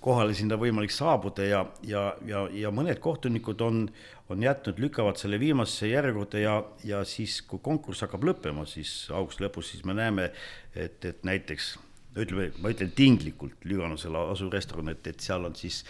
kohale 0.00 0.36
sinna 0.36 0.58
võimalik 0.60 0.92
saabuda 0.94 1.46
ja, 1.46 1.64
ja, 1.86 2.04
ja, 2.26 2.44
ja 2.52 2.72
mõned 2.74 3.00
kohtunikud 3.04 3.60
on, 3.64 3.82
on 4.32 4.44
jätnud, 4.44 4.80
lükkavad 4.82 5.20
selle 5.20 5.40
viimasesse 5.40 5.90
järjekorda 5.92 6.42
ja, 6.42 6.54
ja 6.84 7.02
siis, 7.08 7.40
kui 7.48 7.60
konkurss 7.64 8.04
hakkab 8.06 8.26
lõppema, 8.28 8.66
siis 8.68 9.08
augusti 9.14 9.46
lõpus, 9.46 9.72
siis 9.72 9.84
me 9.88 9.96
näeme, 9.98 10.30
et, 10.74 11.04
et 11.04 11.24
näiteks 11.26 11.76
ütleme, 12.24 12.50
ma 12.62 12.72
ütlen 12.72 12.90
tinglikult 12.96 13.64
Lüganusel 13.68 14.16
asuv 14.18 14.52
restoran, 14.54 14.90
et, 14.92 15.06
et 15.10 15.24
seal 15.24 15.46
on 15.48 15.56
siis 15.58 15.82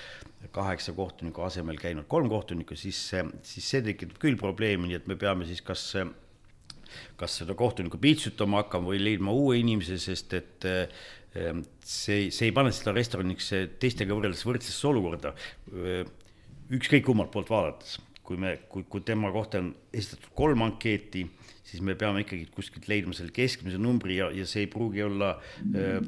kaheksa 0.54 0.94
kohtuniku 0.96 1.44
asemel 1.46 1.78
käinud 1.80 2.08
kolm 2.10 2.28
kohtunikku, 2.30 2.76
siis, 2.78 3.00
siis 3.42 3.68
see 3.74 3.84
tekitab 3.86 4.18
küll 4.22 4.38
probleemi, 4.40 4.90
nii 4.90 4.98
et 5.00 5.08
me 5.10 5.16
peame 5.18 5.48
siis 5.48 5.62
kas, 5.64 5.84
kas 7.20 7.38
seda 7.42 7.56
kohtunikku 7.58 8.00
piitsutama 8.02 8.62
hakkama 8.62 8.92
või 8.92 9.02
leidma 9.02 9.34
uue 9.34 9.58
inimese, 9.62 9.98
sest 10.02 10.36
et 10.38 10.68
see, 11.84 12.28
see 12.30 12.48
ei 12.48 12.54
pane 12.56 12.72
seda 12.74 12.94
restoraniks 12.96 13.52
teistega 13.80 14.16
võrreldes 14.16 14.46
võrdsesse 14.48 14.88
olukorda. 14.88 15.34
ükskõik 16.68 17.04
kummalt 17.04 17.32
poolt 17.32 17.50
vaadates, 17.50 17.98
kui 18.22 18.36
me, 18.36 18.58
kui, 18.68 18.84
kui 18.88 19.00
tema 19.00 19.32
kohta 19.32 19.60
on 19.62 19.72
esitatud 19.92 20.32
kolm 20.36 20.62
ankeeti 20.66 21.24
siis 21.68 21.82
me 21.84 21.94
peame 21.98 22.24
ikkagi 22.24 22.48
kuskilt 22.54 22.88
leidma 22.88 23.12
selle 23.16 23.34
keskmise 23.34 23.78
numbri 23.80 24.16
ja, 24.18 24.30
ja 24.32 24.46
see 24.48 24.64
ei 24.64 24.70
pruugi 24.72 25.02
olla 25.04 25.34
öö, 25.74 26.00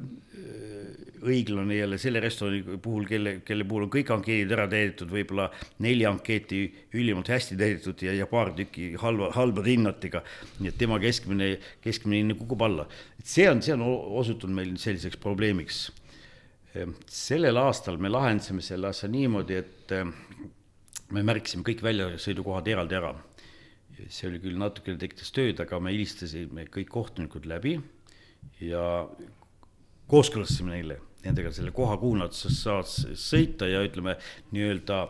õiglane 1.21 1.77
jälle 1.77 1.99
selle 2.01 2.21
restorani 2.23 2.79
puhul, 2.83 3.05
kelle, 3.09 3.35
kelle 3.45 3.65
puhul 3.69 3.87
on 3.87 3.93
kõik 3.93 4.13
ankeedid 4.15 4.53
ära 4.57 4.67
täidetud, 4.71 5.11
võib-olla 5.13 5.49
neli 5.85 6.07
ankeeti 6.09 6.63
ülimalt 6.97 7.29
hästi 7.33 7.59
täidetud 7.61 8.05
ja, 8.07 8.15
ja 8.17 8.29
paar 8.31 8.55
tükki 8.57 8.95
halva, 9.01 9.31
halbade 9.37 9.75
hinnatega. 9.75 10.23
nii 10.61 10.73
et 10.73 10.79
tema 10.81 11.01
keskmine, 11.03 11.51
keskmine 11.85 12.23
hinne 12.23 12.39
kukub 12.39 12.65
alla. 12.65 12.89
et 13.21 13.29
see 13.29 13.49
on, 13.51 13.61
see 13.65 13.77
on 13.77 13.85
osutunud 14.23 14.57
meil 14.57 14.73
selliseks 14.81 15.21
probleemiks. 15.21 15.91
sellel 17.11 17.59
aastal 17.59 17.99
me 17.99 18.09
lahendasime 18.09 18.63
selle 18.63 18.89
asja 18.95 19.09
niimoodi, 19.11 19.61
et 19.61 19.95
me 21.11 21.25
märkisime 21.27 21.67
kõik 21.67 21.83
väljasõidukohad 21.83 22.69
eraldi 22.71 22.97
ära 22.97 23.13
see 24.09 24.29
oli 24.31 24.41
küll 24.43 24.59
natukene 24.61 25.01
tekitas 25.01 25.33
tööd, 25.35 25.61
aga 25.63 25.81
me 25.83 25.93
helistasime 25.93 26.67
kõik 26.73 26.91
kohtunikud 26.93 27.49
läbi 27.51 27.77
ja 28.65 28.85
kooskõlastasime 30.11 30.75
neile, 30.75 31.01
nendega 31.25 31.53
selle 31.55 31.75
koha, 31.77 31.99
kuhu 32.01 32.19
nad 32.21 32.35
saavad 32.35 32.89
sõita 33.19 33.69
ja 33.71 33.83
ütleme 33.87 34.17
nii-öelda 34.55 35.03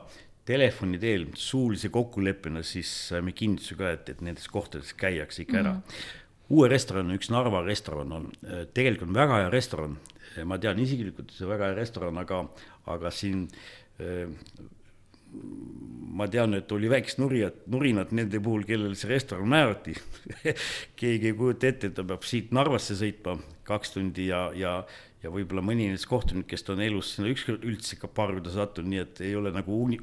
telefoni 0.50 0.98
teel 1.00 1.28
suulise 1.38 1.90
kokkuleppena 1.94 2.64
siis 2.66 2.90
saime 3.10 3.34
kinnituse 3.36 3.76
ka, 3.78 3.92
et, 3.94 4.08
et 4.14 4.24
nendes 4.24 4.48
kohtades 4.50 4.92
käiakse 4.98 5.44
ikka 5.44 5.60
ära 5.60 5.74
mm. 5.76 5.82
-hmm. 5.84 6.48
uue 6.56 6.68
restoran, 6.68 7.12
üks 7.14 7.30
Narva 7.30 7.62
restoran 7.66 8.12
on, 8.12 8.26
tegelikult 8.74 9.10
on 9.10 9.20
väga 9.20 9.44
hea 9.44 9.50
restoran, 9.52 9.96
ma 10.44 10.58
tean 10.58 10.78
isiklikult, 10.82 11.30
see 11.30 11.46
on 11.46 11.54
väga 11.54 11.70
hea 11.70 11.78
restoran, 11.78 12.18
aga, 12.18 12.42
aga 12.86 13.10
siin 13.14 13.46
ma 16.20 16.26
tean, 16.28 16.54
et 16.58 16.72
oli 16.74 16.90
väikest 16.90 17.20
nurijat, 17.22 17.60
nurinat 17.70 18.10
nende 18.16 18.40
puhul, 18.42 18.64
kellel 18.68 18.96
see 18.98 19.10
restoran 19.12 19.48
määrati 19.50 19.94
keegi 21.00 21.30
ei 21.30 21.36
kujuta 21.36 21.70
ette, 21.70 21.90
et 21.90 21.96
ta 21.96 22.04
peab 22.06 22.26
siit 22.26 22.50
Narvasse 22.56 22.96
sõitma 22.98 23.36
kaks 23.68 23.94
tundi 23.94 24.26
ja, 24.30 24.48
ja, 24.56 24.74
ja 25.22 25.32
võib-olla 25.32 25.62
mõni 25.64 25.86
nendest 25.88 26.08
kohtunikest 26.10 26.72
on 26.74 26.82
elus 26.84 27.14
sinna 27.14 27.30
ükskord 27.32 27.64
üldse 27.68 27.98
ka 28.00 28.10
parvida 28.10 28.52
sattunud, 28.54 28.90
nii 28.90 29.04
et 29.04 29.22
ei 29.28 29.36
ole 29.38 29.54
nagu 29.54 29.78
uni, 29.86 30.00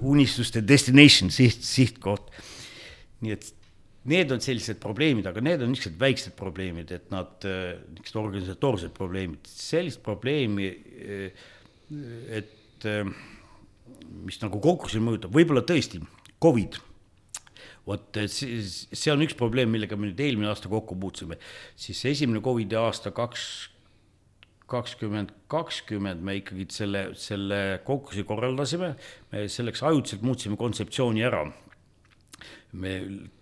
unistuste 0.00 0.64
destination, 0.66 1.30
siht, 1.34 1.62
sihtkoht. 1.66 2.32
nii 3.20 3.36
et 3.36 3.50
need 4.10 4.32
on 4.32 4.40
sellised 4.42 4.80
probleemid, 4.82 5.28
aga 5.28 5.42
need 5.44 5.62
on 5.62 5.74
niisugused 5.74 6.00
väiksed 6.00 6.34
probleemid, 6.38 6.90
et 6.96 7.10
nad, 7.12 7.36
niisugused 7.44 8.20
organisatoorsed 8.22 8.94
probleemid, 8.96 9.50
sellist 9.52 10.02
probleemi, 10.04 10.70
et 12.40 12.88
mis 14.10 14.40
nagu 14.42 14.60
konkursil 14.62 15.02
mõjutab, 15.04 15.34
võib-olla 15.34 15.64
tõesti 15.66 16.02
Covid. 16.42 16.78
vot 17.86 18.18
see, 18.30 19.10
on 19.10 19.24
üks 19.24 19.34
probleem, 19.38 19.70
millega 19.72 19.96
me 19.96 20.10
nüüd 20.10 20.20
eelmine 20.20 20.50
aasta 20.50 20.68
kokku 20.70 20.94
puutusime, 21.00 21.38
siis 21.80 22.02
esimene 22.06 22.42
Covidi 22.44 22.76
aasta 22.78 23.10
kaks, 23.16 23.44
kakskümmend 24.70 25.32
kakskümmend 25.50 26.22
me 26.22 26.36
ikkagi 26.38 26.68
selle, 26.70 27.02
selle 27.18 27.80
konkursi 27.86 28.22
korraldasime, 28.28 28.94
me 29.32 29.48
selleks 29.50 29.82
ajutiselt 29.88 30.22
muutsime 30.26 30.60
kontseptsiooni 30.60 31.26
ära. 31.26 31.48
me 32.72 32.90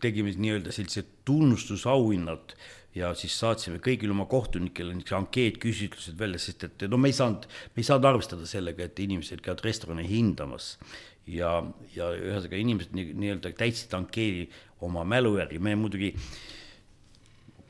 tegime 0.00 0.32
nii-öelda 0.32 0.72
sellised 0.72 1.10
tunnustusauhinnad 1.28 2.54
ja 2.99 3.11
siis 3.18 3.34
saatsime 3.38 3.80
kõigile 3.82 4.14
oma 4.14 4.26
kohtunikele 4.30 4.94
niisuguse 4.96 5.16
ankeetküsitlused 5.18 6.18
välja, 6.18 6.40
sest 6.42 6.66
et 6.66 6.86
no 6.90 6.99
me 7.01 7.11
ei 7.12 7.16
saanud, 7.16 7.46
me 7.74 7.82
ei 7.82 7.86
saanud 7.86 8.09
arvestada 8.11 8.49
sellega, 8.49 8.88
et 8.88 9.03
inimesed 9.05 9.42
käivad 9.44 9.62
restorani 9.66 10.07
hindamas. 10.09 10.76
ja, 11.28 11.51
ja 11.92 12.09
ühesõnaga 12.16 12.57
inimesed 12.57 12.94
nii, 12.96 13.12
nii-öelda 13.20 13.53
täitsid 13.59 13.92
ankeedi 13.99 14.46
oma 14.86 15.05
mälu 15.05 15.34
järgi, 15.36 15.59
me 15.61 15.74
muidugi, 15.76 16.14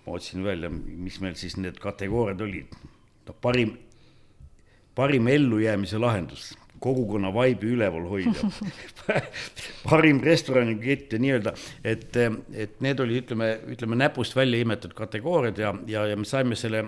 ma 0.07 0.15
otsin 0.15 0.45
välja, 0.47 0.71
mis 0.71 1.19
meil 1.25 1.35
siis 1.41 1.57
need 1.59 1.81
kategooriad 1.83 2.41
olid. 2.47 2.79
no 3.27 3.35
parim, 3.43 3.75
parim 4.95 5.29
ellujäämise 5.35 5.99
lahendus, 5.99 6.53
kogukonna 6.81 7.33
vaibi 7.35 7.73
üleval 7.75 8.07
hoida. 8.11 8.51
Parim 9.89 10.23
restoranikett 10.25 11.13
ja 11.13 11.21
nii-öelda, 11.23 11.55
et, 11.85 12.17
et 12.55 12.81
need 12.85 13.03
oli, 13.03 13.21
ütleme, 13.23 13.53
ütleme 13.75 13.99
näpust 13.99 14.37
välja 14.37 14.61
imetud 14.63 14.95
kategooriad 14.99 15.59
ja, 15.59 15.75
ja, 15.91 16.07
ja 16.13 16.17
me 16.19 16.29
saime 16.29 16.59
selle 16.59 16.87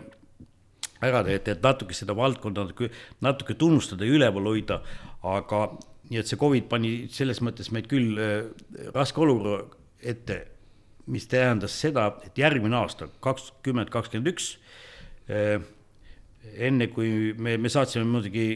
ära 1.00 1.22
teha, 1.24 1.36
et, 1.38 1.48
et 1.48 1.62
natuke 1.64 1.96
seda 1.96 2.14
valdkonda 2.16 2.66
natuke, 2.68 2.90
natuke 3.24 3.56
tunnustada 3.58 4.06
ja 4.06 4.16
üleval 4.18 4.50
hoida, 4.52 4.80
aga 5.26 5.66
nii 6.10 6.20
et 6.20 6.30
see 6.30 6.38
Covid 6.40 6.66
pani 6.70 6.94
selles 7.12 7.40
mõttes 7.44 7.70
meid 7.74 7.88
küll 7.90 8.18
äh, 8.20 8.48
raske 8.94 9.22
olukorra 9.22 9.62
ette, 10.00 10.42
mis 11.10 11.26
tähendas 11.30 11.74
seda, 11.80 12.10
et 12.26 12.38
järgmine 12.38 12.76
aasta, 12.78 13.08
kakskümmend, 13.24 13.90
kakskümmend 13.92 14.32
üks, 14.32 14.52
äh, 15.30 15.56
enne 16.56 16.88
kui 16.92 17.32
me, 17.38 17.56
me 17.60 17.72
saatsime 17.72 18.06
muidugi 18.08 18.48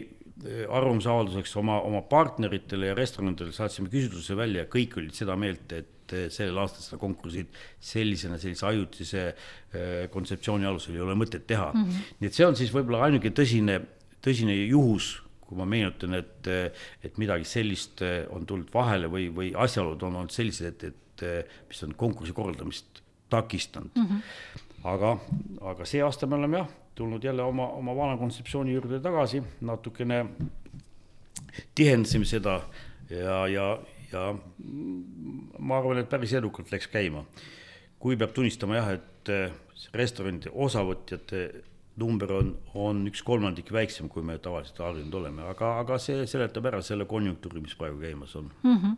äh, 0.42 0.64
arvamusavalduseks 0.68 1.56
oma, 1.62 1.80
oma 1.86 2.04
partneritele 2.10 2.92
ja 2.92 2.98
restoranidele 2.98 3.54
saatsime 3.54 3.92
küsitluse 3.92 4.36
välja 4.38 4.64
ja 4.64 4.70
kõik 4.70 4.98
olid 5.00 5.16
seda 5.16 5.36
meelt, 5.40 5.72
et 5.72 5.90
sellel 6.28 6.58
aastal 6.60 6.84
seda 6.84 6.98
konkursid 7.00 7.54
sellisena, 7.80 8.36
sellise 8.38 8.66
ajutise 8.68 9.22
kontseptsiooni 10.12 10.66
alusel 10.68 10.98
ei 10.98 11.00
ole 11.00 11.14
mõtet 11.16 11.46
teha 11.48 11.70
mm. 11.72 11.80
-hmm. 11.80 12.10
nii 12.20 12.28
et 12.28 12.36
see 12.36 12.44
on 12.46 12.56
siis 12.58 12.74
võib-olla 12.74 13.06
ainuke 13.06 13.32
tõsine, 13.32 13.78
tõsine 14.22 14.52
juhus 14.68 15.14
kui 15.44 15.58
ma 15.60 15.66
meenutan, 15.68 16.16
et, 16.18 16.50
et 17.04 17.18
midagi 17.20 17.46
sellist 17.48 18.02
eh, 18.04 18.22
on 18.34 18.46
tulnud 18.48 18.70
vahele 18.74 19.10
või, 19.12 19.28
või 19.34 19.52
asjaolud 19.66 20.02
on 20.06 20.20
olnud 20.22 20.34
sellised, 20.34 20.70
et, 20.70 20.86
et 20.90 21.26
eh, 21.26 21.58
mis 21.68 21.82
on 21.86 21.94
konkursi 21.98 22.34
korraldamist 22.36 23.02
takistanud 23.32 23.94
mm. 23.94 24.08
-hmm. 24.08 24.64
aga, 24.94 25.16
aga 25.72 25.88
see 25.88 26.02
aasta 26.04 26.26
me 26.26 26.38
oleme 26.40 26.62
jah, 26.62 26.72
tulnud 26.94 27.24
jälle 27.24 27.42
oma, 27.42 27.68
oma 27.78 27.96
vana 27.96 28.16
kontseptsiooni 28.16 28.74
juurde 28.74 29.00
tagasi, 29.02 29.42
natukene 29.60 30.24
tihendasime 31.74 32.24
seda 32.24 32.60
ja, 33.10 33.46
ja, 33.48 33.66
ja 34.12 34.24
ma 35.58 35.78
arvan, 35.78 36.00
et 36.02 36.10
päris 36.10 36.34
edukalt 36.38 36.72
läks 36.72 36.88
käima. 36.92 37.24
kui 37.98 38.18
peab 38.20 38.34
tunnistama 38.36 38.76
jah, 38.76 38.90
et 38.98 39.30
eh, 39.32 39.52
restoranide 39.96 40.50
osavõtjate 40.52 41.44
number 41.96 42.32
on, 42.36 42.50
on 42.74 43.04
üks 43.08 43.22
kolmandik 43.24 43.70
väiksem, 43.72 44.10
kui 44.12 44.22
me 44.22 44.36
tavaliselt 44.42 44.82
harjunud 44.84 45.14
oleme, 45.22 45.46
aga, 45.48 45.78
aga 45.80 45.98
see 46.02 46.26
seletab 46.28 46.66
ära 46.68 46.82
selle 46.84 47.06
konjunktuuri, 47.08 47.62
mis 47.64 47.76
praegu 47.78 48.02
käimas 48.02 48.36
on 48.36 48.50
mm. 48.62 48.76
-hmm 48.82 48.96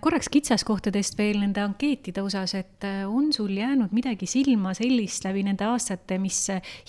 korraks 0.00 0.28
kitsaskohtadest 0.28 1.16
veel 1.18 1.40
nende 1.40 1.62
ankeetide 1.64 2.20
osas, 2.22 2.52
et 2.58 2.84
äh, 2.84 3.02
on 3.08 3.30
sul 3.32 3.54
jäänud 3.56 3.94
midagi 3.96 4.28
silma 4.28 4.74
sellist 4.76 5.24
läbi 5.24 5.44
nende 5.46 5.64
aastate, 5.64 6.18
mis 6.20 6.42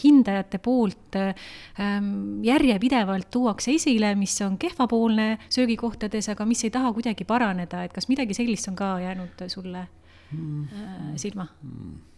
hindajate 0.03 0.59
poolt 0.63 1.15
ähm, 1.21 2.43
järjepidevalt 2.43 3.31
tuuakse 3.31 3.75
esile, 3.77 4.13
mis 4.19 4.35
on 4.45 4.57
kehvapoolne 4.61 5.37
söögikohtades, 5.49 6.31
aga 6.35 6.45
mis 6.49 6.65
ei 6.67 6.73
taha 6.75 6.91
kuidagi 6.93 7.27
paraneda, 7.27 7.85
et 7.85 7.95
kas 7.95 8.11
midagi 8.11 8.35
sellist 8.37 8.67
on 8.71 8.75
ka 8.79 8.93
jäänud 8.99 9.47
sulle 9.47 9.87
mm. 10.31 10.63
äh, 10.63 11.11
silma 11.15 11.47
mm.? 11.63 12.10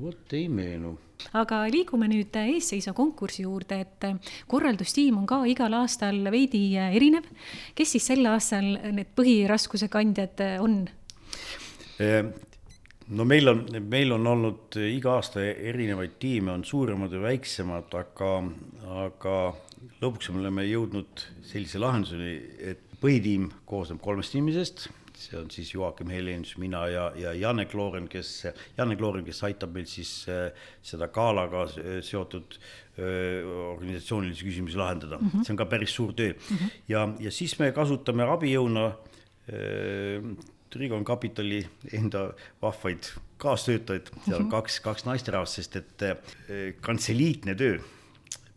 Vot 0.00 0.32
ei 0.36 0.48
meenu. 0.48 0.96
aga 1.38 1.62
liigume 1.70 2.08
nüüd 2.10 2.34
eesseisva 2.36 2.92
konkursi 2.96 3.44
juurde, 3.44 3.78
et 3.84 4.06
korraldustiim 4.50 5.20
on 5.20 5.26
ka 5.30 5.40
igal 5.48 5.76
aastal 5.80 6.18
veidi 6.34 6.64
erinev. 6.76 7.28
kes 7.74 7.94
siis 7.96 8.08
sel 8.12 8.26
aastal 8.30 8.74
need 8.92 9.14
põhiraskuse 9.16 9.88
kandjad 9.92 10.42
on? 10.60 10.82
Ehm, 12.02 12.32
no 13.14 13.24
meil 13.28 13.48
on, 13.48 13.64
meil 13.88 14.12
on 14.16 14.26
olnud 14.26 14.80
iga 14.82 15.18
aasta 15.20 15.44
erinevaid 15.44 16.18
tiime, 16.18 16.52
on 16.52 16.64
suuremad 16.64 17.12
ja 17.12 17.22
väiksemad, 17.22 17.94
aga, 17.94 18.32
aga 19.06 19.38
lõpuks 20.02 20.32
me 20.32 20.42
oleme 20.42 20.66
jõudnud 20.66 21.28
sellise 21.46 21.80
lahenduseni, 21.80 22.34
et 22.72 22.84
põhitiim 23.00 23.50
koosneb 23.68 24.02
kolmest 24.02 24.34
inimesest 24.34 24.88
see 25.24 25.38
on 25.38 25.50
siis 25.52 25.72
Joakim 25.74 26.10
Helenius, 26.12 26.56
mina 26.60 26.84
ja, 26.92 27.08
ja 27.18 27.32
Janne 27.36 27.66
Klooren, 27.70 28.08
kes, 28.10 28.30
Janne 28.78 28.96
Klooren, 29.00 29.24
kes 29.26 29.42
aitab 29.48 29.74
meil 29.74 29.86
siis 29.90 30.12
äh, 30.30 30.48
seda 30.84 31.08
galaga 31.14 31.66
seotud 32.04 32.58
äh, 32.58 33.40
organisatsioonilisi 33.44 34.48
küsimusi 34.48 34.80
lahendada 34.80 35.18
mm, 35.18 35.30
-hmm. 35.30 35.46
see 35.46 35.54
on 35.54 35.62
ka 35.62 35.68
päris 35.70 35.94
suur 35.94 36.12
töö 36.12 36.32
mm. 36.32 36.56
-hmm. 36.56 36.76
ja, 36.88 37.08
ja 37.20 37.30
siis 37.30 37.58
me 37.58 37.72
kasutame 37.72 38.28
abijõuna 38.36 38.86
äh, 38.90 40.30
Trigon 40.74 41.04
Kapitali 41.04 41.60
enda 41.92 42.32
vahvaid 42.62 43.12
kaastöötajaid, 43.38 44.08
seal 44.24 44.40
on 44.40 44.46
-hmm. 44.46 44.50
kaks, 44.50 44.80
kaks 44.80 45.04
naisterahvast, 45.04 45.60
sest 45.60 45.76
et 45.76 46.02
kantseliitne 46.80 47.54
töö 47.54 47.78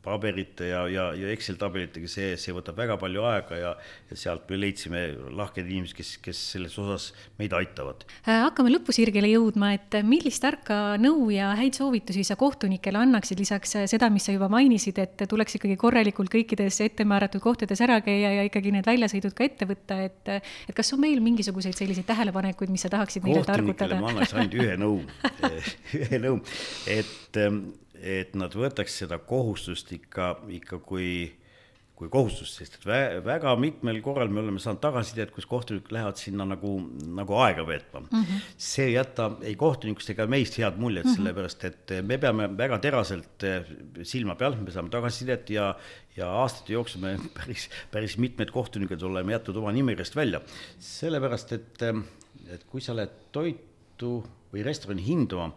paberite 0.08 0.72
ja, 0.72 0.86
ja, 0.92 1.10
ja 1.18 1.32
Excel 1.34 1.60
tabelitega, 1.60 2.10
see, 2.12 2.34
see 2.40 2.56
võtab 2.56 2.80
väga 2.80 2.98
palju 3.02 3.26
aega 3.28 3.60
ja, 3.60 3.74
ja 4.10 4.20
sealt 4.20 4.48
me 4.52 4.60
leidsime 4.62 5.04
lahked 5.36 5.68
inimesed, 5.68 5.98
kes, 5.98 6.14
kes 6.24 6.42
selles 6.54 6.78
osas 6.82 7.10
meid 7.40 7.54
aitavad. 7.58 8.06
Äh, 8.24 8.42
hakkame 8.46 8.72
lõpusirgele 8.74 9.30
jõudma, 9.34 9.74
et 9.78 10.00
millist 10.08 10.44
tarka 10.44 10.96
nõu 11.02 11.30
ja 11.34 11.52
häid 11.60 11.78
soovitusi 11.80 12.26
sa 12.28 12.38
kohtunikele 12.40 13.02
annaksid, 13.04 13.40
lisaks 13.42 13.76
seda, 13.92 14.10
mis 14.14 14.28
sa 14.28 14.36
juba 14.36 14.50
mainisid, 14.52 15.00
et 15.04 15.28
tuleks 15.30 15.60
ikkagi 15.60 15.78
korralikult 15.80 16.32
kõikides 16.34 16.80
ettemääratud 16.88 17.44
kohtades 17.44 17.82
ära 17.84 18.00
käia 18.06 18.34
ja 18.40 18.48
ikkagi 18.48 18.74
need 18.76 18.88
väljasõidud 18.88 19.36
ka 19.38 19.48
ette 19.48 19.70
võtta, 19.70 20.00
et 20.08 20.34
et 20.38 20.76
kas 20.76 20.92
on 20.96 21.02
meil 21.02 21.22
mingisuguseid 21.24 21.78
selliseid 21.78 22.08
tähelepanekuid, 22.08 22.72
mis 22.74 22.84
sa 22.86 22.92
tahaksid 22.94 23.26
neile 23.28 23.44
targutada? 23.48 24.00
ma 24.02 24.12
annaks 24.14 24.36
ainult 24.38 24.58
ühe 24.60 24.78
nõu 24.80 25.02
ühe 26.02 26.22
nõu, 26.22 26.40
et 26.92 27.42
ähm, 27.42 27.62
et 28.02 28.36
nad 28.38 28.54
võtaks 28.54 29.02
seda 29.04 29.20
kohustust 29.24 29.92
ikka, 29.96 30.34
ikka 30.54 30.80
kui, 30.86 31.10
kui 31.98 32.10
kohustust, 32.14 32.60
sest 32.60 32.78
et 32.78 32.86
vä, 32.86 33.00
väga 33.26 33.56
mitmel 33.60 34.00
korral 34.06 34.30
me 34.34 34.44
oleme 34.44 34.62
saanud 34.62 34.82
tagasisidet, 34.84 35.32
kus 35.34 35.48
kohtunikud 35.50 35.94
lähevad 35.96 36.20
sinna 36.22 36.46
nagu, 36.46 36.76
nagu 37.18 37.38
aega 37.42 37.66
veetma 37.68 38.04
mm. 38.04 38.10
-hmm. 38.12 38.44
see 38.58 38.86
ei 38.86 38.94
jäta 38.94 39.32
ei 39.42 39.56
kohtunikust 39.56 40.14
ega 40.14 40.28
meist 40.28 40.58
head 40.62 40.78
muljet 40.78 41.06
mm, 41.06 41.12
-hmm. 41.12 41.16
sellepärast 41.16 41.66
et 41.66 41.96
me 42.04 42.18
peame 42.18 42.50
väga 42.58 42.80
teraselt 42.80 43.44
eh, 43.44 43.66
silma 44.04 44.36
peal, 44.36 44.56
me 44.62 44.72
saame 44.72 44.90
tagasisidet 44.94 45.50
ja, 45.50 45.76
ja 46.16 46.30
aastate 46.44 46.74
jooksul 46.74 47.02
me 47.02 47.18
päris, 47.40 47.70
päris 47.92 48.18
mitmed 48.18 48.52
kohtunikud 48.52 49.02
oleme 49.02 49.34
jätnud 49.34 49.58
oma 49.58 49.72
nimekirjast 49.72 50.16
välja. 50.16 50.42
sellepärast, 50.80 51.52
et, 51.52 51.82
et 52.54 52.64
kui 52.64 52.82
sa 52.82 52.96
lähed 52.96 53.14
toitu 53.32 54.24
või 54.54 54.64
restorani 54.64 55.04
hindama, 55.06 55.52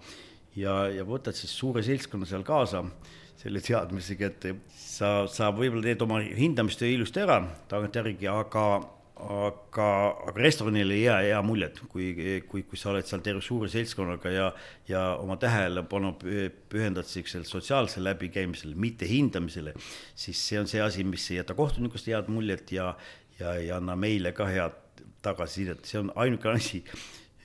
ja, 0.58 0.84
ja 0.90 1.06
võtad 1.06 1.36
siis 1.36 1.52
suure 1.56 1.82
seltskonna 1.86 2.28
seal 2.28 2.44
kaasa 2.46 2.84
selle 3.40 3.62
teadmisega, 3.64 4.28
et 4.28 4.48
sa, 4.76 5.24
sa 5.30 5.50
võib-olla 5.54 5.86
teed 5.86 6.02
oma 6.04 6.20
hindamistöö 6.20 6.90
ilusti 6.92 7.22
ära 7.22 7.38
tagantjärgi, 7.70 8.26
aga, 8.28 8.64
aga, 9.24 9.86
aga 10.28 10.34
restoranile 10.36 10.98
ei 10.98 11.06
jää 11.06 11.22
hea 11.30 11.38
muljet, 11.46 11.80
kui, 11.88 12.10
kui, 12.50 12.66
kui 12.68 12.80
sa 12.80 12.90
oled 12.92 13.08
seal 13.08 13.24
terve 13.24 13.40
suure 13.44 13.70
seltskonnaga 13.72 14.34
ja, 14.34 14.50
ja 14.90 15.04
oma 15.22 15.38
tähelepanu 15.40 16.12
pühendad 16.20 17.08
sellisele 17.08 17.48
sotsiaalsele 17.48 18.10
läbikäimisele, 18.10 18.76
mitte 18.76 19.08
hindamisele, 19.08 19.72
siis 20.12 20.42
see 20.50 20.60
on 20.60 20.68
see 20.68 20.84
asi, 20.84 21.06
mis 21.08 21.30
ei 21.32 21.40
jäta 21.40 21.56
kohtunikust 21.56 22.12
head 22.12 22.28
muljet 22.32 22.74
ja, 22.76 22.92
ja 23.40 23.56
ei 23.56 23.72
anna 23.72 23.96
meile 23.96 24.34
ka 24.36 24.50
head 24.52 24.76
tagasisidet, 25.24 25.88
see 25.88 26.00
on 26.00 26.12
ainuke 26.20 26.52
asi 26.52 26.84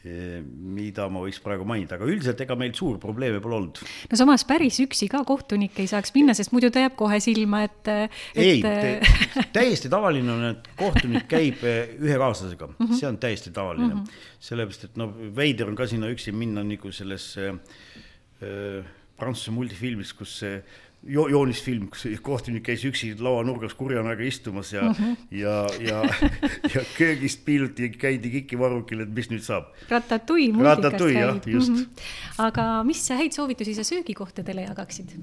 mida 0.06 1.08
ma 1.10 1.22
võiks 1.24 1.40
praegu 1.42 1.66
mainida, 1.68 1.98
aga 1.98 2.08
üldiselt 2.10 2.42
ega 2.44 2.58
meil 2.60 2.74
suuri 2.78 3.00
probleeme 3.02 3.40
pole 3.44 3.58
olnud. 3.58 3.82
no 4.12 4.20
samas 4.20 4.46
päris 4.48 4.78
üksi 4.84 5.10
ka 5.12 5.24
kohtunik 5.28 5.80
ei 5.82 5.90
saaks 5.90 6.14
minna, 6.16 6.36
sest 6.38 6.54
muidu 6.54 6.70
ta 6.74 6.84
jääb 6.86 6.98
kohe 7.00 7.20
silma, 7.24 7.64
et, 7.66 7.90
et.... 7.90 8.20
ei 8.38 8.62
täiesti 9.58 9.90
tavaline 9.92 10.34
on, 10.36 10.46
et 10.52 10.70
kohtunik 10.78 11.26
käib 11.32 11.64
eh, 11.66 11.96
ühe 11.98 12.20
kaaslasega 12.22 12.68
mm, 12.68 12.78
-hmm. 12.80 13.00
see 13.00 13.10
on 13.10 13.18
täiesti 13.22 13.54
tavaline 13.56 13.94
mm. 13.94 14.04
-hmm. 14.04 14.40
sellepärast, 14.50 14.90
et 14.90 15.02
no 15.02 15.10
veider 15.36 15.72
on 15.72 15.80
ka 15.80 15.88
sinna 15.90 16.12
üksi 16.14 16.36
minna 16.36 16.64
nagu 16.64 16.92
sellesse 16.92 17.50
äh, 17.50 18.86
Prantsuse 19.16 19.52
multifilmis, 19.56 20.12
kus 20.14 20.40
see 20.42 20.58
äh, 20.58 20.85
jo-, 21.06 21.28
joonisfilm, 21.32 21.88
kus 21.94 22.06
kohtunik 22.26 22.66
käis 22.66 22.84
üksi 22.88 23.14
lauanurgas 23.20 23.76
kurjanaga 23.78 24.26
istumas 24.26 24.74
ja 24.74 24.84
mm, 24.88 24.96
-hmm. 25.00 25.16
ja, 25.40 25.56
ja, 25.80 26.02
ja 26.76 26.84
köögist 26.98 27.46
piiluti, 27.46 27.90
käidi 27.90 28.30
kikivarrukil, 28.40 29.06
et 29.06 29.16
mis 29.16 29.30
nüüd 29.32 29.46
saab. 29.46 29.72
Ratatouille 29.90 30.54
muusikast 30.54 31.00
käib. 31.00 31.48
just 31.54 31.72
mm. 31.72 31.76
-hmm. 31.78 32.04
aga 32.38 32.84
mis 32.84 33.10
häid 33.10 33.32
soovitusi 33.32 33.76
sa 33.76 33.84
söögikohtadele 33.84 34.62
jagaksid? 34.62 35.18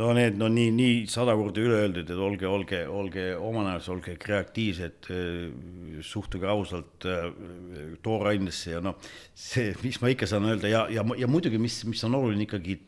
no 0.00 0.12
need, 0.16 0.36
no 0.40 0.48
nii, 0.48 0.70
nii 0.72 1.06
sada 1.10 1.34
korda 1.36 1.60
üle 1.60 1.74
öeldud, 1.82 2.08
et 2.08 2.20
olge, 2.28 2.46
olge, 2.48 2.78
olge 2.88 3.24
omanäos, 3.36 3.88
olge 3.92 4.16
kreatiivsed, 4.16 5.10
suhtuge 6.06 6.48
ausalt 6.48 7.06
toorainesse 8.02 8.70
ja 8.70 8.80
noh, 8.80 8.96
see, 9.34 9.74
mis 9.82 10.00
ma 10.00 10.08
ikka 10.08 10.26
saan 10.30 10.48
öelda 10.48 10.68
ja, 10.72 10.86
ja, 10.92 11.04
ja 11.18 11.28
muidugi, 11.28 11.60
mis, 11.60 11.82
mis 11.84 12.04
on 12.08 12.16
oluline 12.20 12.46
ikkagi, 12.48 12.78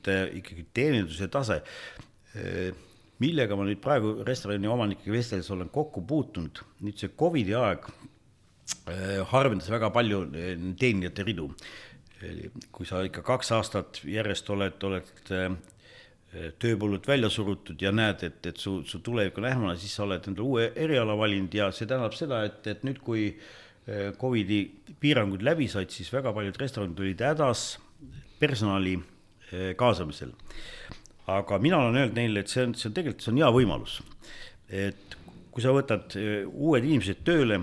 ikkagi 0.41 0.67
teeninduse 0.73 1.29
tase 1.29 1.61
millega 3.23 3.57
ma 3.59 3.67
nüüd 3.67 3.81
praegu 3.83 4.17
restorani 4.27 4.71
omanikega 4.71 5.15
vesteldes 5.15 5.51
olen 5.55 5.71
kokku 5.73 6.05
puutunud, 6.09 6.63
nüüd 6.85 6.99
see 7.01 7.13
Covidi 7.19 7.55
aeg 7.59 7.87
eh, 8.91 9.21
harvendas 9.33 9.71
väga 9.73 9.93
palju 9.95 10.25
eh, 10.33 10.55
teenijate 10.79 11.27
ridu. 11.29 11.51
kui 12.71 12.87
sa 12.87 13.01
ikka 13.03 13.25
kaks 13.27 13.49
aastat 13.51 13.99
järjest 14.07 14.47
oled, 14.55 14.77
oled 14.87 15.23
tööpõllult 16.63 17.09
välja 17.11 17.27
surutud 17.35 17.81
ja 17.83 17.91
näed, 17.91 18.23
et, 18.23 18.47
et 18.47 18.61
su, 18.63 18.77
su 18.87 19.01
tulevik 19.03 19.41
on 19.41 19.49
ähmane, 19.49 19.75
siis 19.75 19.97
sa 19.99 20.05
oled 20.05 20.29
endale 20.31 20.47
uue 20.47 20.69
eriala 20.85 21.17
valinud 21.19 21.57
ja 21.59 21.67
see 21.75 21.91
tähendab 21.91 22.15
seda, 22.15 22.45
et, 22.47 22.63
et 22.71 22.87
nüüd, 22.87 23.03
kui 23.03 23.25
Covidi 24.23 24.61
piirangud 25.03 25.43
läbi 25.43 25.67
said, 25.67 25.91
siis 25.91 26.15
väga 26.15 26.31
paljud 26.37 26.63
restoranid 26.63 27.03
olid 27.03 27.27
hädas 27.27 27.65
personali 28.39 28.95
kaasamisel. 29.83 30.31
Aga 31.31 31.59
mina 31.63 31.79
olen 31.79 31.97
öelnud 32.01 32.19
neile, 32.19 32.43
et 32.43 32.51
see 32.51 32.65
on, 32.67 32.75
see 32.75 32.89
on 32.91 32.97
tegelikult, 32.97 33.25
see 33.25 33.33
on 33.33 33.41
hea 33.43 33.51
võimalus. 33.55 34.01
et 34.73 35.17
kui 35.53 35.63
sa 35.63 35.75
võtad 35.77 36.15
eh, 36.17 36.47
uued 36.49 36.85
inimesed 36.87 37.21
tööle, 37.27 37.61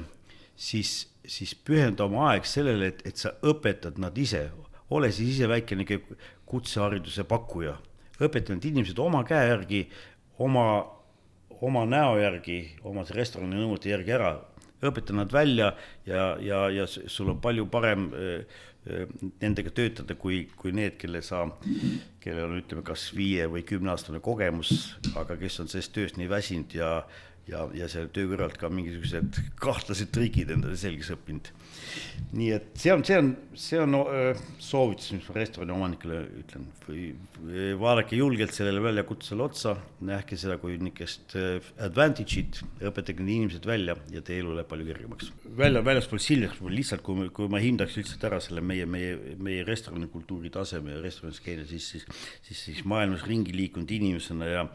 siis, 0.56 1.10
siis 1.26 1.56
pühenda 1.56 2.06
oma 2.06 2.30
aeg 2.32 2.46
sellele, 2.46 2.92
et, 2.94 3.02
et 3.10 3.18
sa 3.18 3.34
õpetad 3.42 3.98
nad 4.02 4.18
ise, 4.18 4.46
ole 4.94 5.10
siis 5.14 5.36
ise 5.36 5.50
väikene 5.50 5.86
kutsehariduse 6.50 7.26
pakkuja. 7.30 7.76
Õpetan 8.20 8.58
need 8.58 8.70
inimesed 8.72 9.00
oma 9.00 9.24
käe 9.28 9.48
järgi, 9.48 9.84
oma, 10.44 10.66
oma 11.62 11.86
näo 11.88 12.18
järgi, 12.20 12.62
oma 12.86 13.06
restorani 13.16 13.58
nõuete 13.58 13.94
järgi 13.94 14.16
ära, 14.18 14.34
õpetan 14.86 15.20
nad 15.20 15.34
välja 15.34 15.74
ja, 16.08 16.34
ja, 16.44 16.66
ja 16.72 16.88
sul 16.88 17.34
on 17.34 17.40
palju 17.44 17.66
parem 17.72 18.10
äh, 18.14 18.60
nendega 19.42 19.72
töötada, 19.76 20.16
kui, 20.20 20.44
kui 20.60 20.74
need, 20.76 20.98
kelle 21.02 21.22
sa, 21.26 21.46
kellel 22.24 22.48
on, 22.48 22.60
ütleme, 22.62 22.84
kas 22.88 23.10
viie 23.16 23.48
või 23.52 23.64
kümneaastane 23.68 24.22
kogemus, 24.24 24.96
aga 25.20 25.38
kes 25.40 25.60
on 25.64 25.72
sellest 25.72 25.94
tööst 25.96 26.20
nii 26.20 26.30
väsinud 26.32 26.76
ja, 26.78 26.94
ja, 27.50 27.66
ja 27.76 27.88
selle 27.92 28.12
töö 28.14 28.30
kõrvalt 28.34 28.58
ka 28.60 28.70
mingisugused 28.74 29.40
kahtlased 29.62 30.12
trikid 30.16 30.54
endale 30.56 30.78
selgeks 30.80 31.12
õppinud. 31.16 31.52
nii 32.38 32.50
et 32.54 32.68
see 32.78 32.94
on, 32.94 33.04
see 33.08 33.18
on, 33.18 33.32
see 33.58 33.80
on 33.82 33.98
soovitus, 34.62 35.12
mis 35.16 35.30
ma 35.30 35.38
restorani 35.40 35.74
omanikele 35.74 36.20
ütlen, 36.44 36.68
või 36.86 37.08
vaadake 37.80 38.20
julgelt 38.20 38.54
sellele 38.56 38.82
väljakutsele 38.84 39.44
otsa, 39.46 39.76
nähke 40.06 40.38
seda 40.40 40.60
kui 40.62 40.78
niisugust 40.78 41.36
advantage'it, 41.86 42.62
õpetage 42.90 43.24
need 43.24 43.36
inimesed 43.40 43.68
välja 43.70 43.96
ja 44.14 44.24
teie 44.26 44.44
elu 44.44 44.56
läheb 44.58 44.70
palju 44.70 44.88
kergemaks. 44.90 45.32
välja, 45.58 45.84
väljaspool 45.86 46.22
Siljas, 46.24 46.58
lihtsalt 46.62 47.04
kui, 47.06 47.30
kui 47.36 47.50
ma 47.52 47.62
hindaks 47.64 47.98
lihtsalt 48.00 48.26
ära 48.30 48.42
selle 48.44 48.62
meie, 48.66 48.86
meie, 48.90 49.36
meie 49.42 49.66
restoranikultuuri 49.68 50.52
taseme 50.54 50.96
ja 50.96 51.04
restoraniskeene, 51.04 51.66
siis, 51.70 51.90
siis, 51.96 52.08
siis, 52.48 52.64
siis 52.70 52.86
maailmas 52.86 53.26
ringi 53.28 53.56
liikunud 53.56 53.92
inimesena 54.00 54.50
ja, 54.50 54.66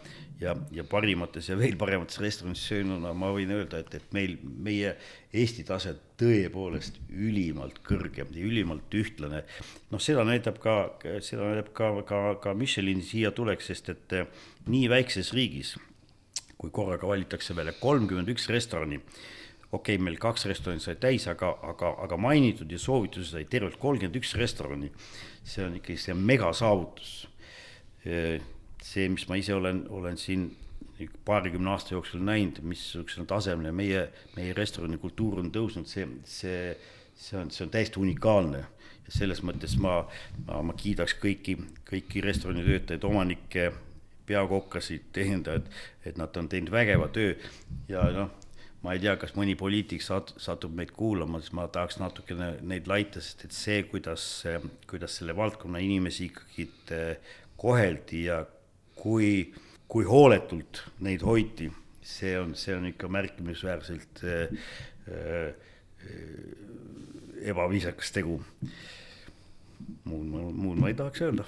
ja, 0.40 0.54
ja 0.74 0.84
parimates 0.88 1.48
ja 1.48 1.56
veel 1.58 1.76
paremates 1.78 2.18
restoranides 2.22 2.64
söönuna 2.68 3.12
ma 3.16 3.30
võin 3.34 3.52
öelda, 3.54 3.80
et, 3.82 3.94
et 3.98 4.16
meil, 4.16 4.36
meie 4.42 4.94
Eesti 5.34 5.64
tase 5.66 5.94
tõepoolest 6.20 7.00
ülimalt 7.10 7.80
kõrge 7.86 8.22
ja 8.24 8.46
ülimalt 8.46 8.94
ühtlane. 8.94 9.44
noh, 9.90 10.02
seda 10.02 10.24
näitab 10.26 10.60
ka, 10.62 10.76
seda 11.24 11.50
näitab 11.50 11.72
ka, 11.76 11.90
ka, 12.08 12.22
ka 12.42 12.54
Michelin 12.58 13.02
siia 13.02 13.32
tuleks, 13.34 13.70
sest 13.70 13.90
et 13.94 14.16
eh, 14.18 14.44
nii 14.70 14.88
väikses 14.92 15.32
riigis, 15.34 15.74
kui 16.58 16.70
korraga 16.74 17.08
valitakse 17.10 17.56
välja 17.56 17.74
kolmkümmend 17.80 18.30
üks 18.34 18.48
restorani, 18.52 19.00
okei 19.72 19.96
okay,, 19.96 20.02
meil 20.02 20.18
kaks 20.22 20.46
restorani 20.50 20.82
sai 20.82 20.96
täis, 21.02 21.26
aga, 21.30 21.50
aga, 21.66 21.94
aga 22.06 22.18
mainitud 22.20 22.70
ja 22.70 22.78
soovitusi 22.78 23.34
sai 23.34 23.46
tervelt 23.50 23.78
kolmkümmend 23.82 24.22
üks 24.22 24.34
restorani. 24.38 24.92
see 25.44 25.64
on 25.66 25.74
ikkagi 25.76 26.00
see 26.00 26.14
megasaavutus. 26.16 27.26
Eh, 28.84 28.90
see, 28.90 29.08
mis 29.08 29.26
ma 29.28 29.36
ise 29.36 29.54
olen, 29.54 29.86
olen 29.88 30.16
siin 30.20 30.50
paarikümne 31.24 31.70
aasta 31.70 31.94
jooksul 31.94 32.20
näinud, 32.20 32.60
missugusel 32.62 33.24
tasemel 33.24 33.72
meie, 33.72 34.10
meie 34.36 34.52
restoranikultuur 34.54 35.40
on 35.40 35.50
tõusnud, 35.52 35.88
see, 35.88 36.06
see, 36.28 36.74
see 37.16 37.38
on, 37.40 37.50
see 37.50 37.64
on 37.64 37.72
täiesti 37.72 38.00
unikaalne. 38.00 38.64
ja 39.04 39.12
selles 39.12 39.42
mõttes 39.44 39.74
ma, 39.76 39.98
ma, 40.46 40.62
ma 40.64 40.74
kiidaks 40.80 41.18
kõiki, 41.20 41.58
kõiki 41.84 42.22
restoranitöötajaid, 42.24 43.02
omanikke, 43.04 43.66
peakokkasid, 44.24 45.10
teenindajaid, 45.12 45.66
et 46.08 46.16
nad 46.16 46.36
on 46.40 46.48
teinud 46.48 46.72
vägeva 46.72 47.10
töö 47.12 47.34
ja 47.88 48.06
noh, 48.14 48.30
ma 48.80 48.94
ei 48.94 49.02
tea, 49.02 49.16
kas 49.20 49.34
mõni 49.36 49.58
poliitik 49.60 50.00
sat-, 50.04 50.32
satub 50.40 50.72
meid 50.76 50.94
kuulama, 50.96 51.42
siis 51.42 51.52
ma 51.56 51.66
tahaks 51.68 52.00
natukene 52.00 52.54
neid 52.64 52.88
laita, 52.88 53.20
sest 53.20 53.44
et 53.44 53.56
see, 53.56 53.82
kuidas, 53.90 54.24
kuidas 54.88 55.20
selle 55.20 55.36
valdkonna 55.36 55.84
inimesi 55.84 56.30
ikkagi 56.30 56.68
koheldi 57.60 58.24
ja 58.30 58.40
kui 59.04 59.52
kui 59.94 60.06
hooletult 60.08 60.80
neid 61.06 61.22
hoiti, 61.22 61.68
see 62.02 62.34
on, 62.40 62.54
see 62.58 62.74
on 62.74 62.88
ikka 62.88 63.08
märkimisväärselt 63.12 64.24
äh, 64.26 64.56
äh, 65.06 65.52
ebaviisakas 67.52 68.10
tegu. 68.16 68.40
muud, 70.04 70.26
muud 70.26 70.80
ma 70.80 70.90
ei 70.90 70.96
tahaks 70.98 71.22
öelda. 71.22 71.44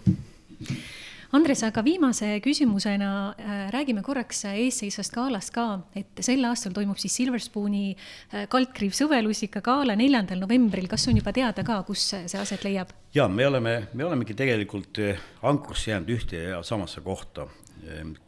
Andres, 1.34 1.62
aga 1.66 1.82
viimase 1.82 2.28
küsimusena 2.44 3.10
äh, 3.34 3.54
räägime 3.74 4.02
korraks 4.06 4.44
eesseisvast 4.52 5.14
galast 5.14 5.50
ka, 5.54 5.66
et 5.98 6.22
sel 6.22 6.44
aastal 6.46 6.74
toimub 6.76 7.00
siis 7.02 7.16
Silver 7.18 7.42
Spooni 7.42 7.88
äh, 7.96 8.46
kaldkriiv 8.52 8.94
sõvelusika 8.94 9.62
gala 9.66 9.96
neljandal 9.98 10.44
novembril, 10.44 10.86
kas 10.90 11.08
on 11.10 11.18
juba 11.18 11.34
teada 11.34 11.66
ka, 11.66 11.80
kus 11.88 12.12
see 12.14 12.38
aset 12.38 12.62
leiab? 12.66 12.94
ja 13.16 13.26
me 13.32 13.46
oleme, 13.48 13.76
me 13.94 14.06
olemegi 14.06 14.36
tegelikult 14.38 15.02
äh, 15.02 15.22
ankursse 15.42 15.90
jäänud 15.90 16.14
ühte 16.14 16.46
ja 16.52 16.62
samasse 16.62 17.02
kohta 17.02 17.48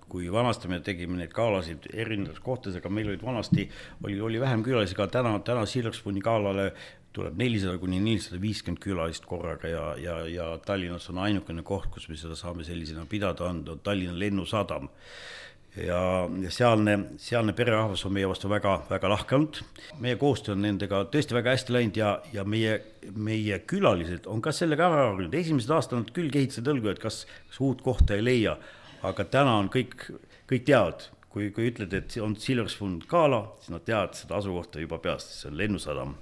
kui 0.08 0.28
vanasti 0.32 0.68
me 0.70 0.78
tegime 0.84 1.18
neid 1.18 1.32
galasid 1.36 1.88
erinevates 1.92 2.40
kohtades, 2.44 2.78
aga 2.78 2.90
meil 2.92 3.10
olid 3.10 3.22
vanasti, 3.24 3.66
oli, 4.04 4.16
oli 4.24 4.40
vähem 4.40 4.62
külalisi, 4.64 4.96
aga 4.96 5.08
täna, 5.18 5.34
täna 5.44 5.66
Silverspuni 5.68 6.22
galale 6.24 6.70
tuleb 7.18 7.40
nelisada 7.40 7.78
kuni 7.82 7.98
nelisada 8.02 8.40
viiskümmend 8.42 8.82
külalist 8.82 9.26
korraga 9.28 9.70
ja, 9.70 9.88
ja, 10.00 10.20
ja 10.30 10.52
Tallinnas 10.64 11.10
on 11.12 11.20
ainukene 11.24 11.66
koht, 11.66 11.90
kus 11.94 12.08
me 12.08 12.16
seda 12.18 12.38
saame 12.38 12.66
sellisena 12.66 13.06
pidada, 13.10 13.50
on, 13.50 13.64
on 13.68 13.82
Tallinna 13.84 14.16
lennusadam 14.18 14.88
ja, 15.76 16.00
ja 16.42 16.54
sealne, 16.54 16.96
sealne 17.20 17.54
pererahvas 17.58 18.06
on 18.08 18.16
meie 18.16 18.30
vastu 18.30 18.50
väga, 18.50 18.78
väga 18.88 19.12
lahke 19.12 19.36
olnud. 19.36 19.60
meie 20.00 20.16
koostöö 20.20 20.56
on 20.56 20.64
nendega 20.64 21.04
tõesti 21.12 21.36
väga 21.36 21.56
hästi 21.56 21.76
läinud 21.76 22.00
ja, 22.00 22.16
ja 22.32 22.46
meie, 22.48 22.80
meie 23.14 23.60
külalised 23.68 24.26
on 24.30 24.42
ka 24.42 24.54
sellega 24.54 24.88
ära 24.88 25.10
harjunud, 25.10 25.34
esimesed 25.34 25.76
aastad 25.76 26.04
nad 26.04 26.16
küll 26.16 26.32
kehitasid 26.32 26.70
õlgu, 26.70 26.94
et 26.94 27.02
kas, 27.02 27.26
kas 27.50 27.62
uut 27.66 27.84
kohta 27.84 28.16
ei 28.16 28.24
leia 28.24 28.58
aga 29.06 29.26
täna 29.30 29.54
on 29.60 29.70
kõik, 29.72 29.94
kõik 30.50 30.66
teavad, 30.66 31.08
kui, 31.30 31.50
kui 31.54 31.68
ütled, 31.70 31.94
et 31.94 32.16
on 32.22 32.36
Silver 32.40 32.70
Spoon 32.72 32.98
gala, 33.08 33.44
siis 33.62 33.74
nad 33.74 33.84
teavad 33.86 34.16
seda 34.18 34.38
asukohta 34.38 34.82
juba 34.82 35.00
peast, 35.02 35.34
see 35.38 35.50
on 35.50 35.58
Lennusadam. 35.60 36.16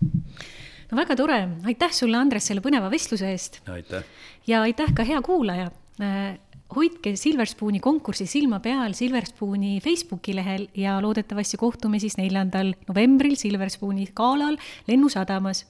No 0.91 0.99
väga 0.99 1.17
tore, 1.19 1.39
aitäh 1.67 1.95
sulle, 1.95 2.19
Andres, 2.19 2.47
selle 2.49 2.63
põneva 2.65 2.91
vestluse 2.93 3.31
eest. 3.33 3.61
aitäh. 3.71 4.05
ja 4.47 4.63
aitäh 4.67 4.93
ka 4.95 5.07
hea 5.07 5.23
kuulaja 5.25 5.71
äh, 6.01 6.37
hoidke 6.75 7.15
Silverspooni 7.17 7.81
konkursi 7.81 8.27
silma 8.27 8.61
peal 8.61 8.95
Silverspooni 8.95 9.81
Facebooki 9.85 10.35
lehel 10.37 10.69
ja 10.75 10.99
loodetavasti 11.03 11.57
kohtume 11.57 12.01
siis 12.03 12.19
neljandal 12.19 12.75
novembril 12.89 13.37
Silverspooni 13.39 14.09
galal 14.15 14.59
Lennusadamas. 14.89 15.67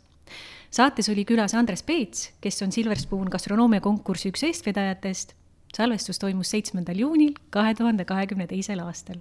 saates 0.71 1.09
oli 1.09 1.25
külas 1.25 1.55
Andres 1.55 1.83
Peets, 1.83 2.33
kes 2.41 2.62
on 2.62 2.73
Silverspoon 2.73 3.29
gastronoomiakonkursi 3.31 4.33
üks 4.33 4.45
eestvedajatest 4.49 5.35
salvestus 5.77 6.19
toimus 6.19 6.51
seitsmendal 6.51 6.97
juunil 6.97 7.35
kahe 7.51 7.75
tuhande 7.75 8.05
kahekümne 8.05 8.47
teisel 8.47 8.81
aastal 8.81 9.14